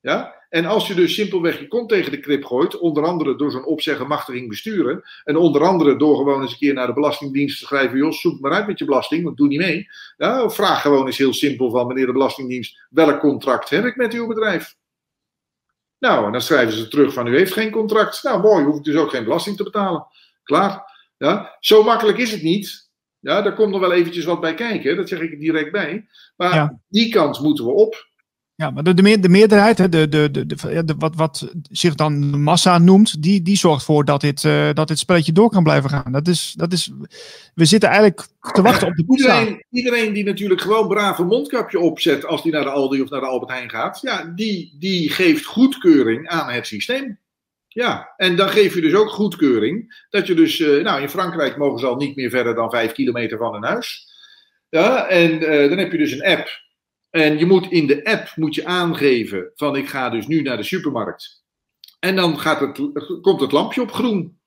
[0.00, 0.43] Ja?
[0.54, 3.64] En als je dus simpelweg je kont tegen de krip gooit, onder andere door zo'n
[3.64, 7.64] opzeggen machtiging besturen, en onder andere door gewoon eens een keer naar de Belastingdienst te
[7.64, 9.88] schrijven, joh, zoek maar uit met je belasting, want doe niet mee.
[10.16, 13.96] Ja, of vraag gewoon eens heel simpel van meneer de Belastingdienst, welk contract heb ik
[13.96, 14.76] met uw bedrijf?
[15.98, 18.22] Nou, en dan schrijven ze terug van u heeft geen contract.
[18.22, 20.06] Nou, mooi, hoef ik dus ook geen belasting te betalen.
[20.42, 20.82] Klaar.
[21.16, 22.90] Ja, zo makkelijk is het niet.
[23.18, 26.06] Ja, daar komt nog wel eventjes wat bij kijken, dat zeg ik direct bij.
[26.36, 28.12] Maar die kant moeten we op.
[28.56, 32.78] Ja, maar de, de, de meerderheid, de, de, de, de, wat, wat zich dan massa
[32.78, 36.12] noemt, die, die zorgt voor dat dit, uh, dat spelletje door kan blijven gaan.
[36.12, 36.92] Dat is, dat is,
[37.54, 41.78] we zitten eigenlijk te wachten op de iedereen, iedereen die natuurlijk gewoon braaf een mondkapje
[41.78, 45.10] opzet als die naar de Aldi of naar de Albert Heijn gaat, ja, die, die
[45.10, 47.18] geeft goedkeuring aan het systeem.
[47.68, 50.06] Ja, en dan geef je dus ook goedkeuring.
[50.10, 52.92] Dat je dus, uh, nou in Frankrijk mogen ze al niet meer verder dan vijf
[52.92, 54.08] kilometer van hun huis.
[54.68, 56.48] Ja, en uh, dan heb je dus een app.
[57.14, 60.56] En je moet in de app moet je aangeven van ik ga dus nu naar
[60.56, 61.44] de supermarkt.
[62.00, 64.38] En dan gaat het, komt het lampje op groen.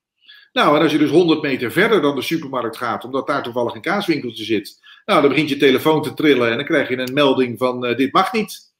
[0.53, 3.73] Nou, en als je dus 100 meter verder dan de supermarkt gaat, omdat daar toevallig
[3.73, 7.13] een kaaswinkeltje zit, nou, dan begint je telefoon te trillen en dan krijg je een
[7.13, 8.73] melding van uh, dit mag niet.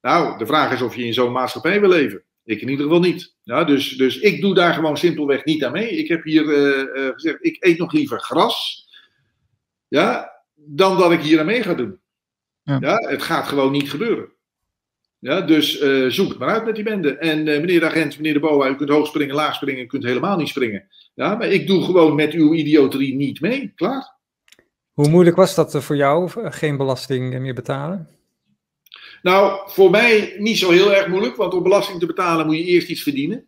[0.00, 2.22] Nou, de vraag is of je in zo'n maatschappij wil leven.
[2.44, 3.34] Ik in ieder geval niet.
[3.42, 5.90] Ja, dus, dus ik doe daar gewoon simpelweg niet aan mee.
[5.90, 8.86] Ik heb hier uh, uh, gezegd, ik eet nog liever gras.
[9.88, 12.00] Ja, dan dat ik hier aan mee ga doen.
[12.66, 12.78] Ja.
[12.80, 14.32] ja het gaat gewoon niet gebeuren.
[15.18, 17.16] Ja, dus uh, zoek het maar uit met die bende.
[17.16, 20.04] En meneer de agent, meneer de BOA, u kunt hoog springen, laag springen, u kunt
[20.04, 20.88] helemaal niet springen.
[21.14, 23.72] Ja, maar ik doe gewoon met uw idioterie niet mee.
[23.74, 24.14] Klaar.
[24.92, 28.08] Hoe moeilijk was dat voor jou, geen belasting meer betalen?
[29.22, 32.64] Nou, voor mij niet zo heel erg moeilijk, want om belasting te betalen moet je
[32.64, 33.46] eerst iets verdienen.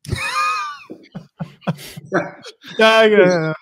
[2.10, 2.38] ja,
[2.76, 3.56] ja, ja.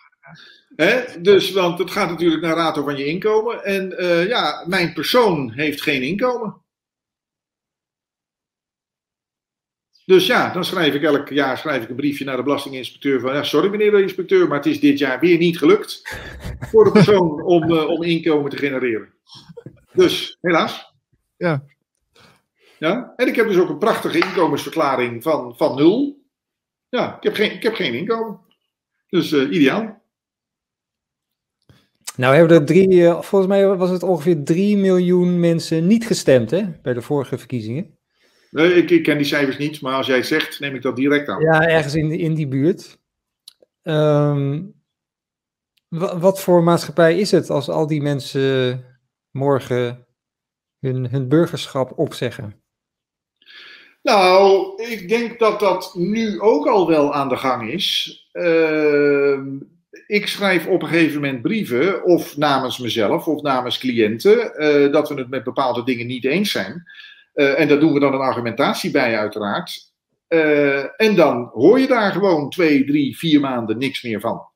[1.21, 3.65] Dus, want het gaat natuurlijk naar rato van je inkomen.
[3.65, 6.65] En uh, ja, mijn persoon heeft geen inkomen.
[10.05, 13.35] Dus ja, dan schrijf ik elk jaar schrijf ik een briefje naar de belastinginspecteur van
[13.35, 16.17] ja, sorry meneer de inspecteur, maar het is dit jaar weer niet gelukt
[16.61, 19.15] voor de persoon om, uh, om inkomen te genereren.
[19.93, 20.95] Dus, helaas.
[21.37, 21.65] Ja.
[22.79, 26.25] Ja, en ik heb dus ook een prachtige inkomensverklaring van, van nul.
[26.89, 28.41] Ja, ik heb geen, ik heb geen inkomen.
[29.09, 29.96] Dus uh, ideaal.
[32.17, 36.51] Nou hebben er drie, uh, volgens mij was het ongeveer 3 miljoen mensen niet gestemd
[36.51, 37.99] hè, bij de vorige verkiezingen.
[38.51, 40.97] Nee, ik, ik ken die cijfers niet, maar als jij het zegt, neem ik dat
[40.97, 41.41] direct aan.
[41.41, 42.99] Ja, ergens in, in die buurt.
[43.83, 44.75] Um,
[46.19, 48.85] wat voor maatschappij is het als al die mensen
[49.31, 50.07] morgen
[50.81, 52.63] hun, hun burgerschap opzeggen?
[54.03, 58.19] Nou, ik denk dat dat nu ook al wel aan de gang is.
[58.33, 59.39] Uh,
[60.07, 65.09] ik schrijf op een gegeven moment brieven, of namens mezelf of namens cliënten, eh, dat
[65.09, 66.85] we het met bepaalde dingen niet eens zijn.
[67.33, 69.93] Eh, en daar doen we dan een argumentatie bij, uiteraard.
[70.27, 74.49] Eh, en dan hoor je daar gewoon twee, drie, vier maanden niks meer van.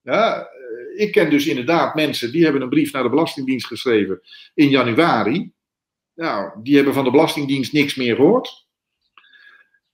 [0.00, 0.48] Ja,
[0.96, 4.20] ik ken dus inderdaad mensen die hebben een brief naar de Belastingdienst geschreven
[4.54, 5.52] in januari.
[6.14, 8.66] Nou, die hebben van de Belastingdienst niks meer gehoord.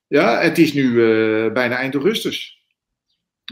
[0.06, 0.94] Ja, het is nu
[1.52, 2.61] bijna eind augustus.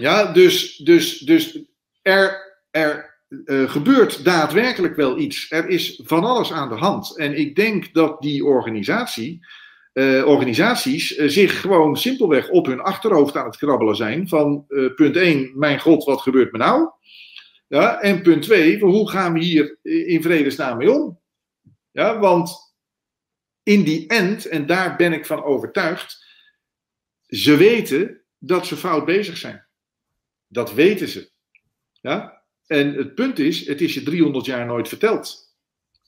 [0.01, 1.59] Ja, dus, dus, dus
[2.02, 5.51] er, er uh, gebeurt daadwerkelijk wel iets.
[5.51, 7.18] Er is van alles aan de hand.
[7.18, 9.47] En ik denk dat die organisatie,
[9.93, 14.28] uh, organisaties uh, zich gewoon simpelweg op hun achterhoofd aan het krabbelen zijn.
[14.28, 14.64] Van
[14.94, 16.90] punt 1, mijn god, wat gebeurt me nou?
[17.68, 21.20] Ja, en punt 2, hoe gaan we hier in vredesnaam mee om?
[21.90, 22.74] Ja, want
[23.62, 26.27] in die end, en daar ben ik van overtuigd,
[27.27, 29.68] ze weten dat ze fout bezig zijn.
[30.52, 31.31] Dat weten ze.
[32.01, 32.43] Ja?
[32.66, 35.55] En het punt is, het is je 300 jaar nooit verteld.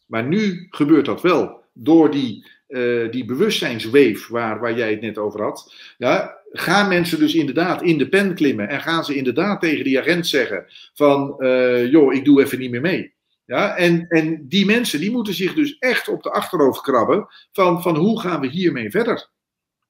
[0.07, 1.61] Maar nu gebeurt dat wel.
[1.73, 5.75] Door die, uh, die bewustzijnsweef waar, waar jij het net over had.
[5.99, 8.69] Ja, gaan mensen dus inderdaad in de pen klimmen.
[8.69, 12.71] En gaan ze inderdaad tegen die agent zeggen van, uh, joh, ik doe even niet
[12.71, 13.15] meer mee.
[13.45, 17.83] Ja, en, en die mensen die moeten zich dus echt op de achterhoofd krabben van,
[17.83, 19.31] van hoe gaan we hiermee verder.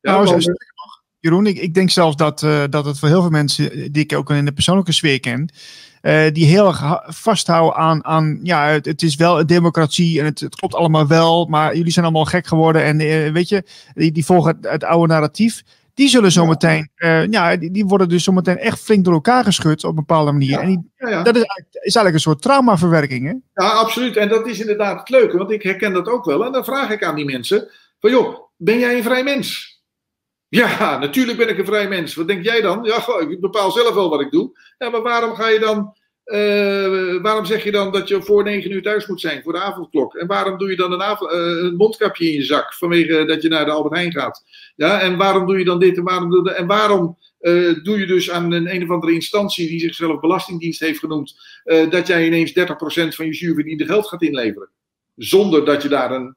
[0.01, 0.72] Ja, nou, want,
[1.23, 4.17] Jeroen, ik, ik denk zelfs dat, uh, dat het voor heel veel mensen, die ik
[4.17, 5.49] ook in de persoonlijke sfeer ken,
[6.03, 10.25] uh, die heel erg vasthouden aan, aan ja, het, het, is wel een democratie en
[10.25, 13.65] het, het, klopt allemaal wel, maar jullie zijn allemaal gek geworden en uh, weet je,
[13.95, 15.63] die, die volgen het, het, oude narratief.
[15.95, 19.85] Die zullen zometeen, ja, ja die, die, worden dus zometeen echt flink door elkaar geschud
[19.85, 20.51] op een bepaalde manier.
[20.51, 21.49] Ja, en die, ja, dat is, is,
[21.95, 23.65] eigenlijk een soort traumaverwerking, hè?
[23.65, 24.17] Ja, absoluut.
[24.17, 26.45] En dat is inderdaad het leuke, want ik herken dat ook wel.
[26.45, 27.69] En dan vraag ik aan die mensen,
[28.01, 29.72] van joh, ben jij een vrij mens?
[30.55, 32.15] Ja, natuurlijk ben ik een vrij mens.
[32.15, 32.85] Wat denk jij dan?
[32.85, 34.59] Ja, ik bepaal zelf wel wat ik doe.
[34.79, 35.97] Ja, maar waarom ga je dan.
[36.25, 39.59] Uh, waarom zeg je dan dat je voor negen uur thuis moet zijn, voor de
[39.59, 40.15] avondklok?
[40.15, 43.43] En waarom doe je dan een, avond, uh, een mondkapje in je zak vanwege dat
[43.43, 44.45] je naar de Albert Heijn gaat?
[44.77, 48.07] Ja, en waarom doe je dan dit en waarom doe, en waarom uh, doe je
[48.07, 51.35] dus aan een, een of andere instantie die zichzelf Belastingdienst heeft genoemd,
[51.91, 52.63] dat jij ineens 30%
[53.09, 54.71] van je zuurverdiende geld gaat inleveren?
[55.17, 56.37] Zonder dat je daar een,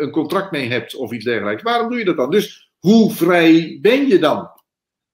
[0.00, 1.62] een contract mee hebt of iets dergelijks.
[1.62, 2.30] Waarom doe je dat dan?
[2.30, 4.50] Dus hoe vrij ben je dan?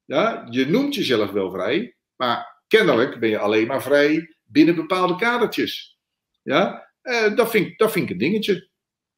[0.05, 5.17] Ja, je noemt jezelf wel vrij, maar kennelijk ben je alleen maar vrij binnen bepaalde
[5.17, 5.99] kadertjes.
[6.43, 8.69] Ja, eh, dat, vind, dat vind ik een dingetje.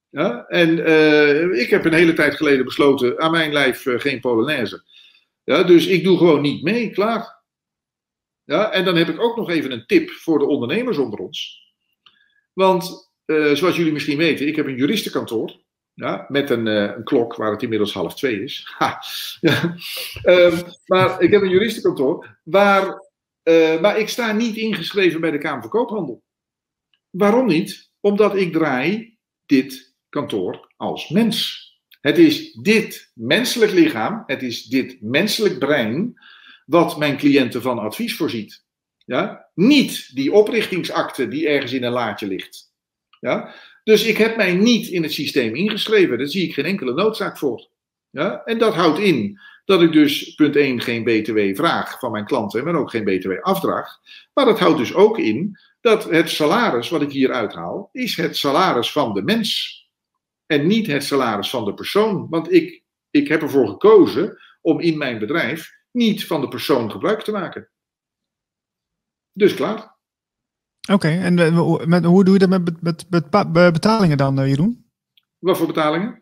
[0.08, 4.20] Ja, en eh, ik heb een hele tijd geleden besloten aan mijn lijf uh, geen
[4.20, 4.84] Polonaise.
[5.44, 7.42] Ja, dus ik doe gewoon niet mee, klaar.
[8.44, 11.62] Ja, en dan heb ik ook nog even een tip voor de ondernemers onder ons.
[12.52, 15.61] Want uh, zoals jullie misschien weten, ik heb een juristenkantoor.
[15.94, 18.66] Ja, met een, uh, een, klok waar het inmiddels half twee is.
[20.24, 23.10] Um, maar ik heb een juristenkantoor waar.
[23.42, 26.22] Uh, maar ik sta niet ingeschreven bij de Kamer van Koophandel.
[27.10, 27.90] Waarom niet?
[28.00, 31.70] Omdat ik draai dit kantoor als mens.
[32.00, 36.14] Het is dit menselijk lichaam, het is dit menselijk brein
[36.66, 38.64] wat mijn cliënten van advies voorziet.
[39.04, 39.50] Ja?
[39.54, 42.72] Niet die oprichtingsakte die ergens in een laadje ligt.
[43.20, 43.54] Ja?
[43.82, 46.18] Dus ik heb mij niet in het systeem ingeschreven.
[46.18, 47.68] Daar zie ik geen enkele noodzaak voor.
[48.10, 48.44] Ja?
[48.44, 52.64] En dat houdt in dat ik dus punt 1 geen BTW vraag van mijn klanten,
[52.64, 53.98] maar ook geen BTW afdraag.
[54.34, 58.36] Maar dat houdt dus ook in dat het salaris wat ik hier uithaal, is het
[58.36, 59.80] salaris van de mens.
[60.46, 62.26] En niet het salaris van de persoon.
[62.30, 67.22] Want ik, ik heb ervoor gekozen om in mijn bedrijf niet van de persoon gebruik
[67.22, 67.68] te maken.
[69.32, 69.91] Dus klaar.
[70.90, 74.84] Oké, en eh, met, hoe doe je dat met, met, met betalingen dan, eh, Jeroen?
[75.38, 76.20] Wat voor betalingen?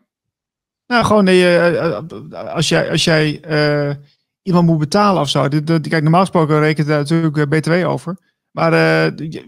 [0.86, 1.98] Nou, gewoon uh,
[2.54, 3.94] als jij, als jij uh,
[4.42, 5.48] iemand moet betalen of zo.
[5.48, 8.16] kijk, normaal gesproken rekent daar natuurlijk BTW over.
[8.50, 8.72] Maar,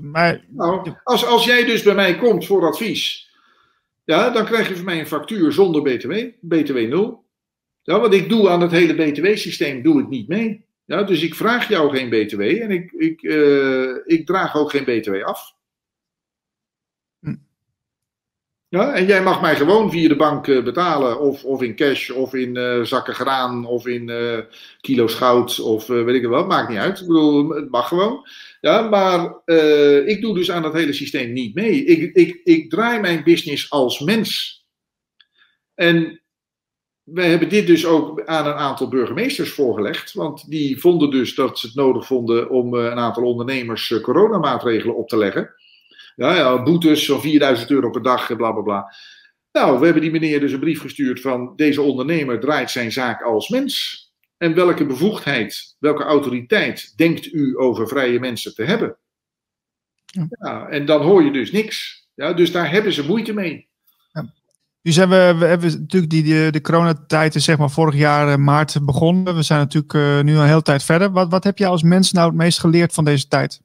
[0.00, 3.30] maar nou, als, als jij dus bij mij komt voor advies,
[4.04, 7.24] ja, dan krijg je van mij een factuur zonder BTW, BTW 0.
[7.82, 10.64] Ja, want ik doe aan het hele BTW-systeem doe ik niet mee.
[10.84, 14.84] Ja, dus ik vraag jou geen BTW en ik, ik, uh, ik draag ook geen
[14.84, 15.54] BTW af.
[17.20, 17.34] Hm.
[18.68, 22.10] Ja, en jij mag mij gewoon via de bank uh, betalen, of, of in cash,
[22.10, 24.10] of in uh, zakken graan, of in
[24.80, 27.00] kilo's goud, of weet ik wat, maakt niet uit.
[27.00, 28.28] Ik bedoel, het mag gewoon.
[28.60, 29.40] Ja, maar
[30.06, 31.84] ik doe dus aan dat hele systeem niet mee.
[31.84, 34.60] Ik, ik, ik draai mijn business als mens.
[35.74, 36.21] En
[37.04, 40.12] wij hebben dit dus ook aan een aantal burgemeesters voorgelegd.
[40.12, 44.00] Want die vonden dus dat ze het nodig vonden om eh, een aantal ondernemers eh,
[44.00, 45.54] coronamaatregelen op te leggen.
[46.16, 48.94] Ja, ja, boetes van 4000 euro per dag, bla bla bla.
[49.52, 53.22] Nou, we hebben die meneer dus een brief gestuurd van deze ondernemer draait zijn zaak
[53.22, 54.00] als mens.
[54.36, 58.96] en welke bevoegdheid, welke autoriteit denkt u over vrije mensen te hebben?
[60.04, 60.26] Ja.
[60.28, 62.06] Ja, en dan hoor je dus niks.
[62.14, 63.68] Ja, dus daar hebben ze moeite mee.
[64.82, 68.28] Nu zijn we, we hebben natuurlijk die, die, de coronatijd is zeg maar vorig jaar
[68.28, 69.34] eh, maart begonnen.
[69.36, 71.10] We zijn natuurlijk eh, nu een hele tijd verder.
[71.10, 73.60] Wat, wat heb jij als mens nou het meest geleerd van deze tijd?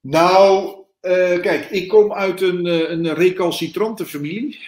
[0.00, 4.58] Nou, eh, kijk, ik kom uit een, een recalcitrante familie.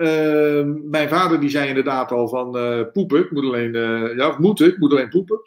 [0.00, 4.36] Eh, mijn vader die zei inderdaad al van eh, poepen, ik moet alleen, eh, ja,
[4.38, 5.40] moeten, ik moet alleen poepen.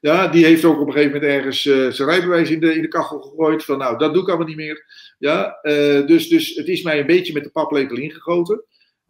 [0.00, 2.82] Ja, die heeft ook op een gegeven moment ergens eh, zijn rijbewijs in de, in
[2.82, 3.64] de kachel gegooid.
[3.64, 4.84] Van nou, dat doe ik allemaal niet meer.
[5.18, 5.58] Ja,
[6.06, 8.64] dus, dus het is mij een beetje met de paplepel ingegoten.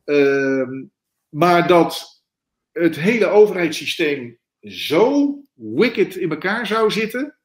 [0.05, 0.85] Ehm,
[1.29, 2.23] maar dat
[2.73, 7.39] het hele overheidssysteem zo wicked in elkaar zou zitten.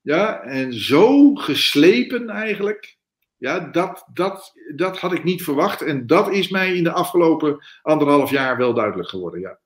[0.00, 2.97] Ja, en zo geslepen eigenlijk.
[3.38, 5.82] Ja, dat, dat, dat had ik niet verwacht.
[5.82, 9.40] En dat is mij in de afgelopen anderhalf jaar wel duidelijk geworden.
[9.40, 9.58] Ja,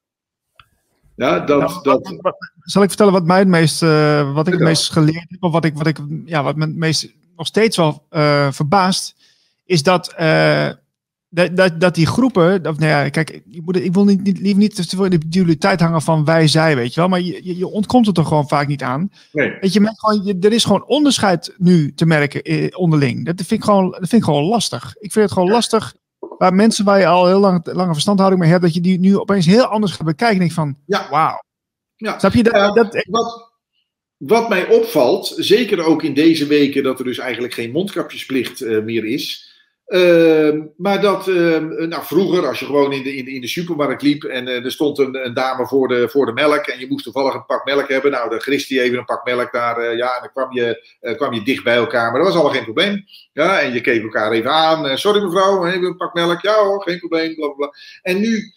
[1.14, 1.84] ja dat.
[1.84, 5.30] Nou, dat zal ik vertellen wat mij het meest, eh, wat ik het meest geleerd
[5.30, 8.52] heb, of wat ik, wat ik, ja, wat me het meest nog steeds wel eh,
[8.52, 9.16] verbaast,
[9.64, 10.68] is dat, eh,
[11.34, 14.40] dat, dat, dat die groepen, of, nou ja, kijk, ik, moet, ik wil niet, niet,
[14.40, 17.20] liever niet te veel in de dualiteit hangen van wij, zij, weet je wel, maar
[17.20, 19.10] je, je, ontkomt het er gewoon vaak niet aan.
[19.32, 19.56] nee.
[19.60, 23.24] Weet je, gewoon, je, er is gewoon onderscheid nu te merken eh, onderling.
[23.26, 24.94] Dat vind ik gewoon, dat vind ik gewoon lastig.
[24.98, 25.94] Ik vind het gewoon lastig,
[26.38, 29.18] waar mensen waar je al heel lang, lange verstandhouding mee hebt, dat je die nu
[29.18, 30.34] opeens heel anders gaat bekijken.
[30.36, 31.06] En denk van, Ja.
[31.10, 31.42] wauw.
[31.96, 32.18] Ja.
[32.18, 33.52] Snap je dat Wat,
[34.16, 38.82] wat mij opvalt, zeker ook in deze weken, dat er dus eigenlijk geen mondkapjesplicht eh,
[38.82, 39.50] meer is.
[39.86, 44.02] Ehm, maar dat, ehm, nou, vroeger, als je gewoon in de, in in de supermarkt
[44.02, 46.86] liep en eh, er stond een, een dame voor de, voor de melk en je
[46.88, 49.76] moest toevallig een pak melk hebben, nou, dan griste je even een pak melk daar,
[49.78, 52.34] eh, ja, en dan kwam je, eh, kwam je dicht bij elkaar, maar dat was
[52.34, 53.04] allemaal geen probleem.
[53.32, 56.82] Ja, en je keek elkaar even aan, sorry mevrouw, even een pak melk, ja hoor,
[56.82, 57.70] geen probleem, bla bla.
[58.02, 58.52] En nu,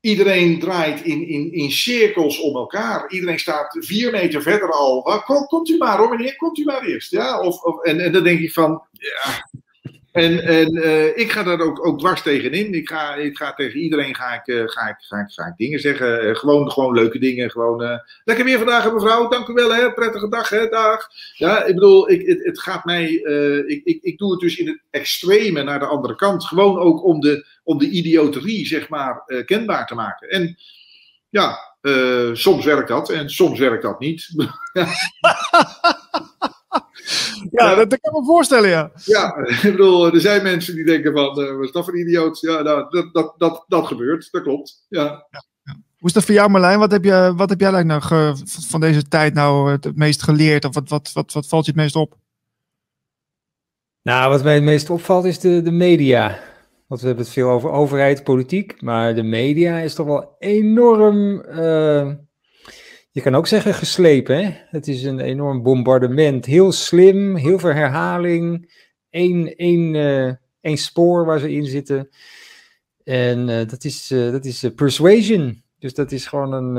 [0.00, 3.10] iedereen draait in, in, in cirkels om elkaar.
[3.10, 5.22] Iedereen staat vier meter verder al.
[5.46, 7.10] Komt u maar hoor, meneer, komt u maar eerst.
[7.10, 9.48] Ja, of, of, en, en dan denk ik van, ja.
[10.12, 12.74] En, en eh, ik ga daar ook, ook dwars tegenin.
[12.74, 16.20] Ik ga, tegen iedereen ga ik, eh, ga ik, ga ik, ga ik dingen zeggen.
[16.20, 17.50] Eh, gewoon, gewoon leuke dingen.
[17.50, 19.28] Gewoon, lekker weer vandaag, mevrouw.
[19.28, 19.92] Dank u wel, hè.
[19.92, 20.68] Prettige dag, hè.
[20.68, 21.08] Dag.
[21.34, 23.10] Ja, ik bedoel, ik, het, gaat mij...
[23.66, 26.44] ik, ik, ik doe het dus in het extreme naar de andere kant.
[26.44, 30.28] Gewoon ook om de, om de idioterie, zeg maar, kenbaar te maken.
[30.28, 30.56] En
[31.30, 31.58] ja,
[32.32, 34.28] soms werkt dat en soms werkt dat niet.
[37.50, 38.90] ja, dat, dat kan ik me voorstellen, ja.
[39.04, 42.00] ja, ik bedoel, er zijn mensen die denken van, eh, wat is dat voor een
[42.00, 42.40] idioot?
[42.40, 44.84] Ja, nou, dat, dat, dat, dat gebeurt, dat klopt.
[44.88, 45.26] Ja.
[45.98, 46.78] Hoe is dat voor jou, Marlijn?
[46.78, 49.96] Wat heb, je, wat heb jij eigenlijk nou ge- van deze tijd nou het, het
[49.96, 50.64] meest geleerd?
[50.64, 52.16] Of wat, wat, wat, wat valt je het meest op?
[54.02, 56.38] Nou, wat mij het meest opvalt is de, de media.
[56.86, 61.40] Want we hebben het veel over overheid, politiek, maar de media is toch wel enorm,
[61.40, 62.10] eh,
[63.10, 64.44] je kan ook zeggen geslepen.
[64.44, 64.50] Hè?
[64.70, 66.46] Het is een enorm bombardement.
[66.46, 68.72] Heel slim, heel veel herhaling,
[69.10, 72.08] één, één, eh, één spoor waar ze in zitten.
[73.04, 75.62] En eh, dat is, eh, dat is persuasion.
[75.78, 76.76] Dus dat is gewoon een,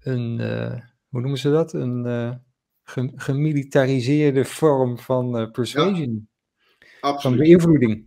[0.00, 0.40] een
[1.08, 1.72] hoe noemen ze dat?
[1.72, 2.04] Een
[2.82, 6.28] ge- gemilitariseerde vorm van persuasion,
[7.00, 8.06] van beïnvloeding.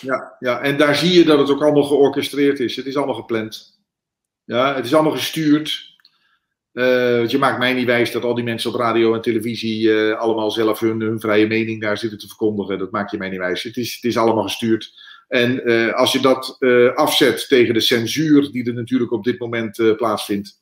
[0.00, 2.76] Ja, ja, en daar zie je dat het ook allemaal georchestreerd is.
[2.76, 3.80] Het is allemaal gepland.
[4.44, 5.89] Ja, het is allemaal gestuurd.
[6.72, 10.18] Want je maakt mij niet wijs dat al die mensen op radio en televisie eh,
[10.18, 12.78] allemaal zelf hun, hun vrije mening daar zitten te verkondigen.
[12.78, 13.62] Dat maak je mij niet wijs.
[13.62, 14.92] Het is, het is allemaal gestuurd.
[15.28, 16.56] En eh, als je dat
[16.94, 20.60] afzet tegen de censuur die er natuurlijk op dit moment plaatsvindt.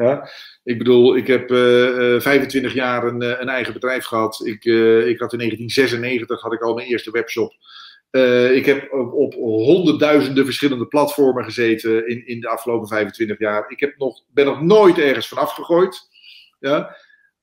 [0.00, 0.30] Ja,
[0.62, 4.40] ik bedoel, ik heb eh, eh, 25 jaar een, een eigen bedrijf gehad.
[4.44, 7.52] Ik, ik had in 1996 had ik al mijn eerste webshop.
[8.10, 13.70] Eh, ik heb op, honderdduizenden verschillende platformen gezeten in, in de afgelopen 25 jaar.
[13.70, 16.08] Ik heb nog, ben nog nooit ergens van afgegooid.
[16.58, 16.96] Ja?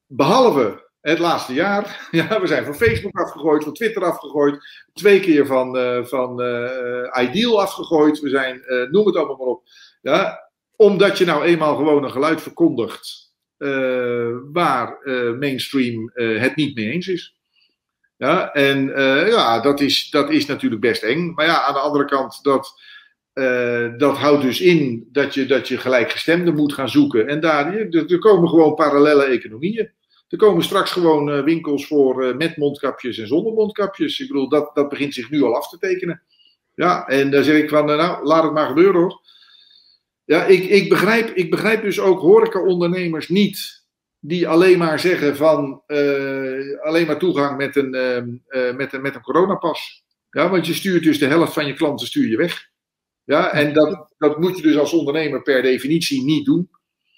[0.07, 2.07] Behalve het laatste jaar.
[2.11, 4.85] Ja, we zijn van Facebook afgegooid, van Twitter afgegooid.
[4.94, 8.19] Twee keer van, eh, van eh, Ideal afgegooid.
[8.19, 8.61] We zijn,
[8.91, 9.64] noem het allemaal maar op.
[10.02, 10.49] Ja?
[10.76, 13.26] Omdat je nou eenmaal gewoon een geluid verkondigt
[14.52, 14.99] waar
[15.39, 17.37] mainstream het niet mee eens is.
[18.18, 21.31] Ja, en eh, ja, dat is, dat is natuurlijk best eng.
[21.35, 22.81] Maar ja, aan de andere kant, dat,
[23.34, 27.27] eh, dat houdt dus in dat je, dat je gelijkgestemden moet gaan zoeken.
[27.27, 29.91] En daar er, komen gewoon parallele economieën.
[30.27, 34.19] Er komen straks gewoon eh, winkels voor met mondkapjes en zonder mondkapjes.
[34.19, 36.22] Ik bedoel, dat, dat begint zich nu al af te tekenen.
[36.76, 39.22] Ja, en daar zeg ik van, nou, laat het maar gebeuren hoor.
[40.26, 43.77] Ja, ik, ik, begrijp, ik begrijp dus ook horecaondernemers niet
[44.19, 49.02] die alleen maar zeggen van eh, alleen maar toegang met een, ehm, eh, met een,
[49.02, 50.03] met een coronapas.
[50.30, 52.69] Ja, want je stuurt dus de helft van je klanten stuur je weg.
[53.23, 56.69] Ja, en dat, dat moet je dus als ondernemer per definitie niet doen.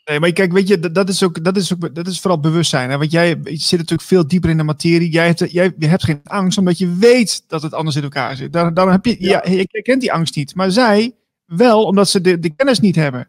[0.05, 2.39] Nee, maar kijk, weet je, dat, dat is ook, dat is ook, dat is vooral
[2.39, 2.89] bewustzijn.
[2.89, 2.97] Hè?
[2.97, 5.09] Want jij zit natuurlijk veel dieper in de materie.
[5.09, 8.53] Jij hebt, jij hebt geen angst, omdat je weet dat het anders in elkaar zit.
[8.53, 9.43] Daar, daarom heb je, ja.
[9.45, 10.55] ja je kent die angst niet.
[10.55, 11.15] Maar zij
[11.45, 13.27] wel, omdat ze de, de kennis niet hebben.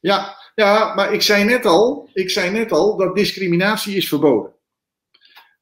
[0.00, 4.52] Ja, ja, maar ik zei net al, ik zei net al dat discriminatie is verboden.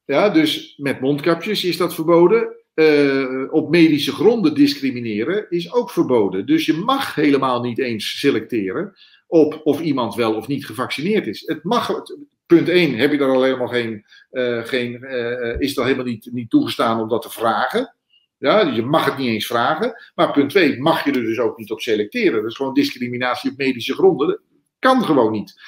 [0.05, 2.57] Ja, dus met mondkapjes is dat verboden.
[2.75, 6.47] Uh, op medische gronden discrimineren is ook verboden.
[6.47, 8.95] Dus je mag helemaal niet eens selecteren
[9.27, 11.43] op of iemand wel of niet gevaccineerd is.
[11.47, 12.03] Het mag,
[12.47, 16.29] punt 1 heb je er al helemaal geen, uh, geen uh, is er helemaal niet,
[16.33, 17.95] niet toegestaan om dat te vragen.
[18.39, 19.93] Ja, je mag het niet eens vragen.
[20.15, 22.43] Maar punt 2 mag je er dus ook niet op selecteren.
[22.43, 24.41] Dat is gewoon discriminatie op medische gronden.
[24.87, 25.61] Kan gewoon niet.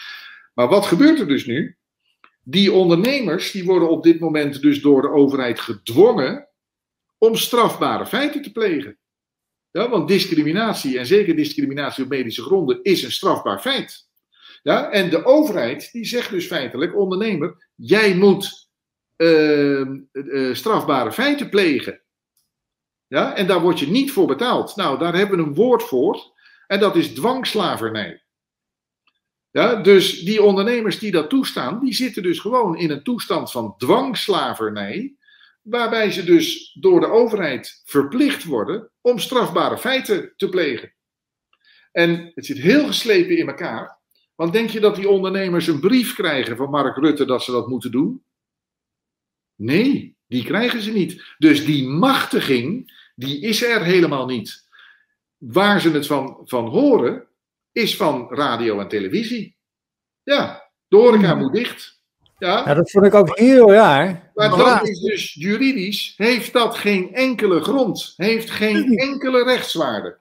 [0.55, 1.77] Maar wat gebeurt er dus nu?
[2.43, 6.49] Die ondernemers die worden op dit moment dus door de overheid gedwongen
[7.19, 8.99] om strafbare feiten te plegen.
[9.70, 14.09] Ja, want discriminatie, en zeker discriminatie op medische gronden, is een strafbaar feit.
[14.62, 18.69] Ja, en de overheid die zegt dus feitelijk, ondernemer, jij moet
[19.16, 22.03] uh, uh, strafbare feiten plegen.
[23.07, 24.77] Ja, en daar word je niet voor betaald.
[24.77, 26.36] Nou, daar hebben we een woord voor,
[26.66, 28.27] en dat is dwangslavernij.
[29.59, 33.74] Ja, dus die ondernemers die dat toestaan, die zitten dus gewoon in een toestand van
[33.78, 35.14] dwangslavernij,
[35.62, 40.93] waarbij ze dus door de overheid verplicht worden om strafbare feiten te plegen.
[41.93, 43.98] En het zit heel geslepen in elkaar,
[44.35, 47.68] want denk je dat die ondernemers een brief krijgen van Mark Rutte dat ze dat
[47.68, 48.22] moeten doen?
[49.55, 51.35] Nee, die krijgen ze niet.
[51.39, 54.68] Dus die machtiging, die is er helemaal niet.
[55.36, 57.28] Waar ze het van, van horen,
[57.73, 59.57] is van radio en televisie.
[60.23, 61.97] Ja, de horeca moet dicht.
[62.39, 62.62] Ja.
[62.66, 64.31] ja, dat vond ik ook heel raar.
[64.35, 68.12] Maar dat is dus juridisch, heeft dat geen enkele grond.
[68.16, 70.19] Heeft geen enkele rechtswaarde.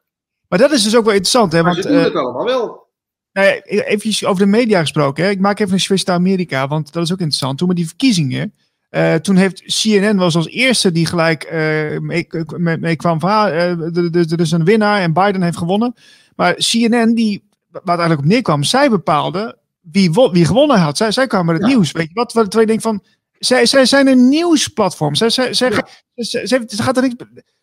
[0.47, 1.51] Maar dat is dus ook wel interessant.
[1.51, 1.61] Hè?
[1.63, 2.87] Maar want, ze doen uh, het allemaal wel.
[3.31, 5.23] Nou ja, even over de media gesproken.
[5.23, 5.29] Hè?
[5.29, 7.57] Ik maak even een switch naar Amerika, want dat is ook interessant.
[7.57, 8.53] Toen met die verkiezingen,
[8.97, 13.29] uh, toen heeft CNN was als eerste die gelijk uh, mee, mee, mee, kwam van,
[13.29, 15.93] ah, er is een winnaar en Biden heeft gewonnen.
[16.35, 19.57] Maar CNN, die, waar het eigenlijk op neerkwam, zij bepaalde
[19.91, 20.97] wie, wie gewonnen had.
[20.97, 21.75] Zij, zij kwamen met het ja.
[21.75, 21.91] nieuws.
[21.91, 22.33] Weet je wat?
[22.33, 23.03] Wat je denkt van.
[23.39, 25.15] Zij, zij zijn een nieuwsplatform.
[25.15, 25.87] Zij, zij, zij, ja.
[26.15, 27.15] zij, zij, zij gaat er niks,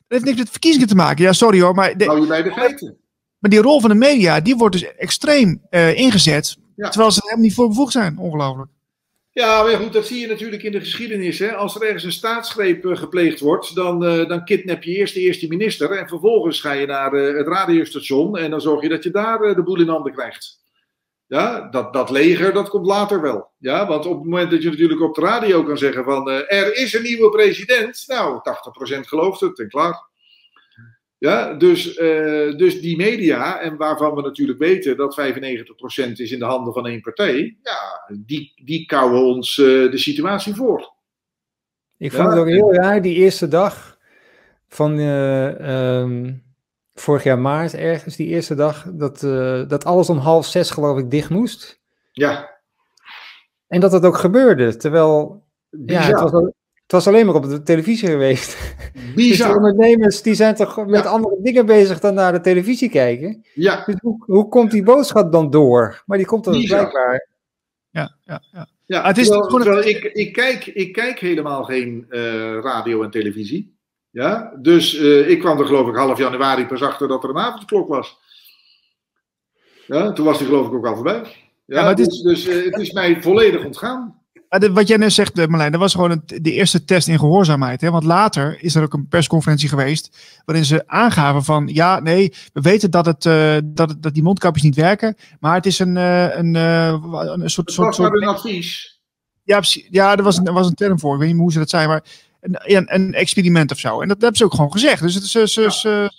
[0.09, 1.25] heeft niks met verkiezingen te maken.
[1.25, 1.75] Ja, sorry hoor.
[1.75, 2.97] Maar de, je bij de feiten.
[3.39, 6.57] Maar die rol van de media, die wordt dus extreem uh, ingezet.
[6.77, 6.89] Ja.
[6.89, 8.19] Terwijl ze er helemaal niet voor bevoegd zijn.
[8.19, 8.71] Ongelooflijk.
[9.35, 11.39] Ja, maar goed, dat zie je natuurlijk in de geschiedenis.
[11.39, 11.55] Hè.
[11.55, 15.21] Als er ergens een staatsgreep uh, gepleegd wordt, dan, uh, dan kidnap je eerst de
[15.21, 15.91] eerste minister.
[15.91, 19.63] En vervolgens ga je naar het radiostation en dan zorg je dat je daar de
[19.63, 20.63] boel in handen krijgt.
[21.27, 23.51] Ja, dat, dat leger, dat komt later wel.
[23.59, 26.77] Ja, want op het moment dat je natuurlijk op de radio kan zeggen van er
[26.77, 28.41] is een nieuwe president, nou,
[28.97, 30.09] 80% gelooft het en klaar.
[31.25, 35.21] Ja, dus, uh, dus die media, en waarvan we natuurlijk weten dat
[36.09, 39.99] 95% is in de handen van één partij, ja, die, die kouwen ons uh, de
[39.99, 40.93] situatie voor.
[41.99, 43.99] Ik vond het ook heel raar, die eerste dag
[44.69, 46.43] van um
[46.95, 49.21] vorig jaar maart ergens, die eerste dag, dat,
[49.69, 51.81] dat alles om half zes geloof ik dicht moest.
[52.13, 52.51] Ja.
[53.67, 55.45] En dat dat ook gebeurde, terwijl
[55.87, 56.53] ja, het, was,
[56.85, 58.57] het was alleen maar op de televisie geweest.
[59.15, 61.11] Dus de ondernemers die zijn toch met ja.
[61.11, 63.45] andere dingen bezig dan naar de televisie kijken.
[63.55, 63.83] Ja.
[63.85, 66.03] Dus hoe, hoe komt die boodschap dan door?
[66.07, 67.29] Maar die komt dan blijkbaar.
[67.91, 68.69] Ja, ja, ja.
[68.87, 72.21] Ja, het is terwijl, terwijl ik, ik, kijk, ik kijk helemaal geen uh,
[72.61, 73.77] radio en televisie.
[74.11, 77.39] Ja, dus uh, ik kwam er geloof ik half januari pas achter dat er een
[77.39, 78.19] avondklok was.
[79.87, 81.23] Ja, toen was die geloof ik ook al voorbij.
[81.65, 82.21] Ja, ja maar dus, is...
[82.21, 84.24] dus uh, het is mij volledig ontgaan.
[84.59, 87.81] De, wat jij net zegt, Marlijn, dat was gewoon een, de eerste test in gehoorzaamheid.
[87.81, 87.91] Hè?
[87.91, 90.19] Want later is er ook een persconferentie geweest.
[90.45, 91.67] waarin ze aangaven van.
[91.73, 95.17] ja, nee, we weten dat, het, uh, dat, het, dat die mondkapjes niet werken.
[95.41, 97.69] maar het is een, uh, een, uh, een soort.
[97.69, 99.01] Het was soort, een advies.
[99.43, 101.15] Ja, ja er, was een, er was een term voor.
[101.15, 101.89] Ik weet niet hoe ze dat zijn.
[101.89, 102.05] Maar
[102.41, 104.01] een, een experiment of zo.
[104.01, 105.03] En dat, dat hebben ze ook gewoon gezegd.
[105.03, 105.83] Dus het is.
[105.83, 106.11] Ja.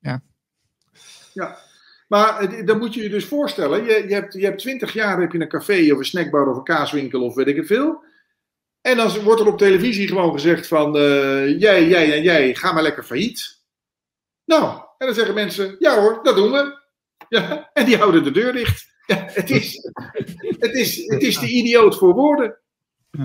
[0.00, 0.20] ja.
[1.32, 1.63] ja.
[2.08, 5.32] Maar dan moet je je dus voorstellen, je, je, hebt, je hebt twintig jaar heb
[5.32, 8.02] je een café of een snackbar of een kaaswinkel of weet ik het veel.
[8.80, 12.72] En dan wordt er op televisie gewoon gezegd van, uh, jij, jij en jij, ga
[12.72, 13.62] maar lekker failliet.
[14.44, 16.82] Nou, en dan zeggen mensen, ja hoor, dat doen we.
[17.28, 18.92] Ja, en die houden de deur dicht.
[19.06, 19.90] Ja, het, is,
[20.58, 22.58] het, is, het is de idioot voor woorden.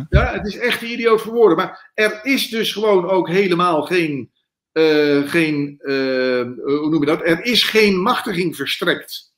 [0.10, 1.58] Ja, het is echt de idioot voor woorden.
[1.58, 4.32] Maar er is dus gewoon ook helemaal geen
[4.74, 7.22] uh, geen, uh, hoe noem je dat?
[7.22, 9.34] Er is geen machtiging verstrekt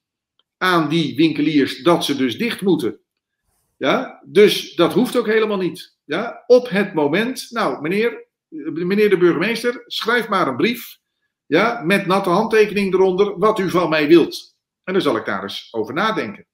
[0.58, 3.00] aan die winkeliers dat ze dus dicht moeten.
[3.78, 5.98] Ja, dus dat hoeft ook helemaal niet.
[6.06, 8.28] Ja, op het moment, nou meneer,
[8.74, 11.00] meneer de burgemeester, schrijf maar een brief.
[11.46, 14.56] Ja, met natte handtekening eronder, wat u van mij wilt.
[14.84, 16.46] En dan zal ik daar eens over nadenken.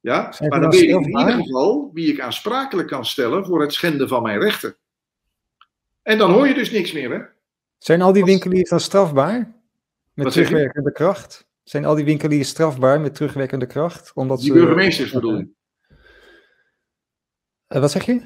[0.00, 3.72] Ja, maar dan weet ik in ieder geval wie ik aansprakelijk kan stellen voor het
[3.72, 4.76] schenden van mijn rechten.
[6.02, 7.37] En dan hoor je dus niks meer, hè?
[7.78, 9.54] Zijn al die winkeliers dan strafbaar?
[10.14, 11.46] Met terugwerkende kracht?
[11.62, 14.12] Zijn al die winkeliers strafbaar met terugwerkende kracht?
[14.14, 14.52] Omdat Die ze...
[14.52, 15.54] burgemeesters bedoel.
[17.66, 18.20] Eh, wat zeg je?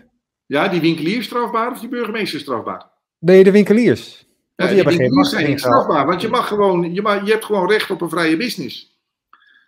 [0.46, 2.90] Ja, die winkelier strafbaar of die burgemeester strafbaar?
[3.18, 4.26] Nee, de winkeliers.
[4.56, 7.30] Want Ja, die geen winkeliers zijn niet strafbaar, want je, mag gewoon, je, ma- je
[7.30, 9.00] hebt gewoon recht op een vrije business.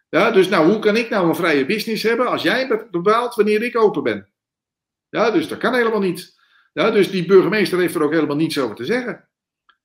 [0.08, 3.34] Ja, dus nou, hoe kan ik nou een vrije business hebben als jij be- bepaalt
[3.34, 4.28] wanneer ik open ben?
[5.08, 6.40] Ja, dus dat kan helemaal niet.
[6.72, 9.28] Ja, dus die burgemeester heeft er ook helemaal niets over te zeggen.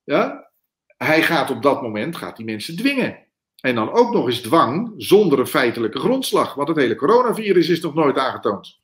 [0.10, 0.52] Ja,
[0.98, 3.18] hij gaat op dat moment gaat die mensen dwingen.
[3.62, 6.54] En dan ook nog eens dwang zonder een feitelijke grondslag.
[6.54, 8.80] Want het hele coronavirus is nog nooit aangetoond.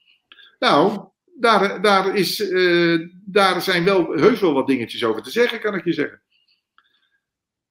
[0.60, 1.00] Nou,
[1.40, 5.76] daar, daar, is, eh, daar zijn wel heus wel wat dingetjes over te zeggen, kan
[5.76, 6.22] ik je zeggen.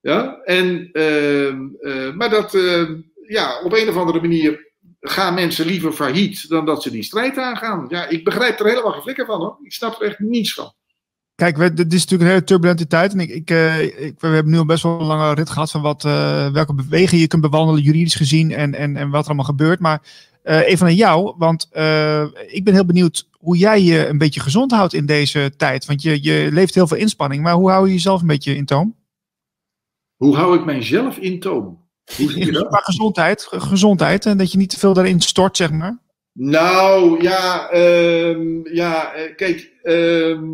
[0.00, 5.66] Ja, en, ehm, eh, maar dat, ehm, ja, op een of andere manier gaan mensen
[5.66, 7.86] liever failliet dan dat ze die strijd aangaan.
[7.88, 9.58] Ja, ik begrijp er helemaal geen flikker van hoor.
[9.62, 10.72] Ik snap er echt niets van.
[11.34, 13.12] Kijk, we, dit is natuurlijk een hele turbulente tijd.
[13.12, 15.70] En ik, ik, eh, ik, we hebben nu al best wel een lange rit gehad
[15.70, 19.26] van wat, eh, welke bewegingen je kunt bewandelen, juridisch gezien, en, en, en wat er
[19.26, 19.80] allemaal gebeurt.
[19.80, 20.02] Maar
[20.42, 21.68] eh, even aan jou, want
[22.46, 25.86] ik ben heel benieuwd hoe jij je een beetje gezond houdt in deze tijd.
[25.86, 28.64] Want je, je leeft heel veel inspanning, maar hoe hou je jezelf een beetje in
[28.64, 28.96] toom?
[30.16, 31.82] Hoe hou ik mijzelf in toom?
[32.16, 32.66] Hoe zie je dat?
[32.66, 35.98] Qua gezondheid, ge- gezondheid, en dat je niet te veel daarin stort, zeg maar.
[36.32, 40.44] Nou, ja, ehm, ja kijk, ehm,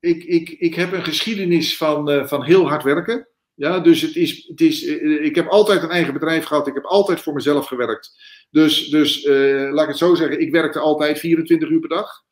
[0.00, 3.28] ik, ik, ik heb een geschiedenis van, eh, van heel hard werken.
[3.54, 6.66] Ja, dus het is, het is, eh, ik heb altijd een eigen bedrijf gehad.
[6.66, 8.12] Ik heb altijd voor mezelf gewerkt.
[8.50, 12.26] Dus, dus eh, laat ik het zo zeggen, ik werkte altijd 24 uur per dag.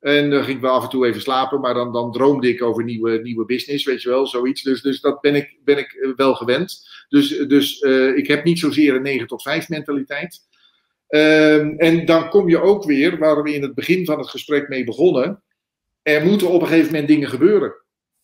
[0.00, 2.62] En dan ging ik wel af en toe even slapen, maar dan, dan droomde ik
[2.62, 4.62] over nieuwe, nieuwe business, weet je wel, zoiets.
[4.62, 6.88] Dus, dus dat ben ik, ben ik wel gewend.
[7.08, 7.80] Dus, dus
[8.14, 10.40] ik heb niet zozeer een 9 tot 5 mentaliteit.
[11.08, 14.68] Ehm, en dan kom je ook weer, waar we in het begin van het gesprek
[14.68, 15.42] mee begonnen.
[16.08, 17.74] Er moeten op een gegeven moment dingen gebeuren.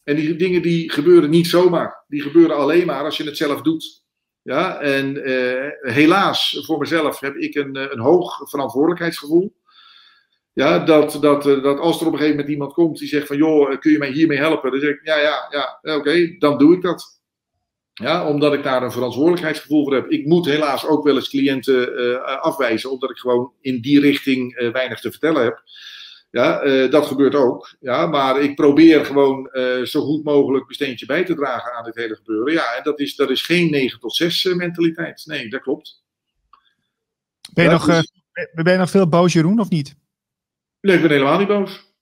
[0.04, 2.04] En die dingen die gebeuren niet zomaar.
[2.08, 4.04] Die gebeuren alleen maar als je het zelf doet.
[4.42, 9.56] Ja, en eh, helaas voor mezelf heb ik een, eh, een hoog verantwoordelijkheidsgevoel.
[10.52, 13.26] Ja, dat, dat, eh, dat als er op een gegeven moment iemand komt die zegt
[13.26, 14.70] van joh, kun je mij hiermee helpen?
[14.70, 17.22] Dan zeg ik ja, ja, ja, oké, dan doe ik dat.
[17.92, 20.10] Ja, omdat ik daar een verantwoordelijkheidsgevoel voor heb.
[20.10, 25.00] Ik moet helaas ook wel eens cliënten afwijzen, omdat ik gewoon in die richting weinig
[25.00, 25.62] te vertellen heb.
[26.34, 27.76] Ja, eh, dat gebeurt ook.
[27.80, 31.84] Ja, maar ik probeer gewoon eh, zo goed mogelijk mijn steentje bij te dragen aan
[31.84, 32.52] dit hele gebeuren.
[32.52, 35.22] Ja, en dat is, dat is geen 9 tot 6 eh, mentaliteit.
[35.26, 36.04] Nee, dat klopt.
[37.52, 38.12] Ben je, Ja, nog, dus-
[38.54, 39.94] ben je nog veel boos, Jeroen, of niet?
[40.80, 41.92] Nee, ik ben helemaal niet boos.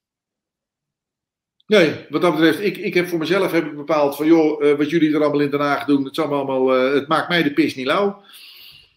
[1.65, 4.89] Nee, wat dat betreft, ik, ik heb voor mezelf heb ik bepaald van, joh, wat
[4.89, 7.85] jullie er allemaal in Den Haag doen, het, allemaal, het maakt mij de pis niet
[7.85, 8.23] lauw.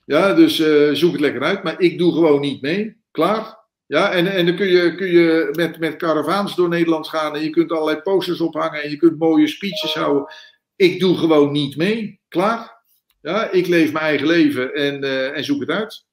[0.04, 0.56] Ja, dus
[0.98, 1.62] zoek het lekker uit.
[1.62, 2.96] Maar ik doe gewoon niet mee.
[3.10, 3.55] Klaar.
[3.86, 7.42] Ja, en, en dan kun je, kun je met, met caravaans door Nederland gaan en
[7.42, 10.34] je kunt allerlei posters ophangen en je kunt mooie speeches houden.
[10.76, 12.20] Ik doe gewoon niet mee.
[12.28, 12.84] Klaar.
[13.20, 16.04] Ja, ik leef mijn eigen leven en, eh, en zoek het uit.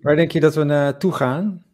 [0.00, 1.64] Waar denk je dat we naartoe gaan?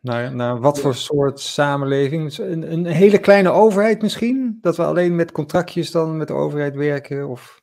[0.00, 2.38] Naar, naar wat voor soort samenleving?
[2.38, 4.58] Een, een hele kleine overheid misschien?
[4.60, 7.28] Dat we alleen met contractjes dan met de overheid werken?
[7.28, 7.62] Of...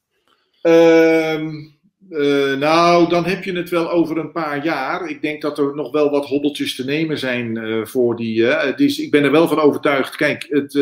[0.62, 1.52] Ehm,
[2.10, 5.10] eh, nou, dan heb je het wel over een paar jaar.
[5.10, 8.48] Ik denk dat er nog wel wat hobbeltjes te nemen zijn eh, voor die.
[8.48, 10.16] eh, is, ik ben er wel van overtuigd.
[10.16, 10.74] Kijk, het,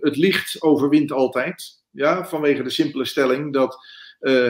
[0.00, 1.84] het licht overwint altijd.
[1.90, 3.78] Ja, vanwege de simpele stelling dat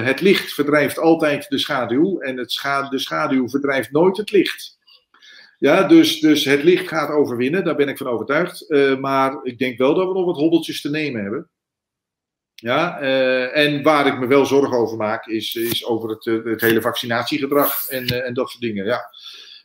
[0.03, 2.20] het licht verdrijft altijd de schaduw.
[2.20, 4.78] En het de schaduw verdrijft nooit het licht.
[5.59, 8.66] Ja, dus, dus het licht gaat overwinnen, daar ben ik van overtuigd.
[9.01, 11.51] Maar ik denk wel dat we nog wat hobbeltjes te nemen hebben.
[12.62, 16.44] Ja, eh, en waar ik me wel zorgen over maak, is, is over het, eh,
[16.44, 18.84] het hele vaccinatiegedrag en, eh, en dat soort dingen.
[18.84, 19.00] Ja.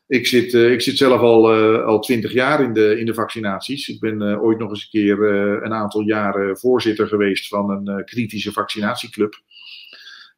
[0.07, 1.51] Ik zit, ik zit zelf al,
[1.84, 3.88] al twintig jaar in de, in de vaccinaties.
[3.88, 5.23] Ik ben ooit nog eens een keer
[5.63, 9.41] een aantal jaren voorzitter geweest van een kritische vaccinatieclub.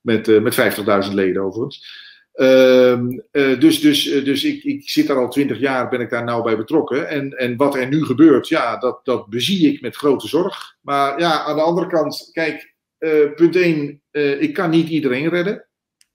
[0.02, 0.78] Met, met
[1.08, 2.03] 50.000 leden overigens.
[2.34, 6.10] Ehm, eh, dus dus, eh, dus ik, ik zit daar al twintig jaar, ben ik
[6.10, 7.08] daar nou bij betrokken.
[7.08, 10.76] En, en wat er nu gebeurt, ja, dat, dat bezie ik met grote zorg.
[10.82, 14.02] Maar ja, aan de andere kant, kijk, eh, punt 1,
[14.40, 15.68] ik kan niet iedereen redden.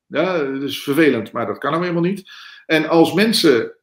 [0.07, 2.31] Ja, dat is vervelend, maar dat kan hem helemaal niet.
[2.67, 3.77] En als mensen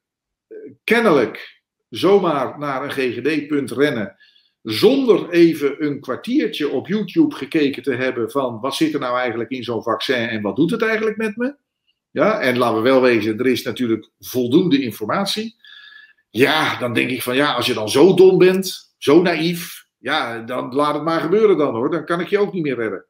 [0.84, 4.16] kennelijk zomaar naar een GGD-punt rennen,
[4.62, 9.50] zonder even een kwartiertje op YouTube gekeken te hebben van wat zit er nou eigenlijk
[9.50, 11.56] in zo'n vaccin en wat doet het eigenlijk met me?
[12.16, 15.56] Ja, en laten we wel wezen, er is natuurlijk voldoende informatie.
[16.30, 20.40] Ja, dan denk ik van ja, als je dan zo dom bent, zo naïef, ja,
[20.40, 21.92] dan laat het maar gebeuren dan hoor.
[21.92, 23.06] Dan kan ik je ook niet meer redden.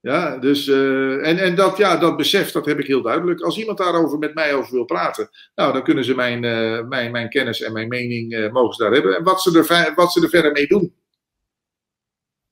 [0.00, 3.40] Ja, dus, uh, en, en dat, ja, dat besef, dat heb ik heel duidelijk.
[3.40, 7.10] Als iemand daarover met mij over wil praten, nou, dan kunnen ze mijn, uh, mijn,
[7.10, 9.16] mijn kennis en mijn mening uh, mogen ze daar hebben.
[9.16, 10.94] En wat ze er, wat ze er verder mee doen.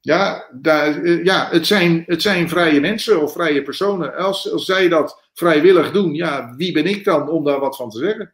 [0.05, 4.17] Ja, daar, ja het, zijn, het zijn vrije mensen of vrije personen.
[4.17, 7.91] Als, als zij dat vrijwillig doen, ja, wie ben ik dan om daar wat van
[7.91, 8.33] te zeggen?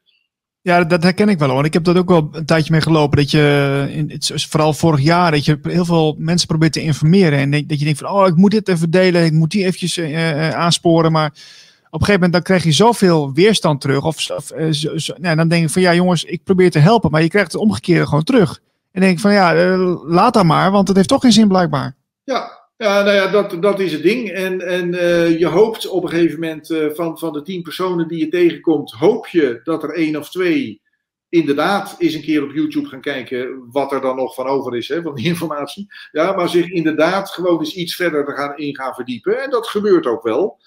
[0.60, 1.64] Ja, dat herken ik wel hoor.
[1.64, 3.16] Ik heb dat ook wel een tijdje mee gelopen.
[3.16, 4.12] Dat je, in,
[4.48, 7.38] vooral vorig jaar, dat je heel veel mensen probeert te informeren.
[7.38, 9.24] En dat je denkt van, oh, ik moet dit even delen.
[9.24, 11.12] Ik moet die eventjes uh, aansporen.
[11.12, 14.04] Maar op een gegeven moment dan krijg je zoveel weerstand terug.
[14.04, 17.10] Of, zo, zo, nou, dan denk ik van, ja jongens, ik probeer te helpen.
[17.10, 18.60] Maar je krijgt het omgekeerde gewoon terug.
[18.92, 20.70] En denk van, ja, uh, laat dat maar.
[20.70, 21.96] Want het heeft toch geen zin blijkbaar.
[22.24, 24.30] Ja, ja, nou ja, dat, dat is het ding.
[24.30, 28.08] En, en uh, je hoopt op een gegeven moment uh, van, van de tien personen
[28.08, 30.80] die je tegenkomt, hoop je dat er één of twee
[31.28, 34.88] inderdaad eens een keer op YouTube gaan kijken wat er dan nog van over is,
[34.88, 35.86] hè, van die informatie.
[36.12, 39.42] Ja, maar zich inderdaad gewoon eens iets verder te gaan, in gaan verdiepen.
[39.42, 40.60] En dat gebeurt ook wel.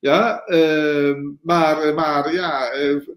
[0.00, 2.70] Ja, uh, maar, maar ja,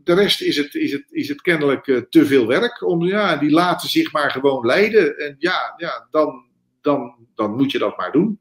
[0.04, 2.82] de rest is het, is het, is het kennelijk te veel werk.
[2.82, 5.18] Om, ja, die laten zich maar gewoon leiden.
[5.18, 6.46] En ja, ja dan,
[6.82, 8.40] dan, dan moet je dat maar doen.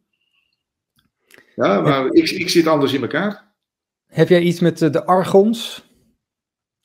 [1.54, 3.52] Ja, maar ik, ik zit anders in elkaar.
[4.06, 5.84] Heb jij iets met de Argons?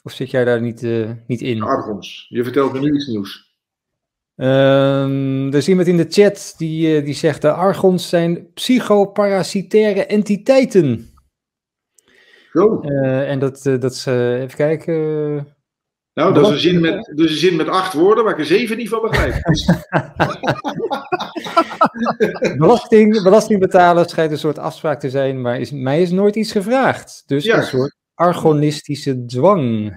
[0.03, 0.81] Of zit jij daar niet,
[1.27, 1.61] niet in?
[1.61, 2.25] Argons.
[2.29, 3.45] Je vertelt me nu iets nieuws.
[4.35, 11.11] Um, er is iemand in de chat die, die zegt: de Argons zijn psychoparasitaire entiteiten.
[12.57, 12.81] Zo.
[12.83, 14.95] Uh, en dat, dat is, even kijken.
[16.13, 18.45] Nou, dat is, een zin met, dus een zin met acht woorden waar ik er
[18.45, 19.33] zeven niet van begrijp.
[22.57, 27.23] Belasting, belastingbetaler schijnt een soort afspraak te zijn, maar is, mij is nooit iets gevraagd.
[27.25, 27.57] Dus ja.
[27.57, 29.95] een soort argonistische dwang.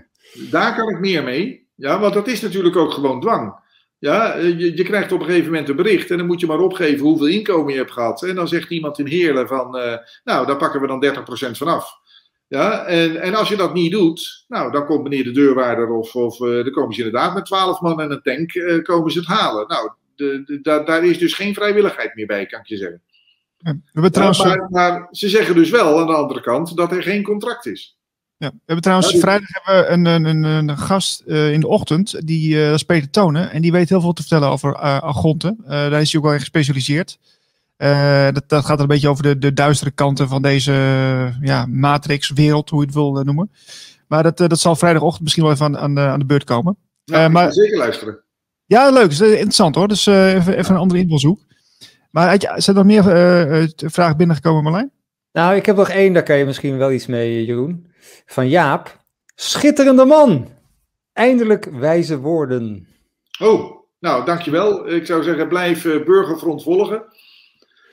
[0.50, 1.68] Daar kan ik meer mee.
[1.74, 3.58] Ja, want dat is natuurlijk ook gewoon dwang.
[3.98, 6.58] Ja, je, je krijgt op een gegeven moment een bericht en dan moet je maar
[6.58, 8.22] opgeven hoeveel inkomen je hebt gehad.
[8.22, 11.68] En dan zegt iemand in Heerlen van, uh, nou, daar pakken we dan 30% van
[11.68, 11.99] af.
[12.50, 16.14] Ja, en, en als je dat niet doet, nou, dan komt meneer de deurwaarder of,
[16.14, 19.18] of uh, dan komen ze inderdaad met twaalf man en een tank, uh, komen ze
[19.18, 19.66] het halen.
[19.68, 23.02] Nou, de, de, da, daar is dus geen vrijwilligheid meer bij, kan ik je zeggen.
[23.56, 24.44] Ja, we hebben trouwens...
[24.44, 27.98] maar, maar, ze zeggen dus wel aan de andere kant dat er geen contract is.
[28.36, 31.68] Ja, we hebben trouwens, vrijdag hebben we een, een, een, een gast uh, in de
[31.68, 35.56] ochtend, die, dat is Peter Tonen, en die weet heel veel te vertellen over argonten.
[35.66, 37.18] daar is hij ook wel in gespecialiseerd.
[37.82, 40.72] Uh, dat, dat gaat er een beetje over de, de duistere kanten van deze
[41.40, 43.50] ja, matrix-wereld, hoe je het wil uh, noemen.
[44.08, 46.44] Maar dat, uh, dat zal vrijdagochtend misschien wel even aan, aan, de, aan de beurt
[46.44, 46.76] komen.
[47.04, 48.22] Ja, maar, zeker luisteren.
[48.66, 49.02] Ja, leuk.
[49.02, 49.88] Dat is interessant hoor.
[49.88, 51.40] Dus even, even een andere invalshoek.
[52.10, 53.02] Maar je, zijn er nog meer
[53.76, 54.90] vragen binnengekomen, Marlijn?
[55.32, 57.86] Nou, ik heb nog één, daar kan je misschien wel iets mee, Jeroen.
[58.26, 59.04] Van Jaap.
[59.34, 60.48] Schitterende man!
[61.12, 62.86] Eindelijk wijze woorden.
[63.40, 64.88] Oh, nou, dankjewel.
[64.88, 67.02] Ik zou zeggen, blijf Burgerfront volgen.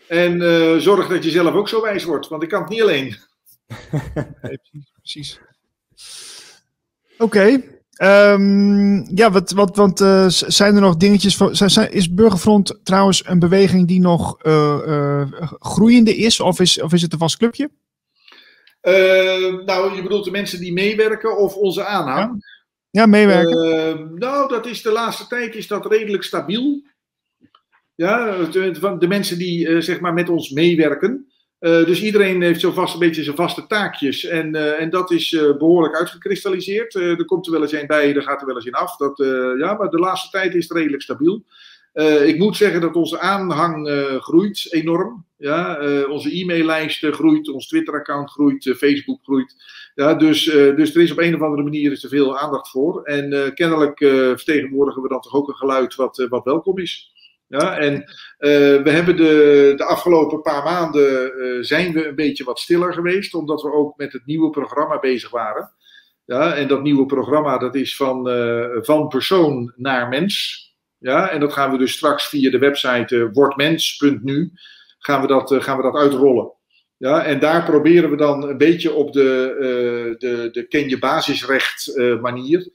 [0.07, 2.81] En uh, zorg dat je zelf ook zo wijs wordt, want ik kan het niet
[2.81, 3.15] alleen.
[4.41, 4.59] nee,
[5.01, 5.39] precies.
[7.17, 7.23] Oké.
[7.23, 7.75] Okay.
[8.01, 11.55] Um, ja, wat, wat, want uh, zijn er nog dingetjes van.
[11.55, 17.01] Zijn, is Burgerfront trouwens een beweging die nog uh, groeiende is, of is, of is
[17.01, 17.69] het een vast clubje?
[19.65, 22.45] nou, je bedoelt de mensen die meewerken of onze aanhang?
[22.89, 24.13] Ja, ja meewerken.
[24.15, 26.81] nou, dat is de laatste tijd is dat redelijk stabiel.
[27.97, 31.31] Ja, de, de mensen die uh, zeg maar met ons meewerken.
[31.59, 34.25] Uh, dus iedereen heeft zo vast een beetje zijn vaste taakjes.
[34.25, 36.95] En, en dat is behoorlijk uitgekristalliseerd.
[36.95, 38.95] er komt er wel eens een bij, er gaat er wel eens in af.
[38.95, 39.17] Dat,
[39.59, 41.43] ja, maar de laatste tijd is het redelijk stabiel.
[42.25, 45.25] ik moet zeggen dat onze aanhang groeit enorm.
[45.37, 45.79] Ja,
[46.09, 49.55] onze e-maillijst groeit, ons Twitter-account groeit, Facebook groeit.
[49.95, 53.03] Ja, dus, dus er is op een of andere manier is er veel aandacht voor.
[53.03, 53.97] En kennelijk
[54.35, 57.15] vertegenwoordigen we dan toch ook een geluid wat, wat welkom is.
[57.47, 62.43] Ja, en uh, we hebben de, de afgelopen paar maanden uh, zijn we een beetje
[62.43, 65.71] wat stiller geweest, omdat we ook met het nieuwe programma bezig waren.
[66.25, 70.65] Ja, en dat nieuwe programma dat is van, uh, van persoon naar mens.
[70.97, 74.51] Ja, en dat gaan we dus straks via de website wordmens.nu
[74.99, 76.51] gaan we dat, gaan we dat uitrollen.
[76.97, 81.97] Ja, en daar proberen we dan een beetje op de, de, de ken je basisrecht
[82.21, 82.71] manier.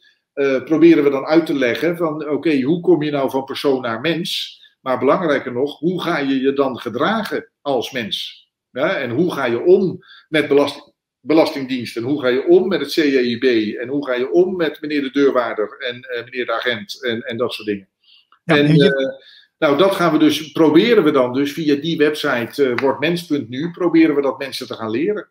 [0.64, 4.00] proberen we dan uit te leggen van oké, hoe kom je nou van persoon naar
[4.00, 4.60] mens?
[4.82, 8.46] Maar belangrijker nog, hoe ga je je dan gedragen als mens?
[8.70, 9.98] Ja, en hoe ga je om
[10.28, 11.96] met belasting, belastingdienst?
[11.96, 13.76] En hoe ga je om met het CJIB?
[13.78, 17.20] En hoe ga je om met meneer de deurwaarder en uh, meneer de agent en,
[17.20, 17.88] en dat soort dingen?
[18.44, 18.84] Ja, en je...
[18.84, 19.28] uh,
[19.58, 24.14] nou, dat gaan we dus, proberen we dan dus via die website uh, wordmens.nu, proberen
[24.14, 25.30] we dat mensen te gaan leren.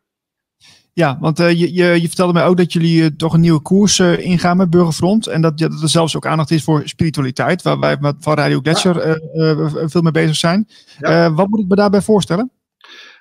[0.94, 3.62] Ja, want uh, je, je, je, vertelde mij ook dat jullie uh, toch een nieuwe
[3.62, 5.28] koers uh, ingaan met Burgerfront.
[5.28, 9.08] En dat, dat er zelfs ook aandacht is voor spiritualiteit, waar wij van Radio Gletscher
[9.08, 9.90] ja.
[9.90, 10.68] veel mee bezig zijn.
[11.00, 11.34] Ja.
[11.34, 12.52] wat moet ik me daarbij voorstellen?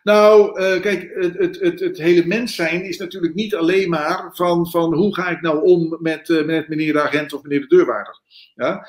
[0.03, 4.71] Nou, kijk, het, het, het, het, hele mens zijn is natuurlijk niet alleen maar van,
[4.71, 8.21] van hoe ga ik nou om met, met meneer de agent of meneer de deurwaarder.
[8.55, 8.89] Ja?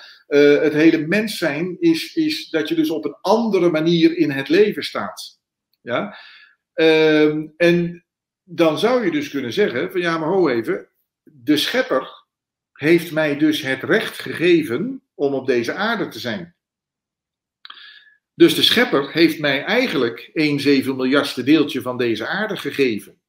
[0.62, 4.50] Het hele mens zijn is, is dat je dus op een andere manier in het
[4.50, 5.40] leven staat.
[5.82, 6.18] Ja?
[6.74, 8.04] Ehm, en
[8.54, 10.90] dan zou je dus kunnen zeggen: van ja, maar ho even,
[11.24, 12.26] de schepper
[12.72, 16.56] heeft mij dus het recht gegeven om op deze aarde te zijn.
[18.34, 23.22] Dus de schepper heeft mij eigenlijk 1 zeven miljardste deeltje van deze aarde gegeven.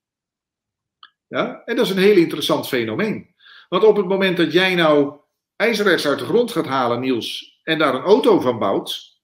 [1.26, 1.62] Ja?
[1.64, 3.34] En dat is een heel interessant fenomeen.
[3.68, 5.20] Want op het moment dat jij nou
[5.56, 9.20] ijzererts uit de grond gaat halen, Niels, en daar een auto van bouwt,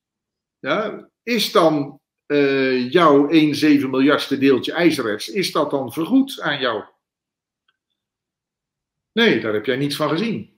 [0.58, 1.97] ja, is dan
[2.28, 6.84] uh, jouw 1 zeven miljardste deeltje ijzererts, is dat dan vergoed aan jou?
[9.12, 10.50] Nee, daar heb jij niets van gezien.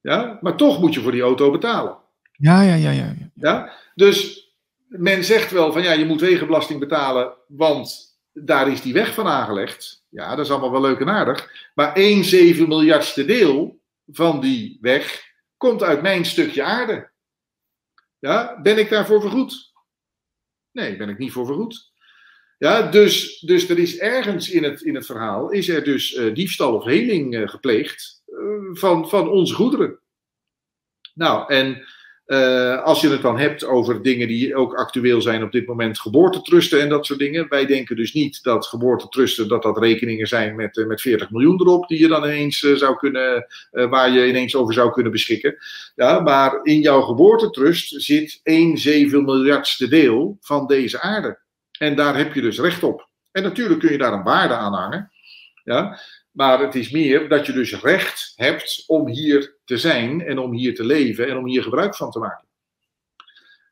[0.00, 0.38] Ja?
[0.40, 1.98] Maar toch moet je voor die auto betalen.
[2.32, 3.14] Ja, ja, ja, ja.
[3.34, 3.72] ja?
[3.94, 4.46] Dus
[4.86, 9.26] men zegt wel van ja, je moet wegenbelasting betalen, want daar is die weg van
[9.26, 10.04] aangelegd.
[10.08, 11.70] Ja, dat is allemaal wel leuk en aardig.
[11.74, 15.22] Maar 1 zeven miljardste deel van die weg
[15.56, 17.10] komt uit mijn stukje aarde.
[18.18, 19.72] Ja, ben ik daarvoor vergoed?
[20.76, 21.92] Nee, ben ik niet voor vergoed.
[22.58, 26.34] Ja, dus, dus er is ergens in het, in het verhaal, is er dus uh,
[26.34, 28.38] diefstal of heling uh, gepleegd uh,
[28.72, 30.00] van, van onze goederen.
[31.14, 31.86] Nou, en
[32.26, 36.00] uh, als je het dan hebt over dingen die ook actueel zijn op dit moment,
[36.00, 37.48] geboortetrusten en dat soort dingen.
[37.48, 41.60] Wij denken dus niet dat geboortetrusten, dat dat rekeningen zijn met, uh, met 40 miljoen
[41.60, 45.56] erop, die je dan ineens uh, zou kunnen, waar je ineens over zou kunnen beschikken.
[45.94, 51.38] Ja, maar in jouw geboortetrust zit 1 7 miljardste deel van deze aarde.
[51.78, 53.08] En daar heb je dus recht op.
[53.32, 55.10] En natuurlijk kun je daar een waarde aan hangen.
[55.64, 55.98] Ja,
[56.36, 60.52] maar het is meer dat je dus recht hebt om hier te zijn en om
[60.52, 62.46] hier te leven en om hier gebruik van te maken.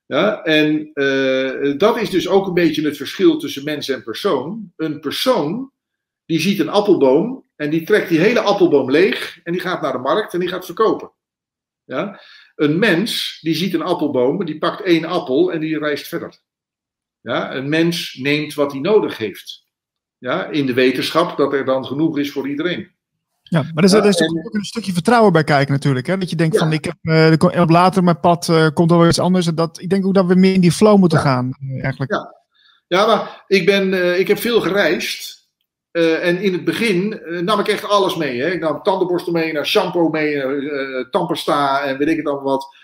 [0.07, 4.73] Ja, en uh, dat is dus ook een beetje het verschil tussen mens en persoon.
[4.77, 5.71] Een persoon
[6.27, 9.93] die ziet een appelboom en die trekt die hele appelboom leeg en die gaat naar
[9.93, 11.13] de markt en die gaat verkopen.
[11.85, 12.21] Ja?
[12.57, 16.39] Een mens die ziet een appelboom, die pakt één appel en die reist verder.
[17.21, 17.55] Ja?
[17.55, 19.64] Een mens neemt wat hij nodig heeft.
[20.25, 22.89] Ja, in de wetenschap dat er dan genoeg is voor iedereen.
[23.43, 26.07] Ja, maar er is, ook een stukje vertrouwen bij kijken natuurlijk.
[26.07, 26.19] Hè?
[26.19, 29.09] Dat je denkt van, ik heb uh, op later mijn pad uh, komt er wel
[29.09, 29.47] iets anders.
[29.47, 31.25] Dat, ik denk ook dat we meer in die flow moeten ja.
[31.25, 31.57] gaan.
[31.61, 32.13] Uh, eigenlijk.
[32.13, 32.35] Ja.
[32.87, 35.49] ja, maar ik, ben, ik heb veel gereisd.
[35.91, 38.41] en in het begin nam ik echt alles mee.
[38.41, 38.51] Hè?
[38.51, 40.43] Ik nam tandenborstel mee, naar shampoo mee,
[41.11, 42.77] tandpasta en weet ik het allemaal wat.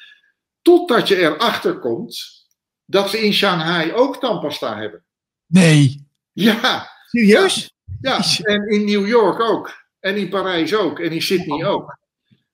[0.62, 2.46] Totdat je erachter komt
[2.84, 5.04] dat ze in Shanghai ook tandpasta hebben.
[5.46, 6.08] Nee.
[6.32, 7.72] Ja, Serieus?
[8.00, 9.72] Ja, en in New York ook.
[10.00, 11.00] En in Parijs ook.
[11.00, 11.98] En in Sydney ook.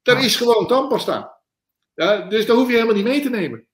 [0.03, 1.41] Daar is gewoon tandpasta.
[1.95, 3.67] Ja, dus daar hoef je helemaal niet mee te nemen.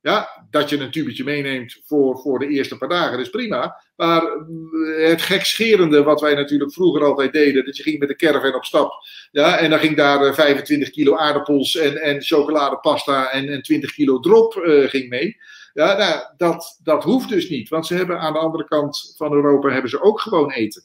[0.00, 3.82] Ja, dat je een tubetje meeneemt voor, voor de eerste paar dagen, is prima.
[3.96, 8.16] Maar eh, het gekscherende wat wij natuurlijk vroeger altijd deden, dat je ging met de
[8.16, 8.92] caravan op stap.
[9.30, 13.92] Ja, en dan ging daar 25 eh, kilo aardappels en, en chocoladepasta en, en 20
[13.92, 15.36] kilo drop uh, ging mee.
[15.76, 19.32] Ja, nou, dat, dat hoeft dus niet, want ze hebben aan de andere kant van
[19.32, 20.82] Europa hebben ze ook gewoon eten.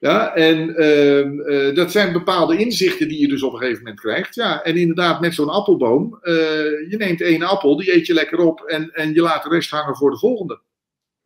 [0.00, 4.00] Ja, en uh, uh, dat zijn bepaalde inzichten die je dus op een gegeven moment
[4.00, 4.34] krijgt.
[4.34, 6.34] Ja, en inderdaad, met zo'n appelboom, uh,
[6.90, 9.70] je neemt één appel, die eet je lekker op en, en je laat de rest
[9.70, 10.60] hangen voor de volgende.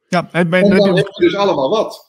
[0.09, 2.08] Ja, en, en dan heb je dus allemaal wat.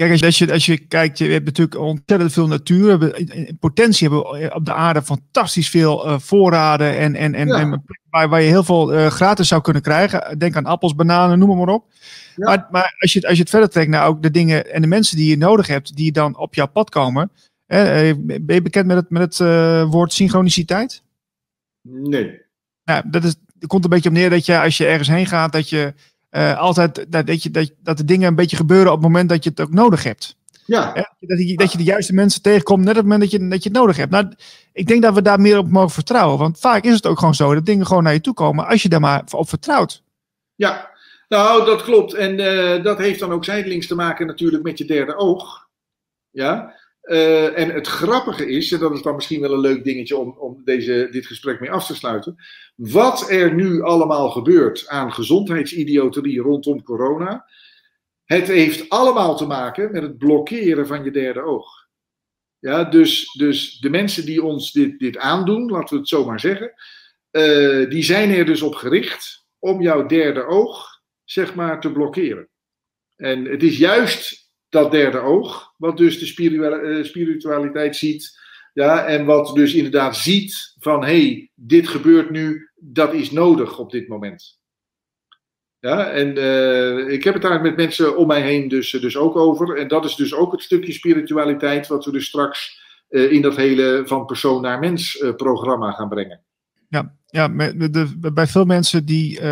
[0.00, 2.98] Kijk, als je, als je kijkt, je hebt natuurlijk ontzettend veel natuur.
[2.98, 7.46] We, in potentie hebben we op de aarde fantastisch veel uh, voorraden en, en, en,
[7.46, 7.58] ja.
[7.58, 10.38] en waar, waar je heel veel uh, gratis zou kunnen krijgen.
[10.38, 11.84] Denk aan appels, bananen, noem maar, op.
[12.36, 12.46] Ja.
[12.46, 14.88] Maar, maar als, je, als je het verder trekt naar ook de dingen en de
[14.88, 17.30] mensen die je nodig hebt, die dan op jouw pad komen.
[17.66, 21.02] Eh, ben je bekend met het, met het uh, woord synchroniciteit?
[21.82, 22.40] Nee.
[22.84, 25.26] Nou, dat is, er komt een beetje op neer dat je als je ergens heen
[25.26, 25.94] gaat, dat je
[26.30, 29.28] uh, altijd dat, dat, je, dat, dat de dingen een beetje gebeuren op het moment
[29.28, 30.38] dat je het ook nodig hebt.
[30.66, 30.92] Ja.
[31.20, 33.62] dat, je, dat je de juiste mensen tegenkomt net op het moment dat je, dat
[33.62, 34.10] je het nodig hebt.
[34.10, 34.32] Nou,
[34.72, 36.38] ik denk dat we daar meer op mogen vertrouwen.
[36.38, 38.82] Want vaak is het ook gewoon zo dat dingen gewoon naar je toe komen als
[38.82, 40.02] je daar maar op vertrouwt.
[40.54, 40.90] Ja,
[41.28, 42.14] nou dat klopt.
[42.14, 45.68] En uh, dat heeft dan ook zijdelings te maken natuurlijk met je derde oog.
[46.30, 46.74] Ja.
[47.02, 50.36] Uh, en het grappige is, en dat is dan misschien wel een leuk dingetje om,
[50.38, 52.36] om deze, dit gesprek mee af te sluiten.
[52.76, 57.46] Wat er nu allemaal gebeurt aan gezondheidsidioterie rondom corona.
[58.24, 61.88] Het heeft allemaal te maken met het blokkeren van je derde oog.
[62.58, 66.40] Ja, dus, dus de mensen die ons dit, dit aandoen, laten we het zo maar
[66.40, 66.72] zeggen.
[67.30, 72.48] Uh, die zijn er dus op gericht om jouw derde oog, zeg maar, te blokkeren.
[73.16, 76.26] En het is juist dat derde oog, wat dus de
[77.04, 78.38] spiritualiteit ziet.
[78.72, 83.78] Ja, en wat dus inderdaad ziet van hé, hey, dit gebeurt nu, dat is nodig
[83.78, 84.58] op dit moment.
[85.78, 89.36] Ja, en uh, ik heb het daar met mensen om mij heen dus, dus ook
[89.36, 89.76] over.
[89.76, 92.78] En dat is dus ook het stukje spiritualiteit wat we dus straks
[93.08, 96.44] in dat hele van persoon naar mens programma gaan brengen.
[96.88, 99.42] Ja, ja de, de, bij veel mensen die,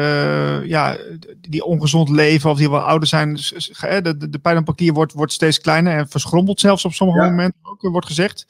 [0.65, 0.97] ja,
[1.41, 5.13] die ongezond leven of die wel ouder zijn, de, de, de pijn op papier wordt,
[5.13, 7.31] wordt steeds kleiner en verschrompelt zelfs op sommige ja.
[7.31, 8.47] momenten ook, wordt gezegd.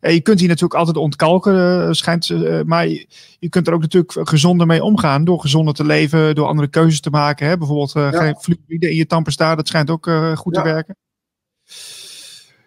[0.00, 3.06] Uh, je kunt die natuurlijk altijd ontkalken, uh, schijnt, uh, maar je,
[3.38, 5.24] je, kunt er ook natuurlijk gezonder mee omgaan.
[5.24, 7.46] Door gezonder te leven, door andere keuzes te maken.
[7.46, 7.58] Hè?
[7.58, 8.10] Bijvoorbeeld ja.
[8.10, 10.62] geen fluoride in je tandpasta, dat schijnt ook goed ja.
[10.62, 10.96] te werken.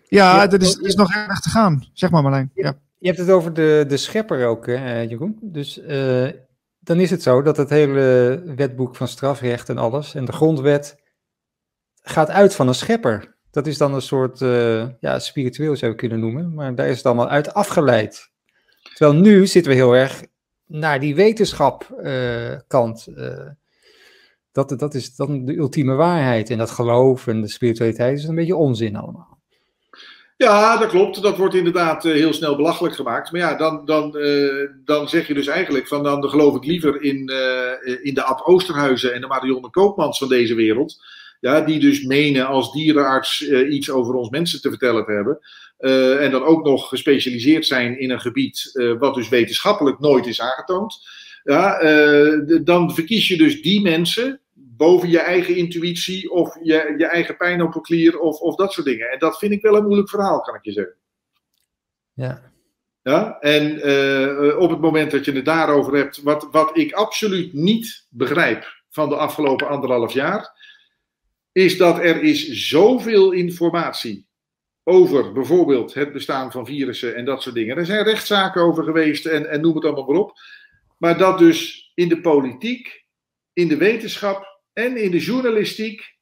[0.07, 2.51] Ja, ja dat is, is nog erg te gaan, zeg maar Marlijn.
[2.53, 2.77] Ja.
[3.03, 5.37] Je hebt het over de, de schepper ook, hè, Jeroen.
[5.41, 5.81] Dus
[6.79, 11.01] dan is het zo dat het hele wetboek van strafrecht en alles en de grondwet
[12.01, 13.35] gaat uit van een schepper.
[13.51, 16.97] Dat is dan een soort, uh, ja, spiritueel zou je kunnen noemen, maar daar is
[16.97, 18.31] het allemaal uit afgeleid.
[18.93, 20.23] Terwijl nu zitten we heel erg
[20.65, 23.07] naar die wetenschap-kant.
[23.07, 23.49] Uh,
[24.51, 26.49] dat, dat is dan de ultieme waarheid.
[26.49, 29.32] En dat geloof en de spiritualiteit is een beetje onzin allemaal.
[30.43, 31.21] Ja, dat klopt.
[31.21, 33.31] Dat wordt inderdaad heel snel belachelijk gemaakt.
[33.31, 34.17] Maar ja, dan, dan,
[34.85, 37.31] dan zeg je dus eigenlijk van dan geloof ik liever in,
[38.01, 41.03] in de Ab Oosterhuizen en de Marionne Koopmans van deze wereld
[41.39, 45.39] ja, die dus menen als dierenarts iets over ons mensen te vertellen te hebben.
[46.19, 50.99] En dan ook nog gespecialiseerd zijn in een gebied wat dus wetenschappelijk nooit is aangetoond.
[51.43, 51.79] Ja,
[52.63, 54.39] dan verkies je dus die mensen
[54.77, 59.09] boven je eigen intuïtie of je, je eigen pijnoppelklier of, of dat soort dingen.
[59.11, 60.95] En dat vind ik wel een moeilijk verhaal, kan ik je zeggen.
[62.13, 62.51] Ja.
[63.01, 63.71] Ja, en
[64.57, 69.09] op het moment dat je het daarover hebt, wat, wat ik absoluut niet begrijp van
[69.09, 70.61] de afgelopen anderhalf jaar,
[71.51, 74.27] is dat er is zoveel informatie
[74.83, 77.77] over bijvoorbeeld het bestaan van virussen en dat soort dingen.
[77.77, 80.33] Er zijn rechtszaken over geweest en, en noem het allemaal maar op.
[80.97, 83.05] Maar dat dus in de politiek,
[83.53, 86.15] in de wetenschap en in de journalistiek,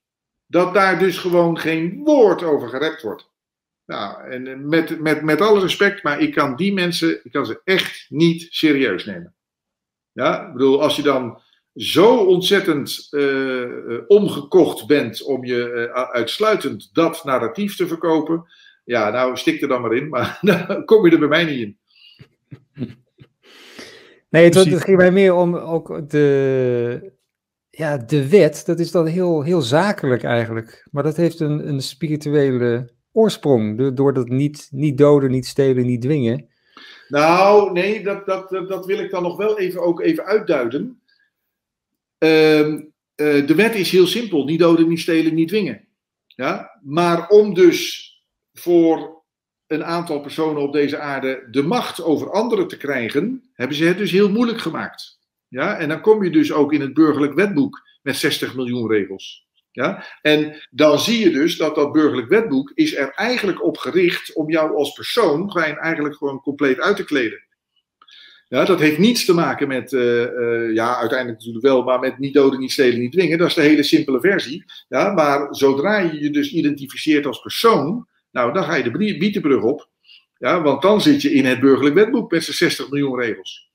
[0.46, 3.30] dat daar dus gewoon geen woord over gerept wordt.
[3.86, 7.62] Nou, en met, met, met alle respect, maar ik kan die mensen, ik kan ze
[7.64, 9.36] echt niet serieus nemen.
[10.12, 11.42] Ja, ik bedoel, als je dan
[11.76, 18.46] zo ontzettend uh, omgekocht bent om je uh, uitsluitend dat narratief te verkopen.
[18.84, 21.60] Ja, nou stik er dan maar in, maar dan kom je er bij mij niet
[21.60, 21.80] in.
[24.30, 27.14] Nee, het, het ging mij meer om ook de,
[27.72, 28.66] ja, de wet.
[28.66, 30.88] Dat is dan heel, heel zakelijk eigenlijk.
[30.92, 33.94] Maar dat heeft een, een spirituele oorsprong.
[33.94, 36.50] Door dat niet, niet doden, niet stelen, niet dwingen.
[37.08, 41.02] Nou, nee, dat, dat, dat wil ik dan nog wel even, ook even uitduiden.
[42.20, 42.86] Uh,
[43.16, 45.88] de wet is heel simpel: niet doden, niet stelen, niet dwingen.
[46.28, 46.80] Ja?
[46.84, 48.10] Maar om dus
[48.54, 49.24] voor
[49.68, 53.98] een aantal personen op deze aarde de macht over anderen te krijgen, hebben ze het
[53.98, 55.21] dus heel moeilijk gemaakt.
[55.52, 55.78] Ja?
[55.78, 59.48] En dan kom je dus ook in het burgerlijk wetboek met 60 miljoen regels.
[59.72, 60.06] Ja?
[60.22, 64.50] En dan zie je dus dat dat burgerlijk wetboek is er eigenlijk op gericht om
[64.50, 67.44] jou als persoon eigenlijk gewoon compleet uit te kleden.
[68.48, 72.18] Ja, dat heeft niets te maken met, uh, uh, ja, uiteindelijk natuurlijk wel, maar met
[72.18, 73.38] niet doden, niet stelen, niet dwingen.
[73.38, 74.66] Dat is de hele simpele versie.
[74.88, 79.64] Ja, maar zodra je je dus identificeert als persoon, nou, dan ga je de bietenbrug
[79.64, 79.90] op.
[80.38, 83.71] Ja, want dan zit je in het burgerlijk wetboek met zijn 60 miljoen regels.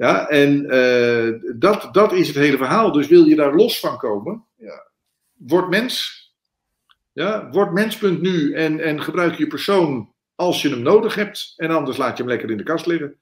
[0.00, 2.92] Ja, en uh, dat, dat is het hele verhaal.
[2.92, 4.86] Dus wil je daar los van komen, ja,
[5.32, 6.18] word mens.
[7.12, 11.54] Ja, word mens.nu en, en gebruik je persoon als je hem nodig hebt.
[11.56, 13.18] En anders laat je hem lekker in de kast liggen.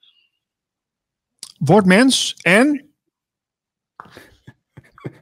[1.59, 2.93] Word mens en.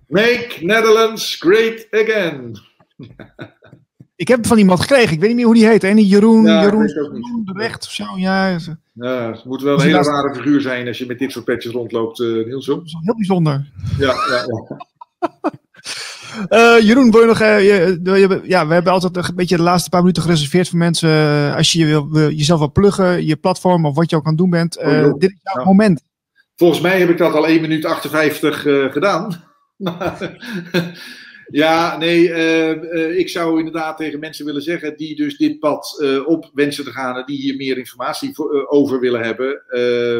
[0.06, 2.58] Make Netherlands great again.
[4.16, 5.84] Ik heb van iemand gekregen, ik weet niet meer hoe die heet.
[5.84, 8.04] En Jeroen, ja, Jeroen, Jeroen de Recht of zo.
[8.16, 8.58] Ja,
[8.92, 11.72] ja het moet wel een hele rare figuur zijn als je met dit soort petjes
[11.72, 12.66] rondloopt, uh, Niels.
[12.66, 13.70] Heel bijzonder.
[13.98, 14.80] Ja, ja, ja.
[16.50, 17.40] Uh, Jeroen, wil je nog.
[17.40, 21.08] Uh, je, ja, we hebben altijd een beetje de laatste paar minuten gereserveerd voor mensen.
[21.08, 24.38] Uh, als je wil, jezelf wil pluggen, je platform of wat je ook aan het
[24.38, 24.78] doen bent.
[24.78, 26.02] Oh, dit is jouw moment.
[26.56, 29.42] Volgens mij heb ik dat al 1 minuut 58 uh, gedaan.
[31.50, 36.04] ja, nee, uh, uh, ik zou inderdaad tegen mensen willen zeggen die dus dit pad
[36.26, 38.32] op wensen te gaan en die hier meer informatie
[38.68, 39.62] over willen hebben.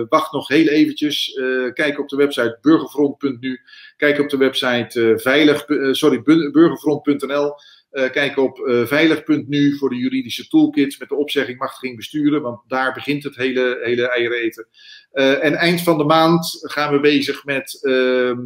[0.09, 1.41] wacht nog heel eventjes.
[1.73, 3.61] kijk op de website burgerfront.nu.
[3.97, 6.23] Kijk op de website veilig, sorry,
[6.53, 7.55] burgerfront.nl.
[7.97, 12.61] Uh, kijk op uh, veilig.nu voor de juridische toolkits met de opzegging machtiging besturen, want
[12.67, 14.67] daar begint het hele, hele eieren eten.
[15.13, 18.39] Uh, en eind van de maand gaan we bezig met ehm,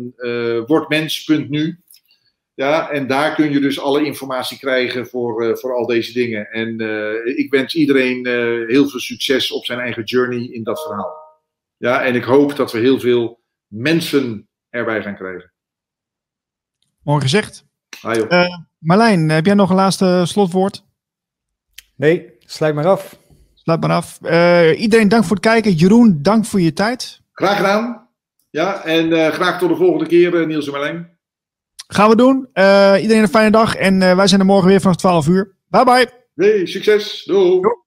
[0.67, 1.79] wordmens.nu.
[2.61, 6.51] Ja, en daar kun je dus alle informatie krijgen voor, eh, voor al deze dingen.
[6.51, 8.33] En eh, ik wens iedereen eh,
[8.69, 11.13] heel veel succes op zijn eigen journey in dat verhaal.
[11.77, 15.53] Ja, en ik hoop dat we heel veel mensen erbij gaan krijgen.
[17.03, 17.65] Mooi gezegd.
[18.79, 20.85] Marlijn, heb jij nog een laatste slotwoord?
[21.97, 23.19] Nee, sluit maar af.
[23.55, 24.21] Sluit maar af.
[24.77, 25.73] iedereen dank voor het kijken.
[25.73, 27.21] Jeroen, dank voor je tijd.
[27.33, 28.09] Graag gedaan.
[28.51, 31.19] Ja, en graag tot de volgende keer, Niels en Marlijn.
[31.93, 32.49] Gaan we doen.
[32.53, 35.55] Eh, iedereen een fijne dag en eh, wij zijn er morgen weer vanaf 12 uur.
[35.69, 36.09] Bye bye.
[36.35, 37.25] Hey, succes.
[37.25, 37.61] Doei.
[37.61, 37.80] Doei.